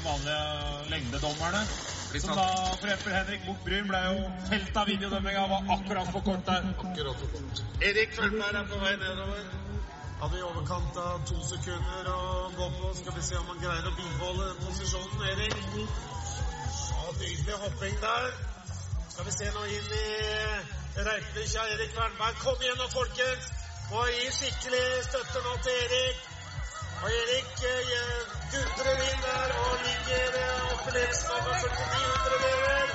vanlige 0.03 0.91
lengdedommerne. 0.91 1.63
Som 2.11 2.35
da 2.35 2.49
for 2.75 2.91
eksempel 2.91 3.13
Henrik 3.15 3.45
Buch 3.47 3.63
Bryn 3.63 3.87
ble 3.87 3.99
jo 4.09 4.29
felt 4.49 4.77
av 4.83 4.89
videodømminga, 4.91 5.47
var 5.53 5.75
akkurat 5.77 6.11
for 6.11 6.27
kort 6.27 6.45
der. 6.49 6.71
Akkurat 6.75 7.23
for 7.23 7.35
kort. 7.37 7.65
Erik 7.79 8.17
Følberg 8.19 8.63
er 8.65 8.71
på 8.73 8.83
vei 8.83 8.95
nedover. 8.99 9.60
Hadde 10.21 10.37
i 10.37 10.41
overkant 10.45 10.97
av 11.01 11.21
to 11.25 11.35
sekunder 11.41 12.07
å 12.13 12.17
gå 12.53 12.65
på. 12.77 12.89
Skal 12.93 13.15
vi 13.15 13.21
se 13.25 13.37
om 13.39 13.47
han 13.49 13.61
greier 13.63 13.87
å 13.89 13.93
bibeholde 13.97 14.49
den 14.51 14.59
posisjonen, 14.67 15.23
Erik. 15.31 15.55
Ja, 16.91 17.07
nydelig 17.17 17.55
hopping 17.63 17.95
der. 18.03 18.27
Skal 19.13 19.25
vi 19.25 19.33
se 19.33 19.47
nå 19.55 19.63
inn 19.77 19.95
i 19.97 20.03
Reiplikja. 21.07 21.63
Erik 21.73 21.97
Wernberg, 21.97 22.37
kom 22.43 22.61
igjen 22.61 22.77
nå, 22.77 22.85
folkens! 22.93 23.49
Må 23.89 24.03
gi 24.11 24.29
skikkelig 24.35 24.83
støtte 25.07 25.41
nå 25.47 25.55
til 25.65 25.81
Erik. 25.87 26.21
Og 27.01 27.17
Erik 27.17 27.65
eh, 27.71 28.37
dundrer 28.53 29.03
inn 29.07 29.25
der 29.25 29.57
og 29.63 29.73
ligger 29.87 30.39
eh, 30.43 30.71
oppe 30.75 30.95
ledelsen 30.99 31.33
over 31.39 31.59
49 31.65 32.05
hundredeler. 32.11 32.93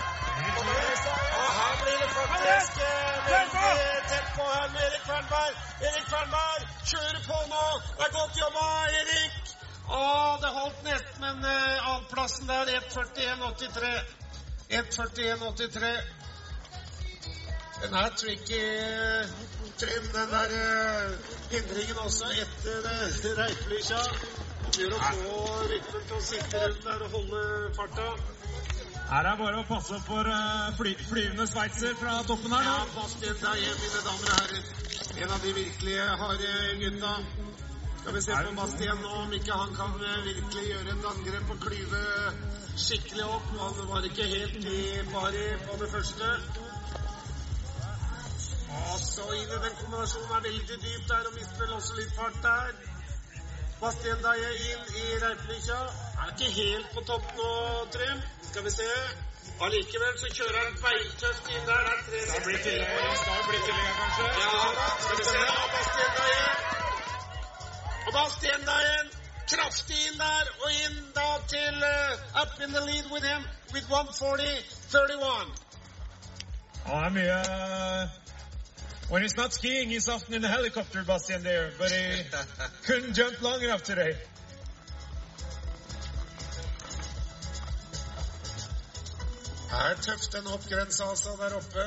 Og 0.62 1.50
her 1.58 1.76
blir 1.82 2.00
det 2.04 2.10
faktisk 2.20 2.80
eh, 2.86 3.20
veldig 3.34 3.76
tett 4.14 4.32
på 4.38 4.48
her 4.54 4.72
med 4.78 4.88
Erik 4.92 5.10
Wernberg. 5.10 5.62
Erik 5.90 6.10
Wernberg 6.14 6.65
kjører 6.90 7.22
på 7.26 7.38
nå. 7.50 7.64
Det 7.96 8.06
er 8.06 8.14
godt 8.14 8.38
jobba, 8.40 8.66
Erik. 9.00 9.54
Å, 9.86 10.02
det 10.42 10.52
holdt 10.58 10.86
nesten, 10.86 11.18
men 11.22 11.44
uh, 11.46 11.88
annenplassen 11.92 12.48
der 12.50 12.72
1.41,83. 12.80 13.92
1.41,83. 14.80 15.92
Den 17.82 17.94
er 17.94 18.08
tricky, 18.16 18.62
Trym, 19.78 20.06
den 20.14 20.30
der 20.32 20.54
uh, 20.56 21.12
hindringen 21.50 21.98
også 22.04 22.30
etter 22.42 22.88
uh, 22.88 23.30
Reiplikja. 23.40 24.00
Gjør 24.76 24.96
å 24.96 25.00
få 25.04 25.42
rytmen 25.70 26.06
til 26.08 26.16
å 26.16 26.24
sitte 26.24 26.62
rundt 26.64 26.88
der 26.88 27.04
og 27.06 27.14
holde 27.18 27.42
farta. 27.76 28.08
Her 29.06 29.30
er 29.30 29.38
bare 29.38 29.60
å 29.62 29.66
passe 29.68 30.00
for 30.08 30.32
uh, 30.32 30.72
fly, 30.80 30.96
flyvende 31.12 31.46
sveitser 31.52 31.94
fra 32.00 32.18
toppen 32.26 32.56
her 32.56 32.66
Ja, 32.66 32.78
nå. 32.96 33.08
deg 33.22 33.64
hjem, 33.66 33.80
mine 33.84 34.04
damer 34.08 34.32
og 34.32 34.38
herrer. 34.40 34.95
En 35.16 35.30
av 35.30 35.40
de 35.40 35.52
virkelige 35.52 36.02
harde 36.20 36.48
gutta. 36.80 37.12
Skal 38.00 38.14
vi 38.14 38.22
se 38.22 38.34
på 38.46 38.50
Bastien 38.56 38.98
nå, 39.02 39.12
om 39.22 39.32
ikke 39.32 39.52
han 39.60 39.72
kan 39.74 39.94
eh, 40.08 40.24
virkelig 40.26 40.64
gjøre 40.68 40.92
et 40.92 41.06
angrep 41.10 41.52
og 41.54 41.62
klyve 41.62 42.02
skikkelig 42.82 43.24
opp. 43.24 43.46
Han 43.60 43.88
var 43.88 44.04
ikke 44.08 44.26
helt 44.32 44.66
i 44.72 44.82
pari 45.12 45.46
på 45.64 45.78
det 45.80 45.88
første. 45.94 46.28
Og 48.76 48.98
så 49.06 49.30
inn 49.38 49.54
i 49.56 49.62
den 49.64 49.78
kombinasjonen 49.80 50.36
er 50.36 50.44
veldig 50.50 50.80
dypt 50.84 51.08
der, 51.08 51.30
og 51.30 51.38
mister 51.38 51.64
vel 51.64 51.72
også 51.78 51.96
litt 52.00 52.12
fart 52.18 52.36
der. 52.44 52.76
Bastien 53.80 54.20
Daye 54.26 54.52
inn 54.68 54.92
i 55.00 55.06
Reipelykkja. 55.24 55.80
Er 56.26 56.34
ikke 56.34 56.52
helt 56.60 56.92
på 56.92 57.06
topp 57.08 57.32
nå, 57.40 57.50
Trym. 57.96 58.20
Skal 58.50 58.68
vi 58.68 58.76
se. 58.76 58.92
Allikevel 59.64 60.14
så 60.20 60.28
kjører 60.36 60.58
han 60.62 60.74
beintøft 60.84 61.44
inn 61.54 61.64
der. 61.70 61.82
Det 61.86 61.96
360. 62.10 62.30
Skal 62.30 62.42
bli 62.46 62.56
tillegg, 62.66 63.14
skal 63.22 63.44
bli 63.50 63.60
tillegg 63.66 63.92
kanskje? 64.00 64.24
Ja, 64.42 64.62
skal 65.04 65.16
vi 65.20 65.24
se. 65.32 65.44
Og 65.56 65.70
Bastien. 65.76 66.10
Og 68.06 68.12
Bastien 68.18 68.66
kraftig 69.46 69.98
inn 70.08 70.18
der, 70.18 70.48
og 70.64 70.70
inn 70.84 71.02
da 71.14 71.26
til 71.50 71.82
uh, 71.86 72.42
up 72.42 72.60
in 72.64 72.72
the 72.74 72.82
lead 72.88 73.10
with 73.12 73.24
him 73.24 73.42
with 73.72 73.86
140-31. 73.90 75.52
Han 76.86 77.04
er 77.04 77.10
mye 77.10 77.40
When 79.08 79.22
he's 79.22 79.36
not 79.36 79.52
skiing, 79.52 79.90
he's 79.90 80.08
often 80.08 80.34
in 80.34 80.44
a 80.44 80.48
helicopter, 80.48 81.04
Bastian, 81.04 81.44
there, 81.44 81.70
but 81.78 81.92
he 81.92 82.24
couldn't 82.86 83.14
jump 83.14 83.40
long 83.40 83.62
enough 83.62 83.84
today. 83.84 84.16
Er 89.84 89.94
tøft, 90.02 90.32
den 90.32 90.46
hoppgrensa 90.46 91.04
altså 91.10 91.30
der 91.40 91.56
oppe. 91.56 91.84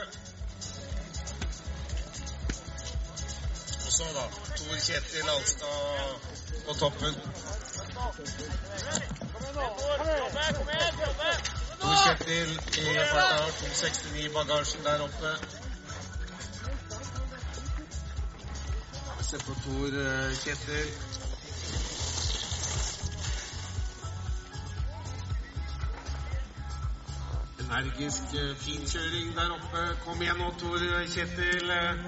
Og 3.86 3.92
så, 3.98 4.04
da. 4.18 4.26
Tor 4.58 4.76
Kjetil 4.86 5.30
Alstad 5.36 6.16
på 6.66 6.74
toppen. 6.80 7.14
Tor 11.82 11.96
Kjetil 12.04 12.52
i 12.78 12.98
farta. 13.12 13.38
269 13.60 14.26
i 14.26 14.30
bagasjen 14.34 14.84
der 14.84 15.00
oppe. 15.08 15.32
Se 19.30 19.38
på 19.46 19.54
Tor 19.64 20.02
eh, 20.06 20.38
Kjetil. 20.44 21.29
Energisk 27.70 28.34
eh, 28.34 28.56
finkjøring 28.58 29.36
der 29.36 29.52
oppe. 29.54 29.82
Kom 30.06 30.22
igjen 30.22 30.40
nå, 30.42 30.50
Tor 30.62 30.82
Kjetil. 31.14 31.70
eh, 31.70 32.02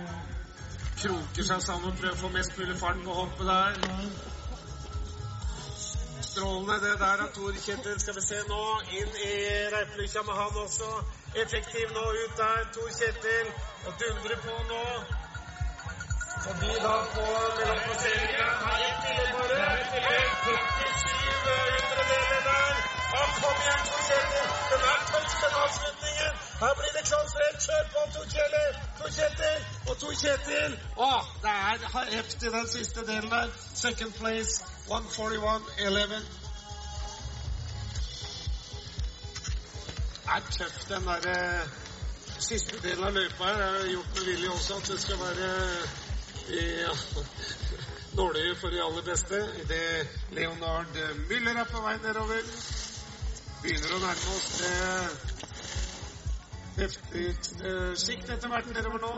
Kroker 1.01 1.45
seg 1.45 1.61
sammen 1.65 1.95
prøver 1.99 2.17
å 2.17 2.21
få 2.23 2.29
mest 2.33 2.57
mulig 2.57 2.77
fart 2.79 2.99
på 3.05 3.13
hoppet 3.13 3.47
der. 3.49 3.77
Strålende 6.31 6.77
det 6.85 6.95
der 7.03 7.23
av 7.27 7.31
Tor 7.37 7.53
Kjetil. 7.65 7.97
Skal 8.01 8.17
vi 8.17 8.25
se 8.25 8.41
nå. 8.49 8.61
Inn 8.99 9.17
i 9.29 9.31
Reipelykkja 9.75 10.25
med 10.27 10.41
han 10.41 10.61
også. 10.65 10.91
Effektiv 11.45 11.93
nå 11.97 12.05
ut 12.23 12.37
der. 12.41 12.69
Tor 12.77 12.93
Kjetil. 12.99 13.53
Og 13.85 13.93
dundrer 14.01 14.45
på 14.47 14.61
nå. 14.73 14.85
Forbi 16.43 16.71
da 16.85 16.95
får 17.13 17.43
mellomplasseringen 17.57 18.53
Har 18.65 18.79
ett 18.87 18.99
tillegg 19.03 19.31
bare. 19.37 19.57
47 19.95 21.11
hundredeler 21.75 22.41
der. 22.49 22.73
Ja, 23.13 23.21
kom 23.41 23.57
igjen, 23.63 23.83
Tor 23.89 24.01
Den 24.71 24.81
er 24.91 24.99
tøff, 25.11 25.33
den. 25.43 26.31
Her 26.61 26.73
det. 30.47 30.77
Å, 30.97 31.09
det 31.43 31.51
er 31.51 32.09
heftig 32.15 32.51
den 32.53 32.67
siste 32.69 33.05
delen 33.07 33.29
der. 33.31 33.49
Second 33.75 34.13
place. 34.19 34.63
141-11. 34.89 36.21
Det 40.11 40.37
er 40.37 40.41
tøft, 40.57 40.89
den 40.89 41.07
der 41.07 41.27
eh, 41.31 41.65
siste 42.39 42.79
delen 42.83 43.03
av 43.03 43.13
løypa 43.17 43.43
her. 43.49 43.57
Det 43.57 43.71
har 43.79 43.91
gjort 43.95 44.15
med 44.15 44.31
vilje 44.31 44.49
også 44.49 44.79
at 44.79 44.93
det 44.93 45.01
skal 45.01 45.19
være 45.19 45.51
ja, 46.49 46.93
Dårlig 48.17 48.57
for 48.57 48.67
de 48.67 48.81
aller 48.83 49.01
beste. 49.01 49.35
Idet 49.63 50.07
Leonard 50.31 50.97
Müller 51.29 51.59
er 51.61 51.67
på 51.71 51.81
vei 51.85 51.97
nedover. 52.03 52.43
Begynner 53.61 53.93
å 53.95 53.99
nærme 54.03 54.35
oss 54.35 54.49
det 54.59 54.75
heftige 56.81 57.95
sikt 58.03 58.29
etter 58.33 58.51
hvert 58.51 58.67
nedover 58.75 58.99
nå. 59.05 59.13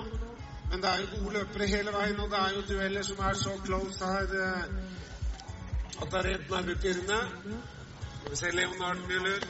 Men 0.72 0.82
det 0.84 0.90
er 0.90 1.02
jo 1.02 1.08
gode 1.14 1.38
løpere 1.38 1.70
hele 1.70 1.94
veien, 1.94 2.20
og 2.20 2.30
det 2.32 2.40
er 2.40 2.56
jo 2.56 2.66
dueller 2.70 3.04
som 3.08 3.20
er 3.30 3.34
så 3.38 3.54
close 3.66 4.12
her 4.14 4.36
eh, 4.44 4.64
at 6.02 6.08
det 6.12 6.20
er 6.20 6.28
rent 6.30 6.50
nervepirrende. 6.50 7.20
Skal 8.20 8.32
vi 8.32 8.36
se 8.44 8.52
Leonard 8.52 9.02
Müller. 9.10 9.48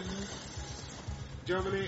Germany. 1.48 1.88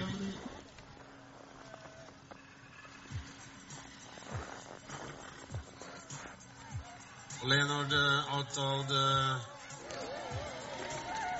Leonard 7.45 7.93
out 7.93 8.57
of 8.57 8.87
the 8.87 9.39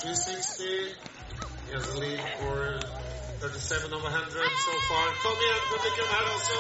360. 0.02 0.64
He 1.66 1.72
has 1.74 1.90
a 1.90 1.98
lead 1.98 2.22
for 2.38 2.80
37 3.42 3.92
over 3.92 4.04
100 4.04 4.50
so 4.66 4.74
far. 4.90 5.08
Kom 5.24 5.38
igjen, 5.46 5.62
publikum 5.72 6.08
her 6.14 6.26
også. 6.36 6.58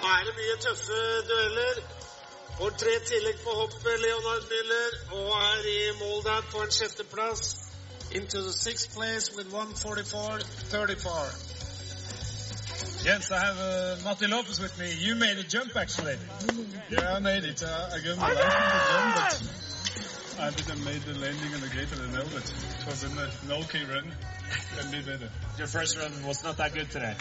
Nå 0.00 0.06
er 0.16 0.22
det 0.28 0.34
mye 0.38 0.56
tøffe 0.64 1.00
dueller. 1.28 1.76
Får 2.58 2.70
tre 2.84 2.94
tillegg 3.10 3.38
på 3.44 3.50
hoppet, 3.58 3.96
Leonard 4.00 4.44
Müller, 4.52 4.92
og 5.18 5.28
er 5.42 5.60
i 5.74 5.76
mål 6.00 6.18
der 6.24 6.40
på 6.52 6.58
en 6.64 6.72
sjetteplass. 6.78 7.40
Into 8.12 8.38
the 8.40 8.52
sixth 8.52 8.88
place 8.96 9.26
with 9.36 9.48
144-34. 9.52 11.55
Jens, 13.06 13.30
I 13.30 13.38
have 13.38 13.58
uh, 13.60 13.96
Matti 14.02 14.26
Lopez 14.26 14.58
with 14.58 14.76
me. 14.80 14.92
You 14.98 15.14
made 15.14 15.38
a 15.38 15.44
jump, 15.44 15.76
actually. 15.76 16.16
Yeah, 16.90 17.14
I 17.14 17.20
made 17.20 17.44
it. 17.44 17.62
Uh, 17.62 17.90
I 17.94 18.00
gave 18.00 18.18
my 18.18 18.30
to 18.30 18.34
them, 18.34 18.44
but 19.14 20.42
I 20.42 20.50
didn't 20.50 20.84
make 20.84 21.04
the 21.04 21.14
landing 21.14 21.54
on 21.54 21.60
the 21.60 21.68
gate 21.68 21.86
and 21.92 22.02
I 22.02 22.18
know 22.18 22.24
that 22.24 22.50
it 22.50 22.84
was 22.84 23.04
in 23.04 23.12
an 23.16 23.62
okay 23.62 23.84
run. 23.84 24.10
Can 24.76 24.90
be 24.90 25.02
better. 25.02 25.30
Your 25.56 25.68
first 25.68 25.96
run 25.96 26.10
was 26.26 26.42
not 26.42 26.56
that 26.56 26.74
good 26.74 26.90
today. 26.90 27.14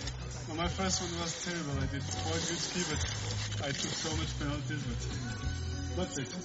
Well, 0.48 0.58
my 0.58 0.68
first 0.70 1.04
one 1.04 1.22
was 1.22 1.46
terrible. 1.46 1.78
I 1.78 1.86
did 1.86 2.02
quite 2.02 2.34
good 2.34 2.62
ski, 2.66 2.82
but 2.90 3.68
I 3.68 3.70
took 3.70 3.94
so 3.94 4.10
much 4.18 4.40
penalties, 4.40 4.84
but 4.90 6.02
that's 6.02 6.18
it. 6.18 6.36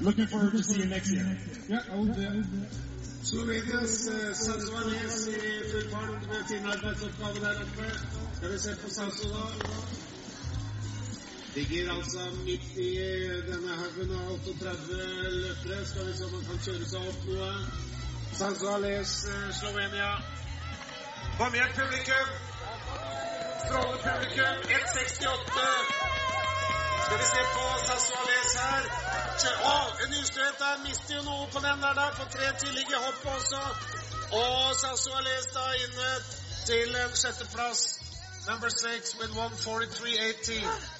Looking 0.00 0.26
forward 0.26 0.52
to 0.52 0.62
see 0.62 0.80
you 0.80 0.86
next 0.86 1.12
year. 1.12 1.36
Yeah, 1.68 1.82
I 1.92 1.96
will 1.96 2.06
be. 2.06 2.24
Slovenias 3.26 3.94
Sansuanes 4.38 5.28
i 5.28 5.70
full 5.70 5.90
fart 5.90 6.22
med 6.30 6.42
sin 6.48 6.66
arbeidsoppgave 6.66 7.40
der 7.40 7.62
oppe. 7.62 7.86
Skal 8.36 8.52
vi 8.52 8.58
se 8.58 8.76
på 8.82 8.90
Sanso 8.90 9.28
da. 9.28 9.44
Ligger 11.54 11.92
altså 11.92 12.20
midt 12.44 12.76
i 12.76 12.90
denne 13.48 13.72
haugen 13.80 14.12
av 14.18 14.30
38 14.32 15.00
løpere. 15.42 15.86
Skal 15.86 16.06
vi 16.06 16.16
se 16.18 16.24
om 16.24 16.34
han 16.34 16.44
kan 16.50 16.62
kjøre 16.66 16.86
seg 16.92 17.08
opp 17.10 17.26
noe. 17.30 17.50
Sansuales, 18.38 19.16
uh, 19.32 19.50
Slovenia. 19.58 20.12
Kom 21.38 21.54
igjen, 21.54 21.74
publikum! 21.80 22.30
Strålende 23.64 23.98
publikum. 24.06 24.56
1,68. 24.78 26.25
Skal 27.06 27.18
vi 27.18 27.24
se 27.24 27.42
på 27.54 27.66
Sassuales 27.86 28.54
her. 28.60 28.86
Å, 29.72 29.74
en 30.04 30.14
ustøt 30.20 30.56
der. 30.62 30.80
Mister 30.86 31.14
jo 31.14 31.22
noe 31.28 31.46
på 31.52 31.62
den 31.62 31.84
der, 31.84 31.94
da 31.94 32.06
På 32.16 32.26
tre 32.32 32.48
tidlige 32.62 32.98
hopp 33.04 33.28
også. 33.34 33.62
Og 34.40 34.74
Sassuales 34.80 35.46
da 35.54 35.68
inne 35.84 36.10
til 36.66 36.98
en 37.04 37.16
sjetteplass. 37.22 37.86
Number 38.50 38.74
six 38.74 39.14
with 39.20 39.30
143.18. 39.38 40.95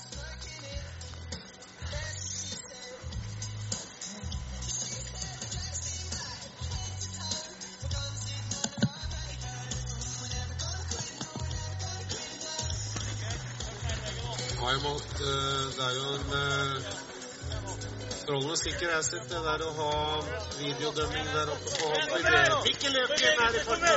jo 14.74 14.80
målt 14.82 15.20
eh, 15.20 15.66
Det 15.76 15.84
er 15.84 15.94
jo 15.94 16.06
en 16.16 16.32
eh, 16.40 17.04
strålende 18.26 18.56
sikkerhetstid, 18.58 19.20
det 19.30 19.40
der 19.44 19.62
å 19.62 19.72
ha 19.76 19.90
videodømming 20.58 21.28
der 21.30 21.52
oppe 21.52 21.74
på. 21.78 21.90
Mikkel 22.64 22.96
Løken 22.96 23.42
er 23.44 23.58
i 23.58 23.60
farta. 23.68 23.92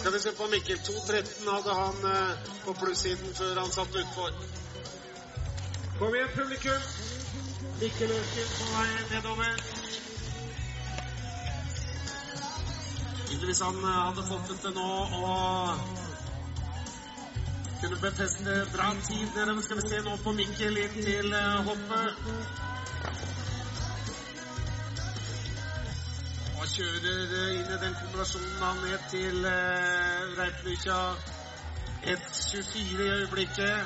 Skal 0.00 0.12
vi 0.12 0.20
se 0.20 0.32
på 0.36 0.48
Mikkel. 0.52 0.82
2.13 0.84 1.48
hadde 1.48 1.76
han 1.78 2.04
eh, 2.10 2.50
på 2.66 2.74
plussiden 2.82 3.32
før 3.38 3.62
han 3.62 3.72
satt 3.72 3.96
utfor. 4.02 4.36
Kom 5.96 6.14
igjen, 6.18 6.28
publikum. 6.36 6.84
Mikkel 7.80 8.12
Løken 8.12 8.52
på 8.58 8.68
vei 8.74 8.90
nedover. 9.14 9.64
Hvis 13.40 13.64
han 13.64 13.80
eh, 13.80 13.98
hadde 14.04 14.28
fått 14.28 14.52
det 14.52 14.60
til 14.66 14.76
nå 14.76 14.92
og 15.24 15.99
kunne 17.80 17.96
befeste 17.96 18.66
bra 18.74 18.88
tid 19.08 19.28
der. 19.34 19.60
Skal 19.62 19.76
vi 19.76 19.82
se 19.88 20.00
nå 20.04 20.16
på 20.24 20.32
Mikkel 20.32 20.76
inn 20.84 20.94
til 21.06 21.28
uh, 21.32 21.40
hoppet. 21.68 22.08
Og 26.60 26.66
kjører 26.74 27.48
inn 27.56 27.70
i 27.74 27.78
den 27.84 27.94
kombinasjonen 28.00 28.54
da 28.60 28.70
ned 28.84 29.00
til 29.14 29.36
uh, 29.48 29.52
1.24 32.04 33.02
i 33.02 33.10
øyeblikket. 33.16 33.78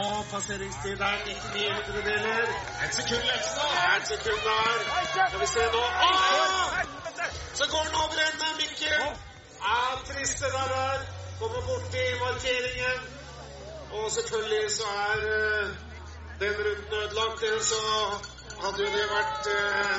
Og 0.00 0.24
passeringstid 0.32 1.00
er 1.00 1.16
99 1.26 1.86
hundredeler. 1.86 2.48
Et 2.84 2.94
sekund 2.94 3.22
Lefsen. 3.30 3.70
Et 3.96 4.06
sekund 4.12 4.40
der. 4.48 4.80
Skal 5.28 5.40
vi 5.40 5.46
se 5.46 5.64
nå. 5.76 5.84
Åh! 6.08 6.66
Så 7.58 7.64
går 7.70 7.82
han 7.86 7.94
over 8.02 8.18
en 8.26 8.56
Mikkel. 8.60 9.00
Ja, 9.68 9.78
trist 10.08 10.38
det 10.38 10.52
der 10.56 10.68
der. 10.74 11.17
Kommer 11.38 11.60
borti 11.68 12.04
markeringen. 12.26 12.98
Og 13.92 14.10
selvfølgelig 14.10 14.70
så 14.78 14.86
er 15.12 15.18
uh, 15.36 15.68
den 16.40 16.52
runden 16.64 16.92
ødelagt. 17.02 17.42
Ellers 17.42 17.66
så 17.74 17.82
hadde 18.62 18.78
jo 18.84 18.90
det 18.96 19.06
vært 19.16 19.44
uh, 19.58 19.94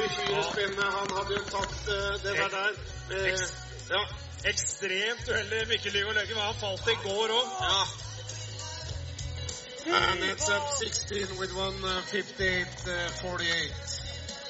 uhyre 0.00 0.42
spennende. 0.52 0.86
Han 0.98 1.08
hadde 1.16 1.32
jo 1.38 1.42
tatt 1.56 1.80
uh, 1.96 2.12
det 2.24 2.32
der 2.40 2.50
der. 2.58 2.72
Eh, 3.16 3.40
ja. 3.94 4.02
Ekstremt 4.50 5.24
uheldig 5.32 5.68
Mikkel 5.68 5.92
Lygaard 5.92 6.14
Løken, 6.14 6.34
men 6.36 6.44
han 6.44 6.54
falt 6.64 6.86
i 6.94 6.96
går 7.06 7.28
òg. 7.40 7.46
Ja. 7.68 7.80
And 9.98 10.20
it's 10.30 10.48
up 10.56 10.66
16 10.78 11.38
with 11.40 11.52
158-48. 11.52 11.62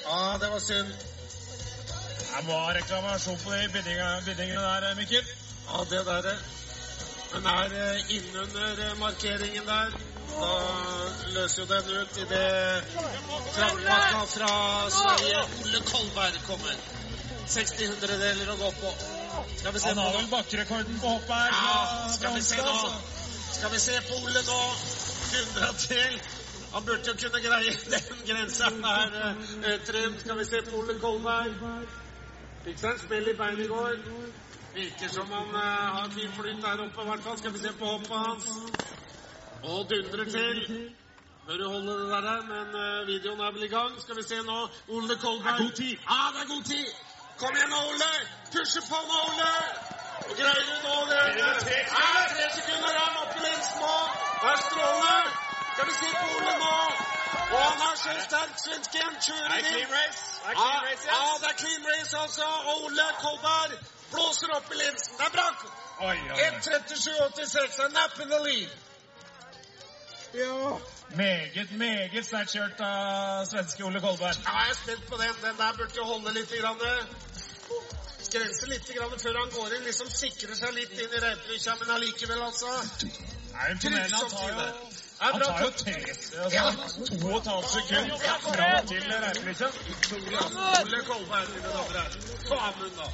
Ja, 0.07 0.37
det 0.41 0.49
var 0.51 0.59
synd. 0.59 0.91
Det 2.33 2.47
var 2.47 2.73
reklamasjon 2.73 3.39
på 3.45 3.51
de 3.51 3.69
bindingene 3.73 4.61
der, 4.61 4.95
Mikkel. 4.95 5.42
Ja, 5.67 5.85
det 5.89 6.05
der. 6.05 6.25
eh. 6.33 6.39
Den 7.33 7.45
er 7.45 7.69
eh, 7.83 8.15
innunder 8.15 8.81
eh, 8.85 8.99
markeringen 8.99 9.65
der. 9.65 9.89
Da 10.33 10.51
løser 11.35 11.61
jo 11.61 11.65
den 11.73 11.89
ut 12.01 12.17
idet 12.17 12.83
trampakka 13.55 14.21
fra 14.35 14.51
Sverige, 14.89 15.41
Ole 15.63 15.81
Kolberg, 15.91 16.37
kommer. 16.47 16.75
60 17.47 17.87
hundredeler 17.91 18.49
å 18.53 18.55
gå 18.61 18.69
på. 18.81 18.93
Skal 19.59 19.73
vi 19.75 19.79
se 19.79 19.89
Han 19.89 19.97
har 19.97 20.13
vel 20.17 20.29
bakkerekorden 20.31 20.99
på 21.01 21.07
hoppet 21.15 21.35
her. 21.35 21.51
Ja, 21.51 22.13
skal 22.13 22.35
vi 22.35 22.41
se 22.41 22.57
nå. 22.61 22.93
Skal 23.57 23.71
vi 23.75 23.79
se 23.79 23.99
på 24.09 24.21
Ole 24.23 24.41
nå. 24.47 24.61
100 25.33 25.73
til. 25.87 26.21
Han 26.73 26.85
burde 26.85 27.11
jo 27.11 27.13
kunne 27.21 27.41
greie 27.41 27.75
den 27.93 28.23
grensa 28.29 28.69
her, 28.85 29.35
Trym. 29.85 30.15
Skal 30.19 30.37
vi 30.39 30.45
se 30.45 30.61
på 30.69 30.77
Ole 30.81 30.97
Kolberg. 30.99 31.59
Fikk 32.63 32.79
seg 32.79 32.89
en 32.95 33.03
smell 33.05 33.27
i 33.29 33.37
beinet 33.37 33.65
i 33.65 33.69
går. 33.69 33.97
Virker 34.73 35.09
som 35.09 35.31
han 35.31 35.49
uh, 35.55 35.61
har 35.95 36.09
fin 36.09 36.31
flyt 36.37 36.61
der 36.65 36.79
oppe, 36.85 37.01
i 37.01 37.07
hvert 37.09 37.23
fall. 37.25 37.37
Skal 37.37 37.53
vi 37.53 37.59
se 37.65 37.71
på 37.79 37.85
hoppet 37.85 38.19
hans. 38.25 38.45
Og 39.69 39.79
dundrer 39.89 40.25
til. 40.35 40.57
Bør 41.47 41.57
du 41.61 41.65
holde 41.73 41.93
det 42.01 42.23
der, 42.27 42.41
men 42.53 42.67
uh, 42.83 43.07
videoen 43.11 43.39
er 43.45 43.51
vel 43.55 43.63
i 43.63 43.71
gang. 43.77 43.91
Skal 44.03 44.15
vi 44.19 44.23
se 44.31 44.37
nå. 44.49 44.59
Ole 44.95 45.15
Kolberg. 45.23 45.57
Det 45.57 45.61
er 45.61 45.65
god 45.65 45.75
tid. 45.81 45.95
Ja, 46.11 46.21
det 46.33 46.41
er 46.45 46.49
god 46.55 46.63
tid. 46.73 46.87
Kom 47.41 47.53
igjen 47.57 47.71
nå, 47.75 47.81
Ole. 47.91 48.11
Pushe 48.53 48.81
på 48.89 48.99
nå, 49.11 49.19
Ole. 49.29 49.53
Og 50.27 50.33
greier 50.39 50.65
du 50.69 50.75
nå 50.87 50.95
det? 51.11 51.21
Ja, 51.41 51.49
tre 52.33 52.45
sekunder. 52.57 52.91
Er 52.99 53.05
han 53.07 53.17
oppe 53.23 53.37
i 53.39 53.45
lensen 53.47 53.79
nå? 53.85 53.95
Det 54.41 54.51
er 54.53 54.59
strålende. 54.67 55.17
Skal 55.73 55.85
vi 55.89 55.95
se 56.01 56.09
på 56.19 56.25
Ole 56.35 56.53
nå. 56.65 56.75
Og 57.53 57.63
han 57.69 57.81
er 57.89 57.95
så 58.03 58.11
sterk, 58.27 58.53
svensken. 58.65 59.11
Kjører 59.25 59.55
er 59.55 59.65
inn. 59.71 59.73
Det 59.73 60.51
er 60.51 60.55
clean 60.59 60.85
race, 60.89 61.05
ja, 61.07 61.19
yes. 61.23 61.41
det 61.41 61.49
er 61.51 61.57
clean 61.61 61.83
race, 61.91 62.13
altså. 62.23 62.47
Og 62.69 62.73
Ole 62.85 63.05
Kolberg 63.23 63.71
blåser 64.15 64.55
opp 64.57 64.71
i 64.73 64.79
linsen. 64.81 65.17
Det 65.19 65.27
er 65.27 65.35
bra. 65.37 65.47
Oi, 66.07 66.15
oi, 66.15 66.31
oi. 66.31 66.49
1.37,86 66.49 67.83
er 67.85 68.27
the 68.33 68.39
lead. 68.47 68.69
Ja. 70.33 70.79
Meget, 71.15 71.71
meget 71.77 72.25
sterkt 72.25 72.55
kjørt 72.55 72.79
av 72.81 73.43
svenske 73.45 73.83
Ole 73.85 73.99
Kolberg. 74.01 74.39
Ja, 74.45 74.53
jeg 74.63 74.71
er 74.71 74.79
spent 74.79 75.03
på 75.09 75.19
den. 75.21 75.35
Den 75.43 75.59
der 75.59 75.75
burde 75.77 75.97
jo 75.97 76.05
holde 76.09 76.33
litt. 76.33 76.53
Grann. 76.61 76.79
Skrense 78.23 78.69
litt 78.71 78.87
grann 78.95 79.13
før 79.21 79.37
han 79.41 79.51
går 79.53 79.75
inn. 79.77 79.85
Liksom 79.89 80.09
sikre 80.09 80.57
seg 80.57 80.73
litt 80.73 80.95
inn 80.97 81.13
i 81.13 81.21
reipelykkja, 81.25 81.75
men 81.81 81.93
allikevel, 81.97 82.41
altså. 82.47 82.71
Er 83.53 83.75
imponerende. 83.75 84.15
Han 84.17 84.31
tar 84.33 84.49
jo, 84.49 84.65
han 85.19 85.39
tar 85.43 85.61
jo 85.61 85.69
tre, 85.83 85.93
altså, 86.07 87.05
to 87.11 87.19
og 87.29 87.37
et 87.37 87.51
halvt 87.51 87.69
sekund 87.75 88.07
fra 88.47 88.71
til 88.89 89.13
reipelykkja. 89.27 89.69
Ole 90.81 91.03
Kolberg, 91.11 91.53
mine 91.53 91.67
damer 91.67 91.83
og 91.83 91.93
herrer. 91.93 92.19
På 92.49 92.59
munnen, 92.79 92.97
da. 93.03 93.11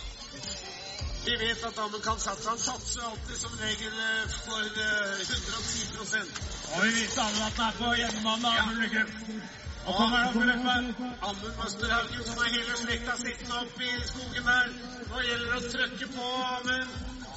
Vi 1.26 1.36
vet 1.36 1.64
at 1.64 1.76
damen 1.76 2.02
kan 2.02 2.20
satse. 2.20 2.50
Han 2.50 2.60
satser 2.60 3.02
alltid 3.12 3.38
som 3.38 3.52
regel 3.60 3.96
eh, 4.10 4.26
for 4.46 4.64
eh, 4.86 5.20
110 6.00 6.32
Og 6.76 6.84
vi 6.84 6.90
viser 7.00 7.22
alle 7.22 7.46
at 7.46 7.58
han 7.58 7.68
er 7.68 7.76
på 7.82 7.94
hjemmebane. 8.02 8.52
da, 8.58 8.72
lykke. 8.82 9.04
Og 9.86 9.96
kommer 9.98 10.28
opp 10.28 10.36
i 10.36 10.48
løpet. 10.52 11.02
Amund 11.28 11.56
Møsterhaugen, 11.62 12.24
som 12.30 12.44
er 12.44 12.50
hele 12.56 12.78
slekta 12.84 13.18
sittende 13.24 13.62
opp 13.64 13.82
i 13.82 13.92
skogen 14.12 14.50
der. 14.52 14.74
Nå 15.12 15.24
gjelder 15.28 15.56
det 15.56 15.62
å 15.62 15.72
trykke 15.76 16.12
på 16.16 16.28
Amund. 16.56 16.92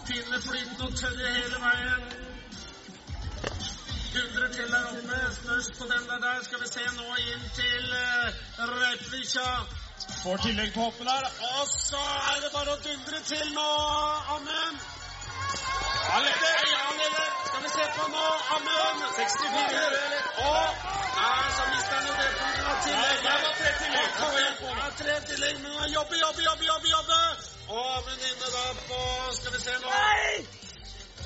Finne 0.07 0.43
flyten 0.47 0.87
og 0.87 0.97
tørre 1.03 1.35
hele 1.39 1.63
veien. 1.67 2.09
Dundrer 4.15 4.51
til 4.57 4.75
der 4.77 4.91
oppe. 4.95 5.21
Spørs 5.43 5.71
på 5.79 5.93
den 5.95 6.11
der 6.11 6.27
der. 6.27 6.43
Skal 6.49 6.61
vi 6.65 6.75
se 6.75 6.91
nå 6.99 7.23
inn 7.27 7.49
til 7.61 7.95
uh. 7.99 8.13
Får 10.23 10.39
tillegg 10.39 10.75
på 10.75 10.81
hoppet 10.81 11.07
der. 11.07 11.25
Og 11.59 11.67
så 11.91 11.97
er 12.33 12.41
det 12.43 12.51
bare 12.55 12.73
å 12.77 12.79
dundre 12.85 13.19
til 13.27 13.49
nå, 13.57 13.71
Amund. 14.35 14.77
Han 16.13 16.23
leder. 16.27 16.57
Han 16.83 16.95
leder. 17.01 17.29
Skal 17.49 17.61
vi 17.65 17.71
se 17.73 17.85
på 17.97 18.05
nå, 18.13 18.27
Amund. 18.57 18.99
64. 19.17 19.97
Og 20.47 20.67
Nei, 21.23 21.47
så 21.57 21.63
mister 21.73 21.95
han 21.97 22.05
jo 22.07 22.13
det 22.21 22.29
av 22.71 22.77
tillegg. 22.85 23.19
Nei, 23.27 23.35
det 23.35 23.35
var 23.47 23.55
tre 23.59 23.71
tillegg. 23.81 24.09
Kom 24.21 24.35
igjen. 24.39 24.57
Ja, 24.79 24.87
tre 25.03 25.15
tillegg, 25.33 25.57
men 25.65 25.73
han 25.81 25.91
jobber, 25.97 26.17
jobber, 26.23 26.43
jobber, 26.49 26.67
jobber, 26.71 26.89
jobber. 26.95 27.25
Og 27.75 27.83
Amund 27.99 28.23
inne 28.31 28.49
da 28.55 28.65
på 28.87 28.99
Skal 29.41 29.51
vi 29.57 29.61
se 29.67 29.75
nå. 29.83 29.89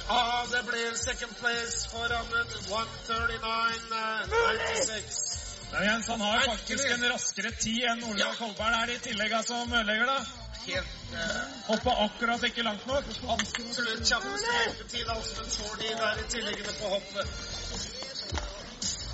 Ah, 0.08 0.42
det 0.54 0.62
blir 0.72 0.90
second 1.04 1.34
place 1.42 1.78
for 1.92 2.08
Amund. 2.22 2.50
139,96. 2.72 5.25
Men 5.72 5.84
Jens, 5.84 6.08
han 6.08 6.20
har 6.20 6.40
faktisk 6.40 6.84
en 6.84 7.08
raskere 7.10 7.50
tid 7.50 7.84
enn 7.90 8.04
Ole 8.06 8.26
Kolberg 8.38 8.76
er 8.82 8.92
i 8.94 8.98
tillegg, 9.02 9.34
som 9.46 9.72
ødelegger, 9.72 10.06
da. 10.06 10.18
Helt 10.66 11.14
eh, 11.14 11.40
Hoppa 11.66 11.92
akkurat 12.04 12.44
ikke 12.48 12.62
langt 12.66 12.86
nok. 12.86 13.10
absolutt 13.34 14.08
kjappest 14.08 14.46
løpetid, 14.52 15.08
altså. 15.08 15.40
Men 15.40 15.50
får 15.56 15.74
de 15.82 15.90
der 16.00 16.22
i 16.22 16.28
tilleggene 16.34 16.76
på 16.80 16.92
hoppet. 16.94 17.26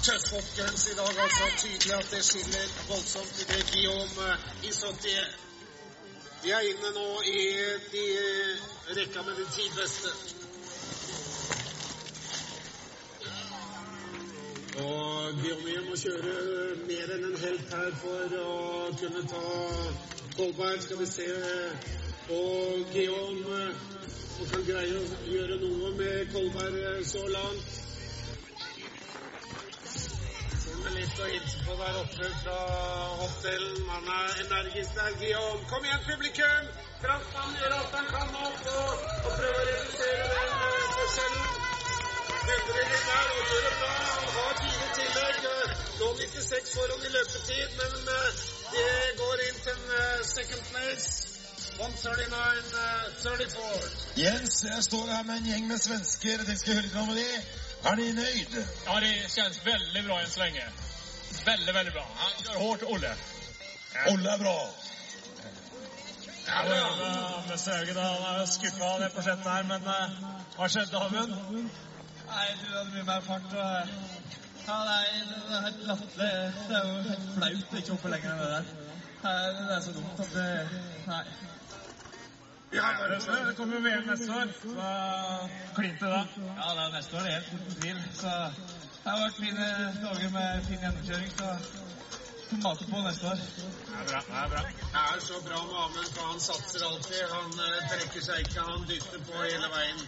Tøff 0.03 0.33
i 0.93 0.95
dag, 1.01 1.19
altså. 1.25 1.49
Tydelig 1.65 1.95
at 1.99 2.11
det 2.11 2.25
skiller 2.25 2.77
voldsomt 2.89 3.41
i 3.41 3.49
det 3.53 3.65
Guillaume 3.73 4.29
eh, 4.33 4.69
Isotier. 4.69 5.33
Vi 6.43 6.51
er 6.51 6.71
inne 6.73 6.95
nå 6.97 7.09
i 7.33 7.43
de 7.93 8.07
eh, 8.29 8.71
rekka 8.99 9.23
med 9.23 9.37
de 9.41 9.51
ti 9.57 9.69
beste. 9.77 10.42
Og 14.81 15.35
Guillaume 15.43 15.83
må 15.91 15.97
kjøre 16.01 16.35
mer 16.89 17.11
enn 17.13 17.25
en 17.29 17.41
helt 17.43 17.73
her 17.77 17.91
for 18.01 18.37
å 18.41 18.53
kunne 18.97 19.23
ta 19.29 19.43
Kolberg. 20.37 20.81
Skal 20.85 21.01
vi 21.03 21.09
se 21.11 21.27
Og 22.33 22.87
Guillaume 22.95 23.59
som 24.33 24.49
kan 24.49 24.65
greie 24.65 24.97
å 24.97 25.03
gjøre 25.29 25.59
noe 25.61 25.91
med 25.99 26.33
Kolberg 26.33 27.05
så 27.05 27.27
langt. 27.35 27.75
Kommer 30.63 30.97
litt 30.97 31.21
å 31.21 31.29
hilser 31.29 31.67
på 31.67 31.77
der 31.83 31.99
oppe 32.01 32.31
fra 32.41 32.61
hotellet. 33.21 33.83
Han 33.93 34.09
er 34.17 34.41
energisk 34.47 34.97
der, 34.97 35.19
Guillaume. 35.21 35.67
Kom 35.69 35.85
igjen, 35.85 36.07
publikum! 36.09 36.73
Franskmannen 37.03 37.61
gjør 37.61 37.77
alt 37.77 37.99
han 37.99 38.09
kan 38.15 38.33
nå 38.39 38.49
for 38.63 38.81
å 38.81 39.13
å 39.29 39.37
prøve 39.37 39.59
å 39.59 39.69
redusere 39.69 40.31
den 40.33 40.57
eh, 40.71 40.89
forskjellen. 40.97 41.62
Dundrer 42.49 42.87
der 43.09 43.27
og 43.37 43.43
gjør 43.51 43.67
bra. 43.81 43.93
Han 44.23 44.31
har 44.37 44.53
fire 44.63 44.89
tillegg. 44.99 45.37
eh, 45.53 45.69
Lå 46.01 46.09
96 46.21 46.67
foran 46.77 47.01
i 47.09 47.11
løpetid, 47.17 47.69
men 47.81 47.93
eh, 48.17 48.29
det 48.75 48.89
går 49.21 49.37
inn 49.49 49.59
til 49.67 49.75
en 49.77 49.87
eh, 49.99 50.21
second 50.37 50.65
place. 50.71 51.09
139-34. 51.73 53.91
Jens, 54.17 54.65
jeg 54.65 54.83
står 54.85 55.07
her 55.15 55.23
med 55.29 55.35
en 55.41 55.47
gjeng 55.51 55.65
med 55.71 55.79
svensker. 55.87 56.39
Jeg 56.49 56.59
skal 56.61 56.73
høre 56.75 56.85
litt 56.87 56.97
om 57.03 57.09
det. 57.17 57.33
Er 57.91 57.95
de 57.99 58.07
nøyd? 58.19 58.53
Ja, 58.87 58.95
det 59.05 59.13
kjennes 59.35 59.59
veldig 59.67 60.03
bra 60.09 60.17
enn 60.23 60.31
så 60.35 60.41
lenge. 60.45 60.65
Veldig, 61.47 61.73
veldig 61.79 61.93
bra. 61.97 62.05
Han 62.23 62.33
kjører 62.43 62.61
hardt, 62.67 62.83
Olle. 62.95 63.13
Olle 64.13 64.29
er 64.35 64.39
bra. 64.45 64.59
Ja, 66.47 66.59
bra. 66.69 66.83
Møsterhaugen 67.49 67.99
han 68.03 68.47
skuffa 68.53 68.89
det 69.03 69.09
prosjektet 69.17 69.51
her, 69.55 69.65
men 69.73 69.83
uh, 69.89 69.93
hva 70.59 70.67
skjedde, 70.71 70.97
Amund? 71.09 71.33
Nei, 72.33 72.49
du 72.63 72.69
hadde 72.73 72.91
mye 72.95 73.07
mer 73.13 73.25
fart. 73.29 73.55
og... 73.65 73.95
Ja, 74.63 74.77
nei, 74.87 75.07
det 75.29 75.57
er 75.57 75.65
helt 75.67 75.81
latterlig. 75.89 76.33
Det 76.69 76.77
er 76.79 76.85
jo 76.89 76.99
helt 77.09 77.31
flaut 77.37 77.73
å 77.75 77.81
ikke 77.81 77.97
hoppe 77.97 78.13
lenger 78.13 78.33
enn 78.33 78.43
det 78.43 78.51
der. 78.53 78.69
Det 79.23 79.75
er 79.77 79.81
så 79.87 79.95
dumt 79.97 80.23
at 80.23 80.37
det 80.37 80.47
Nei. 81.07 81.25
Ja, 82.73 82.85
det, 83.11 83.57
kommer 83.57 83.77
jo 83.77 83.81
VM 83.85 84.07
neste 84.09 84.33
år, 84.33 84.53
så 84.63 85.73
klinte 85.77 86.07
da. 86.09 86.21
Ja, 86.57 86.69
det 86.77 86.85
er 86.85 86.95
neste 86.95 87.17
år, 87.17 87.27
det 87.27 87.33
er 87.33 87.41
helt 87.41 87.53
uten 87.53 87.75
tvil. 87.83 87.99
Så 88.21 88.31
det 89.03 89.11
har 89.11 89.19
vært 89.21 89.41
fine 89.43 89.67
dager 90.05 90.33
med 90.39 90.65
fin 90.71 90.81
gjennomkjøring, 90.87 91.35
så 91.37 91.51
mate 92.63 92.89
på 92.93 93.03
neste 93.09 93.29
år. 93.33 93.45
Det 93.45 93.99
er 94.01 94.09
bra. 94.09 94.23
Det 94.31 94.41
er 94.45 94.49
bra. 94.55 94.65
Det 94.79 95.03
er 95.03 95.21
så 95.27 95.43
bra 95.49 95.61
med 95.69 95.79
Amund, 95.85 96.11
for 96.17 96.31
han 96.31 96.41
satser 96.49 96.87
alltid. 96.89 97.23
Han 97.35 97.53
eh, 97.67 97.79
trekker 97.93 98.27
seg 98.31 98.47
ikke, 98.47 98.65
han 98.71 98.89
dytter 98.89 99.25
på 99.29 99.45
hele 99.45 99.73
veien. 99.77 100.03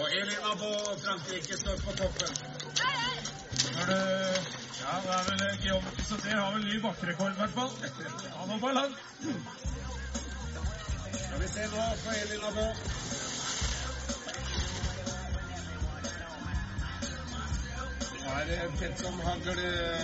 Og 0.00 0.06
Elin 0.20 0.42
og 0.50 0.58
Frankrike, 1.04 1.58
står 1.58 1.76
på 1.84 1.92
toppen. 2.00 2.32
Når 3.74 3.84
du 3.90 3.98
Ja, 4.86 4.92
det 5.04 5.10
er 5.18 5.24
vel 5.28 5.58
Guillaume 5.62 5.90
Pisoté 5.96 6.30
har 6.30 6.52
vel 6.54 6.64
ny 6.64 6.80
bakkerekord, 6.82 7.32
i 7.32 7.38
hvert 7.40 7.54
fall. 7.58 7.70
Han 8.38 8.50
hoppa 8.50 8.72
langt. 8.72 8.98
Skal 11.24 11.40
vi 11.42 11.48
se 11.54 11.62
nå 11.72 11.82
på 12.04 12.10
Elin 12.20 12.44
Abo. 12.50 12.66
Det 18.46 18.56
er 18.62 18.68
tett 18.78 19.00
som 19.02 19.16
hagl 19.26 19.58
eh, 19.58 20.02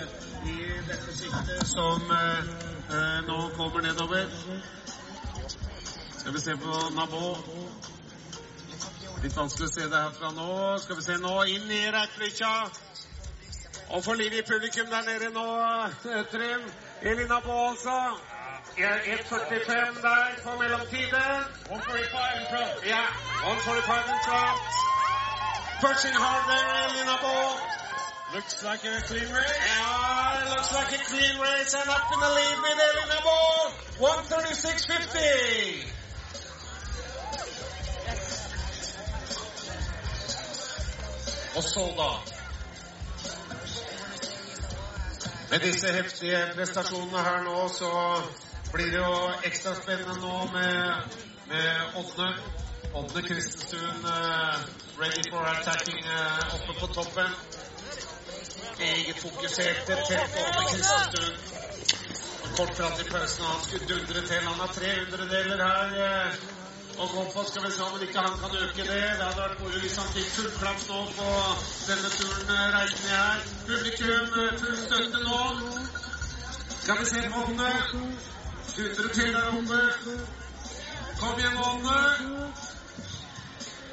i 0.51 0.55
dette 0.89 1.13
siktet 1.15 1.61
som 1.71 2.11
eh, 2.17 2.49
eh, 2.91 3.21
nå 3.29 3.37
kommer 3.55 3.85
nedover. 3.87 4.27
Skal 6.17 6.35
vi 6.35 6.41
se 6.41 6.57
på 6.65 6.81
Nabo. 6.97 7.37
Litt 9.23 9.37
vanskelig 9.39 9.69
å 9.69 9.73
se 9.73 9.85
det 9.87 10.03
herfra 10.03 10.33
nå. 10.35 10.51
Skal 10.83 10.97
vi 10.99 11.03
se 11.07 11.15
nå 11.23 11.35
inn 11.55 11.71
i 11.71 11.83
Reitflykkja. 11.95 12.55
Og 13.93 14.03
for 14.03 14.15
liv 14.19 14.33
i 14.35 14.43
publikum 14.43 14.89
der 14.91 15.03
nede 15.07 15.31
nå, 15.31 15.47
Trym. 16.33 16.63
Elina 17.03 17.39
Baasa. 17.45 17.99
altså. 18.11 18.33
1.45 18.77 20.03
der 20.03 20.27
på 20.45 20.51
mellomtiden. 20.59 21.45
1.45 21.71 21.71
in 21.71 21.77
front. 22.51 22.87
Ja, 22.87 23.05
1.45 23.45 24.13
in 24.15 24.21
front. 24.27 24.61
Pushing 25.83 26.17
hard 26.25 26.45
there, 26.51 26.71
Elina 26.85 27.07
Nabo. 27.13 27.37
Looks 28.35 28.57
like 28.65 28.85
a 28.85 28.87
clean 29.07 29.31
race. 29.39 29.59
Yeah, 29.67 30.55
looks 30.55 30.73
like 30.75 30.93
a 30.99 31.01
clean 31.11 31.37
race 31.39 31.75
and 31.75 31.91
up 31.91 32.13
in 32.15 32.21
the 32.21 32.31
lead 32.39 32.59
with 32.65 32.79
Elina 32.89 33.21
Ball. 33.23 33.73
136.50. 33.99 36.02
Og 41.57 41.63
så 41.63 41.85
da 41.99 42.11
Med 45.51 45.61
disse 45.61 45.93
heftige 45.93 46.39
prestasjonene 46.55 47.23
her 47.23 47.43
nå, 47.45 47.57
så 47.69 47.91
blir 48.73 48.89
det 48.95 49.03
jo 49.03 49.17
ekstra 49.45 49.75
spennende 49.77 50.15
nå 50.21 50.37
med, 50.53 51.19
med 51.51 51.99
Ådne. 52.01 52.29
Ådne 52.95 53.23
Kristenstuen 53.27 54.05
uh, 54.05 54.57
ready 55.01 55.27
for 55.31 55.45
attacking 55.45 56.01
uh, 56.09 56.55
oppe 56.55 56.79
på 56.81 56.87
toppen 56.87 57.37
eget 58.83 59.19
fokuserte 59.21 59.97
tett 60.09 60.37
over 60.41 60.65
Kristenstuen. 60.71 61.37
Kort 62.57 62.77
prat 62.77 63.01
i 63.01 63.05
pausen, 63.11 63.45
han 63.45 63.61
skulle 63.65 63.87
dundre 63.93 64.21
til. 64.27 64.41
Han 64.49 64.59
har 64.61 64.67
300 64.67 65.29
deler 65.35 65.65
her 65.67 65.95
eh, 66.07 66.35
å 67.03 67.09
gå. 67.11 67.45
Skal 67.49 67.65
vi 67.67 67.71
se 67.75 67.83
om 67.83 68.03
ikke 68.07 68.25
han 68.25 68.39
kan 68.41 68.57
øke 68.57 68.85
det. 68.89 69.01
Det 69.19 69.27
hadde 69.27 69.43
vært 69.43 69.61
moro 69.63 69.81
hvis 69.85 69.97
han 69.99 70.11
fikk 70.15 70.29
full 70.37 70.51
klapp 70.59 70.85
nå 70.89 71.01
på 71.17 71.31
denne 71.89 72.11
turen 72.17 72.53
eh, 72.57 72.69
reisende 72.77 73.17
her. 73.17 73.47
Publikum, 73.67 74.37
eh, 74.43 74.53
full 74.61 74.77
støtte 74.85 75.25
nå. 75.27 75.41
Skal 76.83 77.01
vi 77.01 77.09
se 77.11 77.25
på 77.33 77.43
Ånne. 77.47 77.73
du 78.77 79.09
til 79.09 79.35
der 79.35 79.49
oppe. 79.49 79.81
Kom 81.21 81.39
igjen, 81.39 81.59
Ånne. 81.67 81.99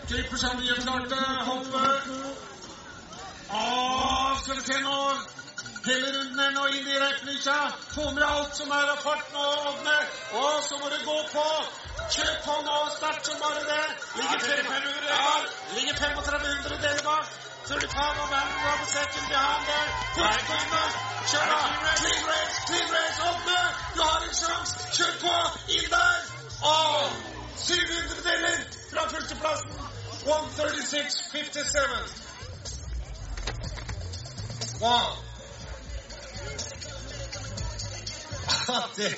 Klipper 0.07 0.37
seg 0.41 0.61
mye 0.61 0.77
klarte. 0.83 1.19
Hoppe. 1.49 1.83
Å, 3.49 3.65
skal 4.43 4.55
vi 4.55 4.63
se 4.69 4.81
nå. 4.85 4.97
Hele 5.85 6.11
runden 6.11 6.53
nå 6.53 6.67
inn 6.75 6.87
i 6.87 6.99
Reipnikja. 6.99 7.71
Få 7.95 8.11
med 8.11 8.23
alt 8.23 8.55
som 8.55 8.71
er 8.71 8.89
av 8.93 8.97
fart 9.03 9.33
nå, 9.33 9.43
ovne. 9.69 9.97
Og 10.41 10.63
så 10.67 10.77
må 10.81 10.89
det 10.91 10.99
gå 11.05 11.17
på. 11.33 11.45
Kjør 12.15 12.35
på 12.45 12.55
nå, 12.65 12.77
sterkt 12.97 13.25
som 13.29 13.37
bare 13.43 13.61
det. 13.69 13.85
Ligger, 14.17 14.39
fem, 14.43 14.65
ja, 15.07 15.33
ligger 15.75 15.93
3500 16.01 16.77
deler 16.83 17.03
bak. 17.05 17.25
35 17.69 18.23
of 18.23 18.29
them 18.33 18.49
rubber 18.65 18.87
behind 19.29 19.63
there. 19.69 19.89
Fullstøyne. 20.15 20.83
Kjør 21.31 21.45
da. 21.53 21.61
Clean 22.01 22.23
race, 22.31 22.55
clean 22.67 22.89
race. 22.97 23.17
Ådne, 23.29 23.59
du 23.95 23.99
har 24.01 24.19
en 24.27 24.35
sjanse. 24.41 24.73
Kjør 24.97 25.13
på. 25.23 25.35
Inn 25.77 25.89
der. 25.95 26.17
Og 26.73 26.89
700 27.55 28.21
deler 28.27 28.57
fra 28.91 29.03
førsteplassen. 29.15 29.71
136,57. 30.27 32.29
Wow. 34.81 35.28
Det, 38.69 39.15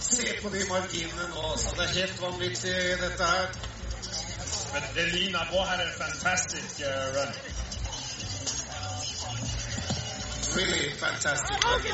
se 0.00 0.26
på 0.42 0.48
de 0.48 0.64
marginene 0.68 1.28
nå. 1.34 1.56
Så 1.56 1.70
det 1.76 1.84
er 1.84 1.92
helt 2.00 2.20
vanvittig, 2.20 2.74
dette 3.00 3.24
her. 3.24 3.46
Det 4.94 5.06
lina 5.12 5.38
på 5.50 5.62
had 5.64 5.80
a 5.80 5.88
fantastic 5.98 6.82
uh, 6.84 7.16
run. 7.16 7.32
Really 10.56 10.90
fantastic. 10.90 11.56
Ten 11.60 11.86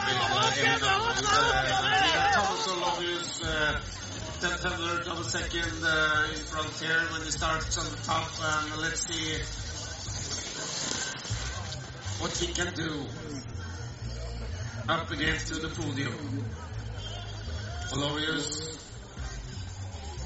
Olovius, 2.73 3.43
uh, 3.43 3.81
10th 4.41 5.07
of 5.13 5.19
a 5.21 5.25
second 5.25 5.85
uh, 5.85 6.35
in 6.35 6.45
front 6.51 6.73
here 6.81 7.03
when 7.13 7.23
he 7.23 7.31
starts 7.31 7.79
on 7.79 7.85
the 7.95 8.01
top. 8.03 8.31
And 8.43 8.81
let's 8.83 9.07
see 9.07 9.39
what 12.21 12.37
he 12.39 12.53
can 12.53 12.75
do 12.75 13.07
up 14.89 15.11
against 15.11 15.49
the 15.63 15.69
podium. 15.69 16.45
Olovius 17.93 18.79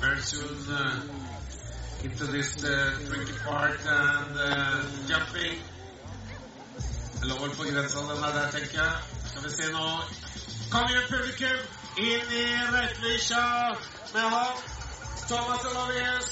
very 0.00 0.20
soon 0.20 0.56
uh, 0.70 1.02
into 2.04 2.24
this 2.26 2.64
uh, 2.64 2.94
tricky 3.08 3.32
part 3.44 3.80
and 3.86 4.36
uh, 4.38 4.82
jumping. 5.08 5.58
Lå 7.26 7.34
vel 7.40 7.50
på 7.58 7.64
grensa 7.64 7.98
den 7.98 8.22
der, 8.22 8.50
tenker 8.50 8.78
jeg. 8.82 8.92
Skal 9.28 9.42
vi 9.44 9.50
se 9.50 9.72
nå. 9.72 9.86
Kom 10.70 10.84
igjen, 10.90 11.06
publikum! 11.10 11.58
Inn 11.96 12.28
i 12.42 12.44
Reitvikja 12.74 13.44
med 14.14 14.26
han. 14.34 14.54
Thomas 15.28 15.64
Olovius. 15.70 16.30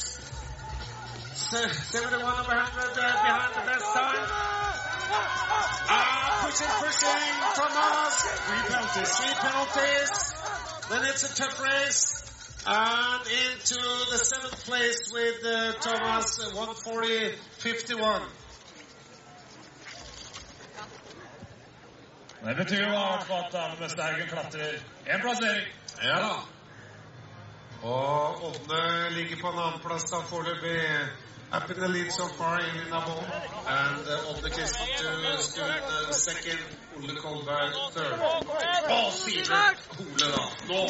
71 1.51 2.15
over 2.15 2.55
100 2.55 2.95
behind 3.25 3.53
the 3.59 3.65
best 3.71 3.89
time. 3.97 4.27
Ah, 5.89 6.45
pushing, 6.45 6.75
pushing, 6.83 7.35
Thomas. 7.59 8.15
Three 8.47 8.65
penalties. 8.71 9.11
Three 9.19 9.35
penalties. 9.43 10.34
Then 10.91 11.05
it's 11.05 11.25
a 11.25 11.35
tough 11.35 11.63
race. 11.63 12.21
And 12.67 13.23
into 13.27 13.81
the 14.11 14.19
seventh 14.19 14.65
place 14.67 15.13
with 15.13 15.45
uh, 15.45 15.73
Thomas, 15.81 16.41
uh, 16.41 16.57
140.51. 16.57 18.21
Det 22.45 22.57
betyr 22.57 22.89
jo 22.89 22.97
at 22.97 23.55
han 23.55 23.79
med 23.81 24.29
klatrer 24.29 24.73
én 25.07 25.21
plassering. 25.21 25.67
Ja 26.03 26.19
da. 26.19 26.35
Og 27.83 28.45
Ådne 28.45 29.11
ligger 29.11 29.37
på 29.37 29.49
en 29.49 29.59
annenplass 29.59 30.11
foreløpig. 30.29 30.81
In 31.53 31.81
the 31.81 31.89
lead 31.89 32.11
so 32.13 32.27
far, 32.27 32.61
Elin 32.61 32.89
Nabo. 32.91 33.17
And 33.67 34.07
uh, 34.09 34.31
Ådne 34.31 34.51
Kristenstuen 34.51 35.25
uh, 35.25 36.13
second. 36.13 36.59
Ole 36.97 37.15
Kolberg 37.15 37.73
third. 37.95 38.19
Og 38.91 39.13
Sivert 39.13 39.79
Hole, 39.97 40.33
da. 40.33 40.43
Nå 40.69 40.89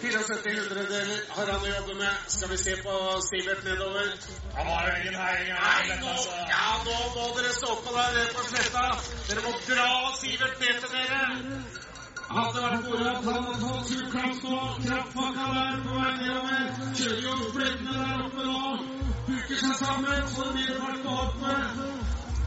74 0.00 0.60
hundredeler 0.60 1.20
har 1.36 1.52
han 1.52 1.62
å 1.62 1.70
jobbe 1.70 1.94
med. 2.00 2.26
Skal 2.28 2.50
vi 2.52 2.58
se 2.60 2.74
på 2.82 2.96
Sivert 3.28 3.64
nedover? 3.64 4.10
Han 4.58 4.66
har 4.66 4.90
ingen 5.00 5.16
heiing. 5.20 5.54
Nei, 5.54 5.96
nå, 6.02 6.16
ja, 6.50 6.66
nå 6.84 6.98
må 7.16 7.30
dere 7.38 7.54
stå 7.56 7.78
på 7.86 7.96
der 7.96 8.34
på 8.36 8.44
sletta. 8.50 8.84
Dere 9.30 9.46
må 9.46 9.56
dra 9.70 9.88
Sivert 10.20 10.60
ned 10.60 10.84
til 10.84 10.94
dere. 10.98 11.83
Vært 12.24 12.84
moro 12.84 13.04
at 13.08 13.24
han 13.24 13.44
hadde 13.44 13.56
tatt 13.60 13.88
sur 13.88 14.04
klapp 14.12 14.44
nå. 14.44 14.58
Kraftpakka 14.84 15.48
der 15.54 15.74
på 15.84 15.96
vei 15.98 16.12
nedover. 16.20 16.70
Kjører 16.96 17.20
jo 17.24 17.34
flettene 17.56 17.96
der 17.98 18.22
oppe 18.24 18.46
nå. 18.46 18.60
Huker 19.28 19.60
seg 19.60 19.74
sammen, 19.80 20.22
så 20.32 20.46
det 20.46 20.54
blir 20.56 20.78
fart 20.80 21.02
på 21.04 21.16
hoppet. 21.18 21.82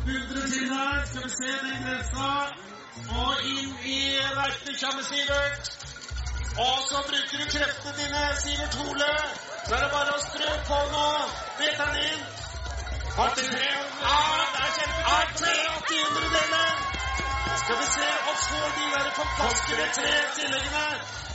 Hundre 0.07 0.47
til 0.53 0.65
der. 0.71 1.05
Skal 1.11 1.27
vi 1.27 1.29
se 1.35 1.51
den 1.65 1.77
grensa. 1.85 2.31
Og 3.21 3.45
inn 3.51 3.75
i 3.85 3.99
verftet 4.39 4.81
kommer 4.81 5.05
Sivert. 5.11 5.71
Og 6.57 6.77
så 6.89 7.03
bruker 7.11 7.37
du 7.37 7.45
kreftene 7.53 7.95
dine, 8.01 8.25
Sivert 8.41 8.81
Hole. 8.81 9.13
Så 9.67 9.77
er 9.77 9.85
det 9.85 9.93
bare 9.93 10.17
å 10.17 10.25
strø 10.25 10.59
på 10.71 10.83
nå. 10.95 11.07
Vet 11.61 11.81
han 11.85 12.03
inn. 12.07 12.46
Har 13.17 13.29
til 13.35 13.47
tre 13.53 13.69
Har 15.09 15.33
tre 15.41 15.53
800 15.77 16.27
deler. 16.35 16.69
Skal 17.61 17.75
vi 17.81 17.87
se 17.97 18.09
og 18.29 18.35
får 18.47 18.67
de 18.77 18.85
der 18.95 19.07
fantastiske 19.19 19.85
tre 19.97 20.11
tilleggene. 20.35 20.85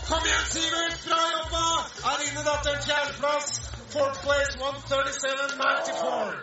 Kom 0.08 0.22
igjen, 0.28 0.46
Sivert. 0.52 0.96
Bra 1.06 1.20
jobba. 1.36 1.64
Er 2.10 2.18
inne 2.26 2.42
da 2.48 2.54
til 2.64 2.72
en 2.76 2.82
fjerdeplass. 2.88 3.48
Fourth 3.94 4.18
place 4.24 4.52
137,94. 4.58 6.34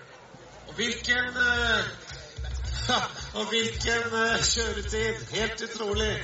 Og 0.67 0.73
hvilken 0.79 1.25
uh, 1.47 1.81
Og 3.39 3.43
hvilken 3.51 4.05
uh, 4.21 4.35
kjøretid. 4.53 5.15
Helt 5.37 5.57
utrolig. 5.67 6.15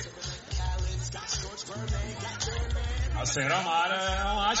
Jeg 3.18 3.28
ser 3.34 3.48
han 3.56 3.66
er, 3.80 3.90
er 4.50 4.54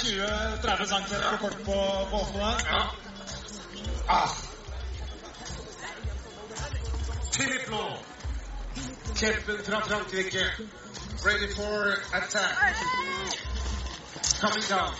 20-30 0.64 0.86
cm 0.92 1.14
for 1.22 1.36
kort 1.44 1.56
på, 1.68 1.78
på 2.10 2.16
åpne. 2.24 2.50
Ja. 2.72 2.82
Ah. 4.08 4.45
Philip 7.36 7.70
Law. 7.70 7.98
Kjempen 9.14 9.58
fra 9.64 9.80
Frankrike. 9.80 10.44
Ready 11.24 11.48
for 11.52 11.92
attack. 12.14 12.56
Coming 14.40 14.64
down. 14.68 14.94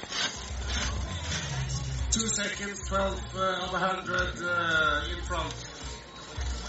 Two 2.11 2.29
seconds, 2.29 2.89
12 2.89 3.37
uh, 3.37 3.65
of 3.65 3.73
100 3.73 4.43
uh, 4.43 5.17
in 5.17 5.23
front. 5.25 5.55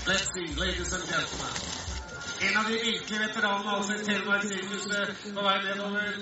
Let's 0.07 0.31
see, 0.33 0.47
ladies 0.55 0.93
and 0.93 1.03
gentlemen. 1.03 1.53
En 2.41 2.57
av 2.57 2.63
de 2.63 2.71
virkelige 2.71 3.19
veteranene 3.27 3.71
altså 3.71 3.93
i 3.93 4.05
Telemark 4.05 4.43
sirkuset 4.43 5.33
på 5.33 5.41
vei 5.41 5.57
nedover. 5.63 6.13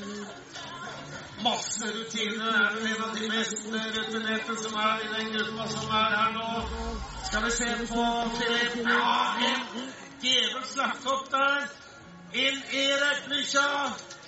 Masse 1.44 1.86
rutine. 1.86 2.44
Er 2.44 2.76
vel 2.76 2.88
en 2.88 3.04
av 3.04 3.16
de 3.16 3.30
mest 3.30 3.66
rutinerte 3.74 4.56
som 4.64 4.74
er 4.74 5.04
i 5.06 5.08
den 5.14 5.32
gruppa 5.34 5.68
som 5.68 5.92
er 6.00 6.16
her 6.18 6.32
nå. 6.38 6.50
Skal 7.28 7.46
vi 7.46 7.52
se 7.52 7.70
på 7.92 8.06
Filip. 8.38 8.78
Ja, 8.88 9.16
en 9.50 9.90
djevelsk 10.22 10.76
lagt 10.78 11.08
opp 11.14 11.32
der. 11.32 11.68
En 12.34 12.64
Erik 12.84 13.26
Blykja. 13.28 13.68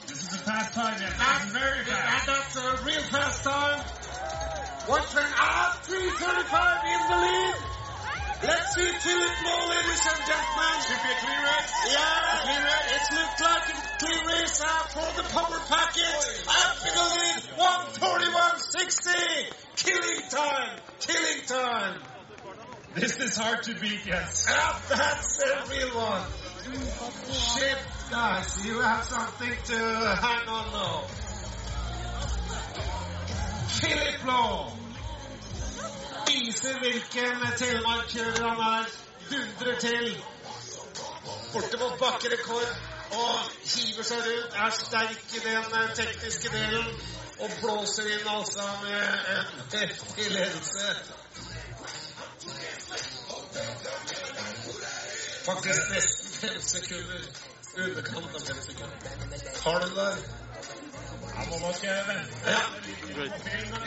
This 0.07 0.23
is 0.23 0.33
a 0.33 0.37
fast 0.37 0.73
time, 0.73 1.01
yes. 1.01 1.13
That's 1.19 1.51
very 1.51 1.83
fast. 1.83 2.27
That's 2.27 2.55
a 2.55 2.85
real 2.85 3.01
fast 3.11 3.43
time. 3.43 3.81
Turn 4.87 5.33
out, 5.35 5.83
335 5.83 6.85
in 6.93 7.01
the 7.09 7.17
lead. 7.23 7.76
Let's 8.43 8.75
see 8.75 8.85
Philip 8.85 9.35
Lowe, 9.45 9.69
ladies 9.69 10.05
and 10.05 10.21
gentlemen. 10.29 10.77
Should 10.85 11.01
be 11.01 11.09
a 11.09 11.17
clean 11.25 11.41
race. 11.41 11.73
Yeah, 11.89 12.37
clean 12.45 12.61
race. 12.61 12.93
It 12.93 13.09
looked 13.17 13.41
like 13.41 13.65
a 13.73 14.27
race 14.27 14.61
out 14.61 14.91
for 14.93 15.09
the 15.17 15.25
power 15.33 15.59
package. 15.65 16.45
Up 16.45 16.77
in 16.85 16.93
the 16.93 17.05
lead, 17.17 17.41
141.60. 17.57 19.09
Killing 19.75 20.21
time, 20.29 20.79
killing 20.99 21.41
time. 21.47 22.01
This 22.93 23.19
is 23.19 23.35
hard 23.35 23.63
to 23.63 23.73
beat, 23.73 24.05
yes. 24.05 24.45
Ah, 24.49 24.81
that's 24.87 25.41
a 25.41 25.65
real 25.71 25.95
one. 25.97 26.23
Shit, 27.31 27.77
guys, 28.11 28.65
you 28.67 28.79
have 28.79 29.03
something 29.03 29.57
to 29.65 30.15
hang 30.21 30.47
on 30.47 30.71
now. 30.73 31.07
Philip 33.67 34.25
Lowe 34.25 34.76
viser 36.37 36.79
hvilken 36.79 37.45
telemarkkjører 37.57 38.47
han 38.49 38.61
er. 38.67 38.85
Dundrer 39.29 39.79
til. 39.79 40.23
Borte 41.53 41.77
mot 41.81 41.99
bakkerekord. 41.99 42.71
Og 43.17 43.35
hiver 43.63 44.03
seg 44.03 44.25
rundt. 44.27 44.57
Er 44.63 44.73
sterk 44.79 45.35
i 45.37 45.43
den 45.45 45.77
eh, 45.79 45.93
tekniske 45.99 46.51
delen. 46.53 46.89
Og 47.39 47.49
blåser 47.61 48.09
inn 48.15 48.29
altså 48.33 48.65
med 48.83 49.03
en 49.33 49.49
heftig 49.73 50.31
ledelse. 50.31 50.87
Faktisk 55.45 55.91
nesten 55.93 56.33
fem 56.41 56.61
sekunder. 56.61 57.29
Underkant 57.77 58.35
av 58.39 58.47
fem 58.47 58.63
sekunder. 58.69 58.97
Har 59.63 59.79
du 59.85 59.99
det? 59.99 60.09
Han 61.35 61.49
må 61.49 61.59
nok 61.67 61.83
vente. 61.83 62.41
Ja. 62.49 62.61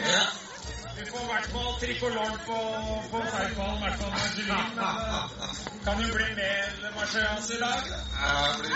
ja. 0.06 0.49
Vi 1.01 1.06
får 1.10 1.20
i 1.20 1.28
hvert 1.32 1.51
fall 1.52 1.72
trikoloren 1.81 2.39
på, 2.47 2.59
på 3.10 3.20
Seifallen, 3.32 3.77
i 3.77 3.82
hvert 3.85 3.98
fall 4.01 4.10
det 4.36 5.81
kan 5.85 6.02
du 6.02 6.12
bli 6.12 6.24
med 6.36 6.90
marsjans 6.97 7.51
i 7.51 7.59
dag. 7.60 7.81
Ja, 8.22 8.55
blir 8.59 8.72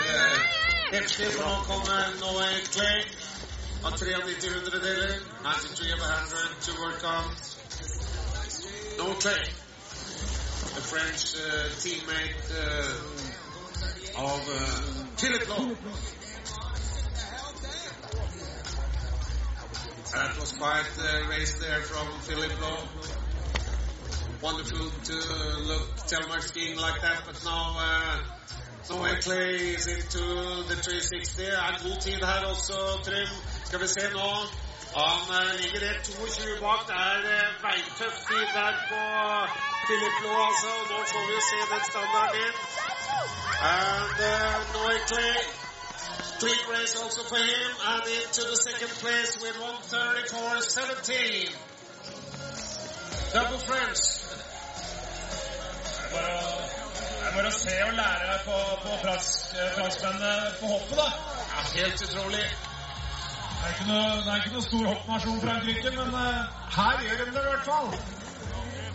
heftig, 0.93 1.27
for 1.33 1.45
nå 1.45 1.57
kommer 1.69 2.01
Noe 2.23 2.47
Clay. 2.73 3.05
Av 3.85 3.93
93 3.93 4.49
hundredeler. 4.55 5.13
93 5.45 5.93
of 5.93 6.01
100 6.01 6.49
to 6.65 6.73
work 6.85 7.05
on. 7.05 7.25
Noe 8.99 9.15
Clay, 9.21 9.45
a 10.81 10.83
French 10.93 11.25
uh, 11.37 11.69
teammate 11.83 12.49
uh, 12.65 14.25
of 14.25 14.41
uh, 14.49 14.63
Philip 15.17 15.45
That 20.15 20.39
was 20.39 20.53
quite 20.53 20.87
a 21.11 21.29
race 21.29 21.59
there 21.59 21.83
from 21.83 22.07
Philip. 22.21 22.53
Wonderful 24.41 24.87
to 25.11 25.17
look 25.67 25.97
Telemark 26.07 26.43
skiing 26.43 26.79
like 26.79 27.01
that, 27.03 27.23
but 27.27 27.35
now 27.45 27.75
uh, 27.77 28.23
Noah 28.91 29.19
Clay 29.21 29.75
is 29.75 29.87
into 29.89 30.23
the 30.71 30.77
360. 30.79 31.43
Er 31.43 31.75
god 31.83 32.01
tid 32.01 32.23
her 32.23 32.47
også, 32.47 32.79
Trym. 33.05 33.27
Skal 33.65 33.81
vi 33.81 33.87
se 33.87 34.07
nå. 34.15 34.31
Han 34.95 35.57
ligger 35.59 35.81
rett 35.83 36.05
22 36.07 36.63
bak. 36.63 36.87
Det 36.87 36.95
er 36.95 37.51
beintøff 37.65 38.17
tid 38.29 38.47
der 38.55 38.75
på 38.91 39.03
Philip 39.87 40.17
Lowe, 40.23 40.43
altså. 40.49 40.73
Nå 40.91 40.99
får 41.11 41.25
vi 41.31 41.37
se 41.51 41.59
den 41.73 41.83
standarden 41.91 42.41
inn. 42.47 42.57
And 43.75 44.19
uh, 44.31 44.57
Noah 44.75 45.01
Clay 45.11 45.64
Clean 46.45 46.69
race 46.69 46.93
also 47.01 47.23
for 47.23 47.39
him 47.39 47.71
and 47.89 48.03
into 48.05 48.43
the 48.45 48.57
second 48.57 48.91
place 49.01 49.41
with 49.41 49.57
134.17. 49.57 51.49
Double 53.33 53.59
French. 53.65 53.99
Bare 56.13 56.37
å, 56.37 56.61
bare 57.33 57.49
å 57.49 57.57
se 57.57 57.73
og 57.87 57.97
lære 57.97 58.37
på, 58.45 58.53
på 58.85 58.93
fransk, 59.07 59.57
franskmennene 59.79 60.53
på 60.61 60.69
hoppet, 60.75 61.01
da. 61.01 61.09
Ja, 61.49 61.65
helt 61.79 61.97
utrolig. 62.11 62.45
Det 62.45 63.65
er 63.65 63.73
ikke 63.73 63.89
noe, 63.89 64.21
det 64.21 64.29
er 64.29 64.37
ikke 64.45 64.53
noe 64.59 64.69
stor 64.69 64.85
hoppnasjon, 64.93 65.41
Frankrike, 65.49 65.89
men 65.97 66.13
uh, 66.13 66.45
her 66.77 67.01
gjør 67.09 67.25
de 67.25 67.33
det 67.33 67.41
i 67.41 67.49
hvert 67.49 67.65
fall. 67.73 67.89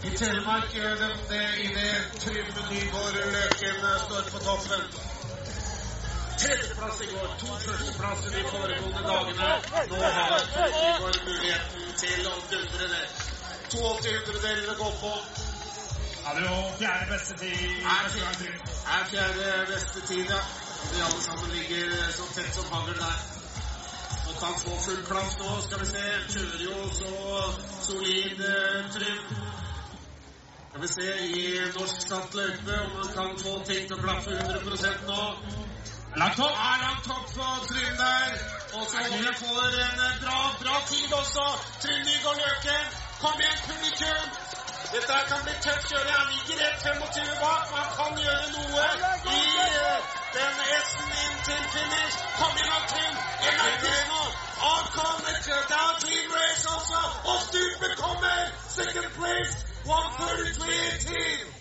I 0.05 0.07
Telemark 0.21 0.69
gjør 0.77 0.93
de 1.01 1.09
det 1.33 1.49
idet 1.65 1.97
Trym 2.21 2.45
Nygaard 2.69 3.17
Løken 3.33 3.77
står 4.05 4.23
på 4.35 4.39
toppen. 4.45 5.08
Tredjeplass 6.39 7.01
i 7.01 7.07
går, 7.13 7.31
to 7.39 7.55
førsteplasser 7.65 8.31
de 8.35 8.43
foregående 8.51 9.01
dagene. 9.07 9.47
Nå 9.91 9.97
har 10.17 10.45
Torgeir 10.53 11.25
muligheten 11.25 11.89
til 11.99 12.29
å 12.29 12.35
dundre 12.51 12.87
det. 12.93 13.01
82 13.73 14.13
hundredeler 14.27 14.77
går 14.79 14.93
på. 15.01 15.11
Hadde 16.23 16.45
jo 16.45 16.55
fjerde 16.79 17.09
beste 17.09 17.35
tid 17.41 17.83
Er 17.95 18.07
fjerde. 18.13 18.53
Er 18.95 19.03
fjerde 19.11 19.51
beste 19.73 20.05
tid, 20.07 20.31
ja. 20.31 20.39
De 20.93 21.03
alle 21.09 21.21
sammen 21.27 21.51
ligger 21.57 21.93
så 22.15 22.29
tett 22.37 22.55
som 22.55 22.71
hagl 22.71 22.95
der. 23.01 23.19
Og 24.29 24.35
kan 24.39 24.55
få 24.63 24.79
full 24.85 25.03
plass 25.11 25.35
nå, 25.41 25.53
skal 25.67 25.83
vi 25.83 25.91
se. 25.91 26.05
Kjører 26.37 26.63
jo 26.69 26.89
så 27.01 27.13
solid 27.89 28.45
eh, 28.53 28.91
trinn. 28.95 29.39
Skal 30.69 30.81
vi 30.85 30.91
se 30.95 31.09
i 31.27 31.45
norsk 31.75 32.07
satt 32.07 32.39
løype 32.39 32.79
om 32.85 32.95
han 33.01 33.13
kan 33.17 33.39
få 33.43 33.59
ting 33.67 33.89
til 33.89 33.97
å 33.97 34.03
klaffe 34.05 34.39
100 34.39 35.09
nå. 35.09 35.23
Langt 36.19 36.39
opp. 36.39 36.55
Ja, 36.63 36.71
langt 36.85 37.07
opp 37.15 37.27
på 37.35 37.47
Trym 37.69 37.95
der. 37.97 38.31
Og 38.77 38.83
så 38.91 38.97
jeg 39.27 39.35
får 39.41 39.59
en 39.87 39.99
eh, 40.07 40.15
bra, 40.23 40.39
bra 40.61 40.75
tid 40.91 41.13
også. 41.21 41.45
Trym 41.81 42.01
Nygaard 42.07 42.39
Løken. 42.43 42.85
Kom 43.21 43.37
igjen, 43.43 43.59
publikum. 43.67 44.25
Dette 44.93 45.11
her 45.15 45.25
kan 45.31 45.39
bli 45.45 45.55
tøft 45.65 45.85
kjøre. 45.89 46.11
Han 46.19 46.27
ligger 46.33 46.57
rett 46.63 46.79
25 46.87 47.31
bak, 47.43 47.63
men 47.71 47.83
han 47.85 47.91
kan 47.99 48.11
gjøre 48.25 48.47
noe 48.55 48.85
i 49.37 49.41
uh, 49.67 49.97
den 50.35 50.55
S-en 50.87 51.13
inn 51.23 51.37
til 51.47 51.63
finish. 51.75 52.17
Kom 52.39 52.53
igjen, 52.63 52.83
Trym. 52.91 53.15
En 53.47 53.57
til 53.85 54.01
nå. 54.11 54.23
Han 54.65 54.83
kommer 54.97 55.33
Det 55.47 55.79
er 55.83 55.93
Team 56.03 56.27
race 56.37 56.65
også. 56.75 57.01
Og 57.31 57.37
stupet 57.47 57.93
kommer. 58.03 58.39
Second 58.77 59.11
place. 59.19 59.55
133-18. 59.87 61.09
Woo! 61.09 61.58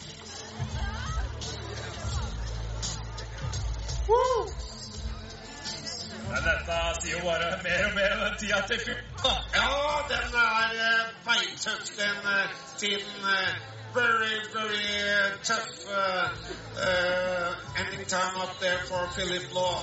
Men 6.29 6.41
dette 6.45 6.79
sier 7.01 7.15
jo 7.17 7.21
bare 7.25 7.49
mer 7.65 7.83
og 7.89 7.95
mer 7.99 8.15
om 8.17 8.21
den 8.25 8.37
tida 8.41 8.61
til 8.71 8.81
fylla. 8.85 9.35
Ja, 9.55 9.71
den 10.13 10.29
er 10.43 10.71
uh, 10.89 11.03
beintøff, 11.27 11.85
den 11.99 12.19
uh, 12.25 12.33
tiden. 12.79 13.21
Uh, 13.25 13.53
very, 13.95 14.37
very 14.55 14.89
tough 15.43 15.73
ending 17.81 18.05
time 18.07 18.35
up 18.37 18.53
there 18.61 18.81
for 18.89 19.03
Philip 19.17 19.55
Law. 19.55 19.79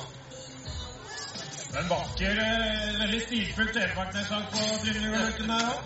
En 1.80 1.88
vakker, 1.90 2.38
eh, 2.40 3.00
veldig 3.00 3.22
stilfull 3.22 3.74
telemarknedslag 3.74 4.44
på 4.52 4.60
Trynegårdløkken 4.84 5.50
der 5.50 5.66
òg. 5.72 5.80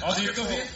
Ja, 0.00 0.08
dypt 0.18 0.38
og 0.38 0.46
fint. 0.52 0.70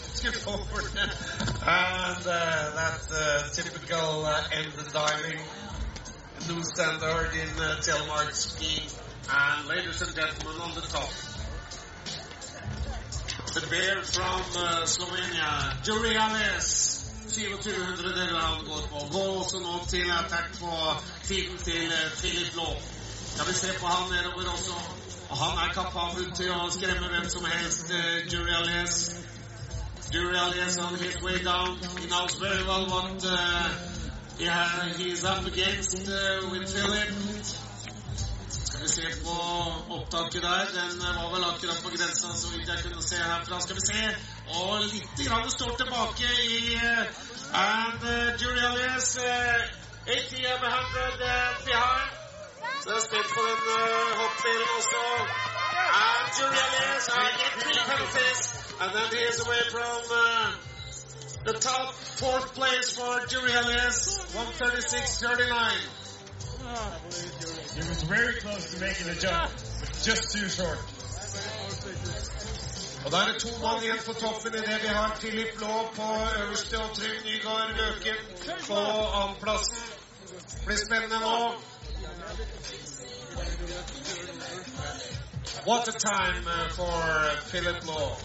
And 1.62 2.26
uh, 2.26 2.74
that's 2.78 3.08
uh, 3.12 3.46
typical 3.54 4.24
uh, 4.24 4.58
end 4.58 4.72
diving. 4.96 5.40
New 6.48 6.62
standard 6.64 7.30
in 7.34 7.48
uh, 7.60 7.76
Telemark 7.84 8.32
skiing. 8.32 8.88
And 9.30 9.68
ladies 9.68 10.00
and 10.00 10.14
gentlemen 10.14 10.60
on 10.62 10.74
the 10.74 10.80
top. 10.80 11.10
The 13.54 13.66
bear 13.68 14.02
from 14.02 14.40
uh, 14.56 14.86
Slovenia, 14.86 15.76
Juriales. 15.84 16.96
2400 17.28 18.14
deler 18.14 18.40
han 18.40 18.64
går 18.64 18.82
på. 18.90 18.98
Går 19.12 19.40
også 19.40 19.58
nå 19.58 19.84
til 19.88 20.10
attack 20.10 20.58
på 20.60 20.72
tiden 21.28 21.58
til 21.58 21.92
Philip 22.16 22.56
Law. 22.56 22.74
Skal 23.34 23.46
vi 23.46 23.52
se 23.52 23.68
på 23.80 23.86
han 23.86 24.10
nedover 24.10 24.50
også. 24.50 24.74
Og 25.30 25.36
han 25.36 25.68
er 25.68 25.72
kapabel 25.74 26.32
til 26.34 26.50
å 26.50 26.70
skremme 26.70 27.08
hvem 27.12 27.28
som 27.28 27.44
helst. 27.44 27.92
Uh, 27.92 28.32
Juriales. 28.32 29.12
Juriales 30.14 30.78
on 30.78 30.98
his 30.98 31.22
way 31.22 31.38
down. 31.44 31.78
He 32.00 32.08
knows 32.08 32.34
very 32.40 32.64
well 32.64 32.86
what 32.88 33.24
uh, 33.24 33.89
Yeah, 34.40 34.88
he's 34.96 35.22
up 35.22 35.44
against 35.44 36.08
uh, 36.08 36.48
with 36.50 36.66
Skal 38.48 38.82
vi 38.82 38.88
se 38.88 39.06
på 39.24 39.36
opptaket 39.96 40.42
der. 40.42 40.66
Den 40.76 40.98
var 40.98 41.28
vel 41.34 41.44
akkurat 41.44 41.80
på 41.84 41.90
grensa, 41.96 42.28
så 42.42 42.46
vidt 42.52 42.68
jeg 42.68 42.78
kunne 42.84 43.02
se 43.02 43.16
herfra. 43.16 43.60
Skal 43.60 43.76
vi 43.76 43.84
se. 43.90 44.00
Og 44.60 44.80
litt 44.92 45.28
grann 45.28 45.50
står 45.50 45.76
tilbake 45.82 46.28
i 46.54 46.74
uh, 46.74 47.04
And 47.52 48.00
uh, 48.14 48.40
Julialis 48.40 49.08
uh, 49.18 50.08
80 50.08 50.46
and 50.52 50.64
100 50.64 51.20
uh, 51.20 51.64
behind. 51.68 52.10
Så 52.82 52.86
jeg 52.90 52.96
er 52.96 53.04
spent 53.10 53.30
på 53.36 53.42
den 53.48 53.62
uh, 53.76 54.08
hoppdelen 54.20 54.70
også. 54.78 55.04
And 56.06 56.26
Julialis 56.38 57.04
I 57.24 57.28
get 57.40 57.52
three 57.62 57.80
penalties. 57.90 58.40
And 58.80 58.90
then 58.96 59.08
he 59.16 59.22
is 59.30 59.38
away 59.44 59.62
from 59.74 60.00
uh, 60.24 60.69
the 61.44 61.52
top 61.54 61.94
fourth 61.94 62.54
place 62.54 62.92
for 62.96 63.26
Julialis. 63.26 64.18
136.39. 64.34 66.00
He 67.74 67.88
was 67.88 68.02
very 68.02 68.34
close 68.40 68.74
to 68.74 68.80
making 68.80 69.06
the 69.06 69.14
jump, 69.14 69.50
but 69.80 70.00
just 70.02 70.32
too 70.32 70.48
short. 70.48 70.78
Og 73.04 73.12
da 73.12 73.16
er 73.16 73.32
det 73.32 73.40
to 73.40 73.48
mann 73.62 73.82
igjen 73.82 73.98
på 74.06 74.12
toppen 74.12 74.54
i 74.54 74.58
det 74.60 74.78
vi 74.82 74.88
har 74.88 75.16
Philip 75.20 75.60
Laa 75.60 75.82
på 75.96 76.08
øverste 76.42 76.78
og 76.78 76.96
Trygg 76.96 77.24
Nygaard 77.24 77.70
Løken 77.76 78.16
på 78.66 78.80
annenplass. 79.20 79.70
Blir 80.66 80.76
spennende 80.86 81.20
nå. 81.20 81.52
What 85.66 85.88
a 85.88 85.92
time 85.92 86.46
uh, 86.46 86.70
for 86.76 86.94
Philip 87.50 87.86
Law. 87.86 88.16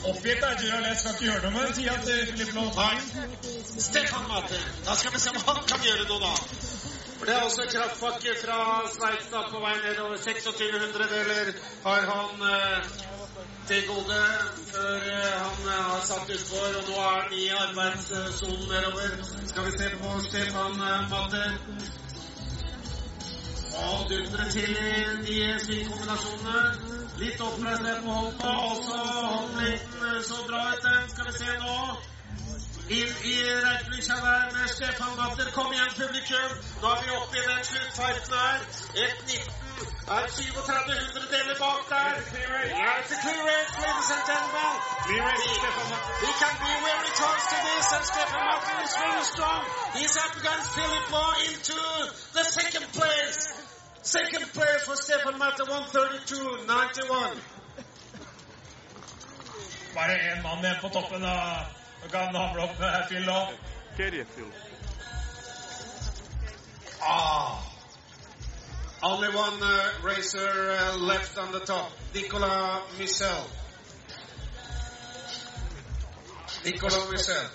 Jeg 0.00 0.08
er 0.08 0.14
oppgitt 0.14 0.40
der. 0.40 0.54
Julian 0.64 0.96
skal 0.96 1.10
ikke 1.12 1.24
gjøre 1.24 1.40
noe 1.44 1.52
med 1.52 1.72
tida 1.76 1.94
til 2.04 2.20
Philip 2.28 2.54
Law. 2.56 2.68
Nei. 2.76 2.96
Stefan 3.86 4.28
Mater. 4.30 4.62
Da 4.86 4.94
skal 5.00 5.12
vi 5.14 5.18
se 5.20 5.30
om 5.30 5.40
han 5.48 5.58
kan 5.72 5.82
gjøre 5.84 6.06
noe, 6.08 6.20
da. 6.22 6.30
For 7.18 7.24
Det 7.28 7.34
er 7.34 7.42
også 7.48 7.66
kraftpakke 7.72 8.32
fra 8.44 8.56
Sveits 8.94 9.28
på 9.52 9.60
vei 9.64 9.74
nedover. 9.84 10.16
26 10.24 10.78
hundredeler 10.84 11.50
har 11.84 12.06
han 12.12 12.46
eh, 12.52 12.88
til 13.68 13.82
gode 13.90 14.22
før 14.70 14.96
eh, 15.16 15.36
han 15.44 15.68
eh, 15.74 15.82
har 15.90 16.00
satt 16.08 16.32
utfor. 16.36 16.70
Og 16.80 16.88
nå 16.88 16.96
er 17.02 17.12
han 17.18 17.36
i 17.42 17.44
arbeidssonen 17.64 18.64
nedover. 18.72 19.10
Skal 19.52 19.68
vi 19.68 19.76
se 19.82 19.90
på 20.00 20.14
Stefan 20.30 20.80
Mater? 20.80 21.04
Matter. 21.12 21.50
Og 23.84 24.08
dundrer 24.10 24.50
til 24.56 24.70
i 24.70 24.96
de 25.28 25.38
svingkombinasjonene. 25.66 26.99
Litt 27.20 27.40
oppreist 27.44 27.82
på 28.04 28.12
hoppet, 28.16 28.44
og 28.48 28.76
så 30.24 30.36
bra 30.48 30.60
ut. 30.72 30.86
Skal 31.12 31.26
vi 31.26 31.32
se 31.38 31.50
nå. 31.64 31.76
Inn 32.90 33.12
i 33.22 33.34
der 33.46 34.48
med 34.54 34.68
Stefan 34.76 35.12
Matter. 35.18 35.50
Kom 35.56 35.68
igjen, 35.72 35.92
publikum. 35.98 36.50
Nå 36.82 36.88
er 36.94 37.02
vi 37.04 37.10
oppe 37.18 37.36
i 37.36 37.42
den 37.44 37.60
her. 37.60 38.56
1.19 39.04 39.60
er 40.16 40.24
37 40.38 40.96
hundredeler 41.14 41.56
bak 41.62 41.82
der. 41.92 42.10
Yeah, 42.80 43.00
it's 43.00 43.12
a 43.14 43.18
clearance, 43.24 43.74
ladies 43.84 44.10
and 44.16 44.24
gentlemen. 44.30 44.74
He 46.24 46.30
can 46.40 46.54
be 46.64 46.72
very 46.88 47.12
close 47.20 47.44
to 47.52 47.58
this, 47.68 47.86
and 47.96 48.04
Stefan 48.12 48.42
Matter 48.48 48.78
is 48.86 48.94
very 49.04 49.24
strong. 49.34 49.62
He's 49.98 50.16
up 50.24 50.34
against 50.40 50.68
Philip 50.76 51.06
Law 51.16 51.32
into 51.48 51.78
the 52.36 52.44
second 52.58 52.86
place. 52.98 53.69
Second 54.02 54.44
place 54.52 54.82
for 54.84 54.96
Stefan 54.96 55.38
Matter, 55.38 55.64
132.91. 55.64 57.36
Bare 59.94 60.18
én 60.18 60.42
mann 60.42 60.64
igjen 60.64 60.80
på 60.80 60.88
toppen. 60.88 61.20
da. 61.22 61.66
Nå 62.02 62.08
kan 62.08 62.20
han 62.20 62.34
hamle 62.34 62.62
opp 62.62 62.78
med 62.78 63.06
Phil 63.08 63.22
Law. 63.22 63.48
Ah. 67.00 67.58
Only 69.02 69.28
one 69.28 69.62
uh, 69.62 70.04
racer 70.04 70.70
uh, 70.70 70.96
left 70.96 71.38
on 71.38 71.52
the 71.52 71.60
top. 71.60 71.90
Nicola 72.14 72.82
Michel. 72.98 73.44
Nicola 76.64 77.10
Michel. 77.10 77.46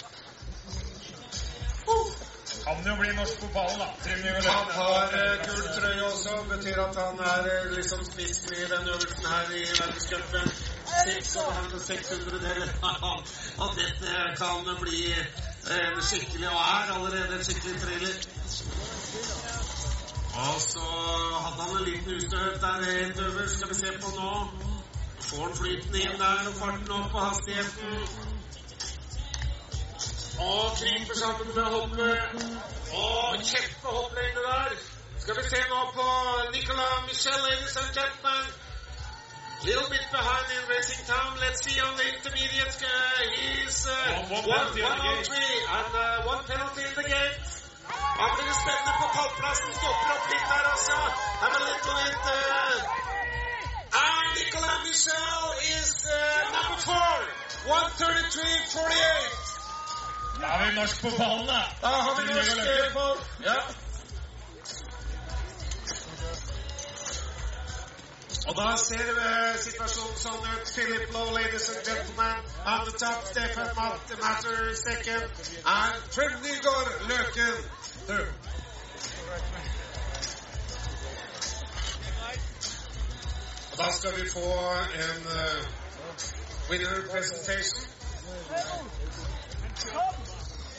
Kan 2.66 2.86
jo 2.86 2.96
bli 3.00 3.14
norsk 3.14 3.40
på 3.40 3.48
pallen, 3.48 3.80
da. 3.80 3.88
Trym 4.04 4.20
Nygaard 4.22 4.46
Han 4.46 4.72
har 4.72 5.06
uh, 5.06 5.46
gul 5.46 5.68
trøye 5.76 5.95
også. 6.46 6.58
Betyr 6.58 6.82
at 6.82 6.96
han 6.96 7.20
er 7.20 7.66
uh, 7.66 7.76
liksom 7.76 8.06
spissen 8.06 8.54
i 8.54 8.66
denne 8.72 8.90
øvelsen 8.90 9.26
her 9.34 9.46
i 9.60 9.64
verdenscupen. 9.80 10.46
600 11.08 11.80
600 11.80 12.74
Og 13.64 13.70
dette 13.80 14.12
kan 14.38 14.78
bli 14.82 15.02
en 15.78 16.02
skikkelig, 16.02 16.50
og 16.50 16.56
er 16.56 16.94
allerede 16.96 17.38
en 17.38 17.44
skikkelig 17.44 17.82
thriller. 17.82 18.16
Og 20.46 20.62
så 20.62 20.88
hadde 21.44 21.62
han 21.64 21.78
en 21.78 21.86
liten 21.90 22.16
ustøt 22.16 22.62
der 22.62 22.92
helt 22.92 23.20
øverst. 23.20 23.56
Skal 23.56 23.70
vi 23.70 23.76
se 23.76 23.92
på 24.04 24.10
nå. 24.20 24.34
Får 25.30 25.44
han 25.48 25.56
flyten 25.58 25.96
inn 25.96 26.18
der 26.22 26.50
og 26.50 26.56
farten 26.62 26.92
opp 26.92 27.12
på 27.12 27.20
hastigheten. 27.20 27.94
Og 30.50 30.66
kryper 30.80 31.16
sammen 31.24 31.50
med 31.56 31.64
hoppet. 31.64 32.20
Og 33.04 33.36
kjempehopplegge 33.52 34.42
der. 34.50 34.95
Skal 35.26 35.34
vi 35.42 35.46
se 35.50 35.58
nå 35.74 35.80
på 35.98 36.06
Nicolas 36.54 37.02
Michel, 37.10 37.40
ladies 37.50 37.74
and 37.82 37.90
gentlemen. 37.98 38.46
Little 39.66 39.90
bit 39.90 40.06
behind 40.14 40.46
in 40.56 40.62
Racing 40.70 41.02
Town. 41.10 41.30
Let's 41.42 41.66
see 41.66 41.74
on 41.82 41.98
the 41.98 42.06
intermediate. 42.14 42.78
Uh, 42.78 42.94
he's 43.34 43.90
uh, 43.90 43.98
One- 44.30 44.46
one 44.58 44.70
the 44.78 44.84
on 44.86 45.18
three 45.30 45.56
and 45.78 45.92
uh, 46.06 46.30
one 46.32 46.42
penalty 46.46 46.84
in 46.90 46.94
the 47.00 47.06
gate. 47.10 47.38
Han 48.22 48.30
blir 48.38 48.54
spennende 48.62 48.94
på 49.02 49.06
pallplassen. 49.18 49.70
Stopper 49.80 50.10
opp 50.16 50.26
litt 50.32 50.46
der, 50.52 50.64
altså. 50.74 50.98
Have 51.42 51.58
litt 51.70 51.86
og 51.90 51.96
litt 52.06 52.26
uh, 52.38 54.06
And 54.06 54.28
Nicolas 54.38 54.80
Michel 54.88 55.42
is 55.74 55.90
uh, 56.06 56.14
number 56.56 56.78
four. 56.88 57.18
133.48. 57.66 60.38
Da 60.42 60.46
har 60.54 60.60
vi 60.66 60.70
norsk 60.80 60.96
på 61.02 61.10
ballen, 61.18 61.46
da. 61.54 61.62
Da 61.82 61.88
har 62.06 62.14
vi 62.20 62.24
norsk 62.34 62.54
på 62.62 62.66
eh, 62.78 62.88
på. 63.00 63.06
Ja. 63.50 63.58
Og 68.48 68.56
da 68.58 68.66
ser 68.78 69.08
vi 69.18 69.30
situasjonen 69.64 70.18
sånn 70.22 70.44
ut. 70.50 70.68
Philip 70.76 71.14
Lowe, 71.14 71.32
ladies 71.34 71.70
and 71.74 71.82
gentlemen. 71.88 72.44
On 72.66 72.86
the 72.86 72.92
top, 73.04 73.26
Stefan 73.32 73.72
Mat- 73.76 74.14
Matter 74.22 74.74
second. 74.76 75.24
And 75.66 76.12
Trym 76.12 76.36
Nygaard 76.44 76.92
Løken 77.10 77.56
third. 78.08 78.34
Og 83.72 83.78
da 83.78 83.92
skal 83.92 84.16
vi 84.22 84.30
få 84.30 84.48
en 85.06 85.26
uh, 85.26 85.66
winner 86.70 87.02
presentation. 87.12 87.82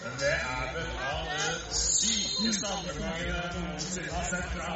Men 0.04 0.12
det 0.20 0.32
er 0.32 0.72
vel 0.74 0.90
av 1.10 1.26
det 1.34 1.76
sykeste 1.76 2.66
andregangen 2.66 3.26
jeg 3.26 3.50
noensinne 3.54 4.12
har 4.12 4.28
sett 4.30 4.52
fra 4.54 4.70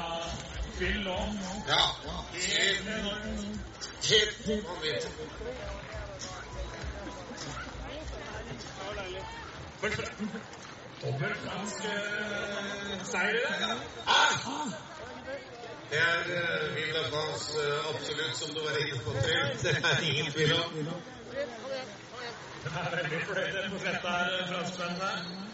Phil 0.80 1.04
Law. 1.04 1.26
Ja. 1.68 1.94
Helt 2.32 2.86
vanvittig. 4.66 5.10
Dobbelt 11.02 11.36
fransk 11.44 11.84
eh, 11.84 13.04
seier 13.04 13.34
i 13.34 13.42
det. 13.42 13.76
Ah! 14.06 14.72
Det 15.90 15.98
er 15.98 16.24
uh, 16.24 16.74
Villa 16.76 17.02
France 17.10 17.60
eh, 17.60 17.94
absolutt, 17.94 18.36
som 18.36 18.54
du 18.54 18.60
var 18.64 18.80
inne 18.80 19.00
på, 19.04 19.10
Trym. 19.10 19.56
Det 19.62 19.76
er 19.84 20.00
ingen 20.12 20.32
tvil 20.32 20.54
om. 20.54 20.74
De 22.64 22.68
er 22.84 22.96
veldig 22.96 23.22
fornøyde 23.26 23.68
på 23.70 23.84
dette 23.84 24.08
her, 24.08 24.46
franskmennene. 24.52 25.49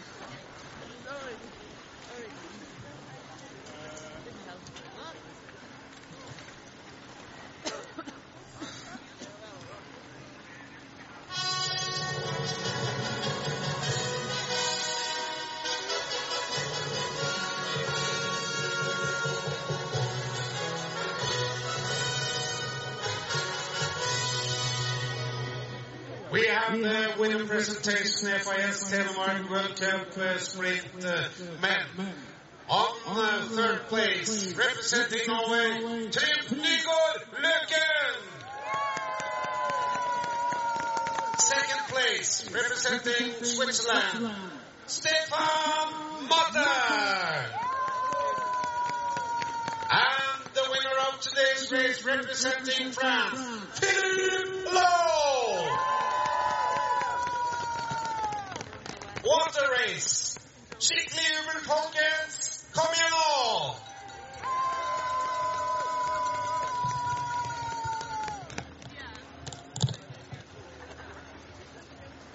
Have 26.67 26.81
the 26.81 27.15
winner 27.17 27.45
presentation, 27.45 28.27
FIS 28.27 28.91
Telemark 28.91 29.49
World 29.49 29.79
Cup 29.79 30.17
uh, 30.17 30.37
Sprint 30.37 30.83
uh, 31.01 31.29
Men. 31.61 32.09
On 32.67 33.47
third 33.47 33.87
place, 33.87 34.53
representing 34.53 35.27
Norway, 35.27 36.09
Trym 36.11 36.59
Nygaard 36.59 37.23
Løken. 37.41 38.15
Second 41.39 41.87
place, 41.87 42.51
representing 42.51 43.45
Switzerland, 43.45 44.35
Stefan 44.87 46.27
Matter. 46.27 47.49
And 49.89 50.53
the 50.53 50.63
winner 50.69 50.97
of 51.07 51.21
today's 51.21 51.71
race 51.71 52.03
representing 52.03 52.91
France, 52.91 53.39
Philippe 53.79 54.69
Lowe. 54.73 55.97
A 59.29 59.67
race! 59.71 60.39
Skikkelig 60.79 61.25
jubel, 61.35 61.59
folkens! 61.67 62.63
Kom 62.75 62.91
igjen 62.95 63.11
nå! 63.11 63.75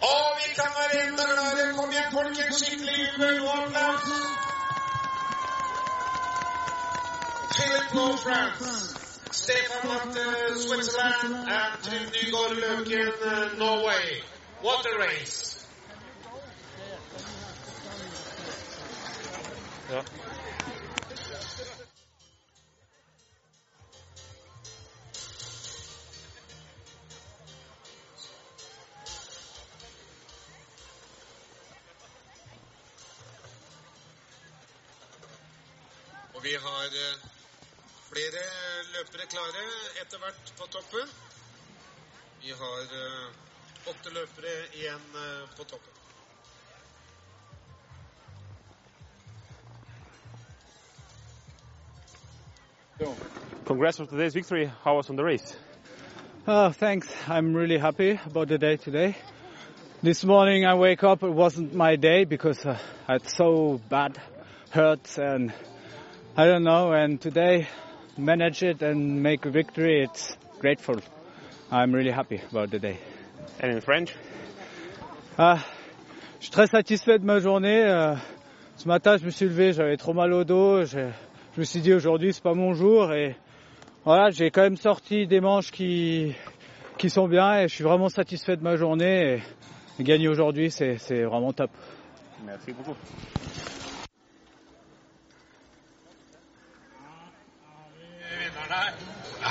Og 0.02 0.26
vi 0.40 0.48
kan 0.58 0.70
være 0.78 1.06
enda 1.06 1.24
gladere. 1.32 1.72
Kom 1.78 1.90
igjen, 1.90 2.10
folkens! 2.12 2.56
Skikkelig! 2.60 2.92
Philip 7.54 8.18
France. 8.24 8.96
Stefan 9.30 9.88
Latte, 9.90 10.24
Switzerland. 10.60 11.48
And 11.48 11.82
Trym 11.82 12.04
Nygaard 12.12 12.58
uh, 13.22 13.58
Norway. 13.58 14.20
What 14.60 14.86
a 14.86 14.98
race! 14.98 15.41
Klare 39.32 39.64
etter 40.02 40.18
hvert 40.20 40.50
på 40.58 40.66
toppen. 40.66 41.08
Vi 42.42 42.50
har 42.52 42.80
eh, 43.00 43.28
åtte 43.88 44.10
løpere 44.12 44.52
igjen 44.76 45.06
eh, 45.16 45.44
på 45.56 45.64
toppen. 45.64 45.98
Congrats 53.64 53.96
for 53.96 54.06
today's 54.06 54.34
victory. 54.34 54.70
How 54.84 54.96
was 54.96 55.08
on 55.10 55.16
the 55.16 55.24
race? 55.24 55.56
Oh, 56.46 56.70
thanks. 56.70 57.08
I'm 57.26 57.56
really 57.56 57.78
happy 57.78 58.20
about 58.26 58.48
the 58.48 58.58
day 58.58 58.76
today. 58.76 59.16
This 60.02 60.24
morning 60.24 60.66
I 60.66 60.74
wake 60.74 61.02
up, 61.04 61.22
it 61.22 61.32
wasn't 61.32 61.72
my 61.74 61.96
day 61.96 62.24
because 62.24 62.66
uh, 62.66 62.76
I 63.08 63.12
had 63.12 63.28
so 63.28 63.80
bad 63.88 64.20
hurts 64.70 65.18
and 65.18 65.52
I 66.36 66.46
don't 66.46 66.64
know. 66.64 66.92
And 66.92 67.20
today 67.20 67.68
manage 68.16 68.62
it 68.62 68.82
and 68.82 69.22
make 69.22 69.46
a 69.46 69.50
victory. 69.50 70.02
It's 70.04 70.36
grateful. 70.58 70.96
I'm 71.70 71.92
really 71.92 72.10
happy 72.10 72.40
about 72.50 72.70
the 72.70 72.78
day. 72.78 72.98
And 73.60 73.72
in 73.72 73.80
French? 73.80 74.14
Ah, 75.38 75.64
je 76.38 76.44
suis 76.44 76.52
très 76.52 76.66
satisfait 76.66 77.18
de 77.18 77.24
ma 77.24 77.38
journée. 77.40 77.82
Euh, 77.82 78.14
ce 78.76 78.86
matin, 78.86 79.16
je 79.16 79.24
me 79.24 79.30
suis 79.30 79.46
levé, 79.46 79.72
j'avais 79.72 79.96
trop 79.96 80.12
mal 80.12 80.32
au 80.32 80.44
dos. 80.44 80.84
Je, 80.84 81.08
je 81.54 81.60
me 81.60 81.64
suis 81.64 81.80
dit 81.80 81.94
aujourd'hui, 81.94 82.32
c'est 82.32 82.42
pas 82.42 82.54
mon 82.54 82.74
jour. 82.74 83.12
Et 83.12 83.36
voilà, 84.04 84.30
j'ai 84.30 84.50
quand 84.50 84.62
même 84.62 84.76
sorti 84.76 85.26
des 85.26 85.40
manches 85.40 85.70
qui, 85.70 86.34
qui 86.98 87.10
sont 87.10 87.28
bien 87.28 87.60
et 87.60 87.68
je 87.68 87.74
suis 87.74 87.84
vraiment 87.84 88.08
satisfait 88.08 88.56
de 88.56 88.62
ma 88.62 88.76
journée. 88.76 89.40
Et, 89.98 90.02
gagner 90.02 90.28
aujourd'hui, 90.28 90.70
c'est 90.70 91.22
vraiment 91.22 91.52
top. 91.52 91.70
Merci 92.44 92.72
beaucoup. 92.72 92.96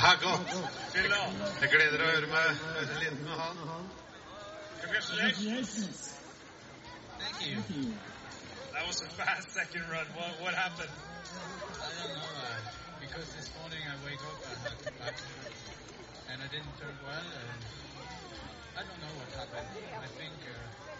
Ja, 0.02 0.14
godt. 0.18 0.48
Jeg 1.62 1.68
gleder 1.70 2.00
å 2.02 2.06
høre 2.10 2.28
meg 2.30 2.46
høre 2.58 2.96
litt 3.04 3.20
med 3.22 3.36
han. 3.38 3.60
Congratulations. 4.82 6.00
Thank 7.20 7.38
you. 7.46 7.62
That 8.74 8.82
was 8.88 8.98
a 9.02 9.10
fast 9.14 9.54
second 9.54 9.86
run. 9.92 10.06
What, 10.18 10.34
what 10.42 10.54
happened? 10.58 10.90
I 10.90 11.90
don't 12.02 12.18
know, 12.18 12.34
uh, 12.34 12.58
because 12.98 13.30
this 13.38 13.48
morning 13.60 13.78
I 13.86 13.94
wake 14.02 14.18
up, 14.26 14.42
I 14.42 14.54
had 14.66 14.74
a 14.74 14.92
back 14.98 15.16
and 16.34 16.42
I 16.42 16.48
didn't 16.50 16.74
turn 16.82 16.96
well, 17.06 17.28
and 17.38 17.60
I 18.74 18.82
don't 18.82 19.00
know 19.06 19.14
what 19.22 19.30
happened. 19.38 19.70
I 20.02 20.10
think 20.18 20.34
uh, 20.50 20.91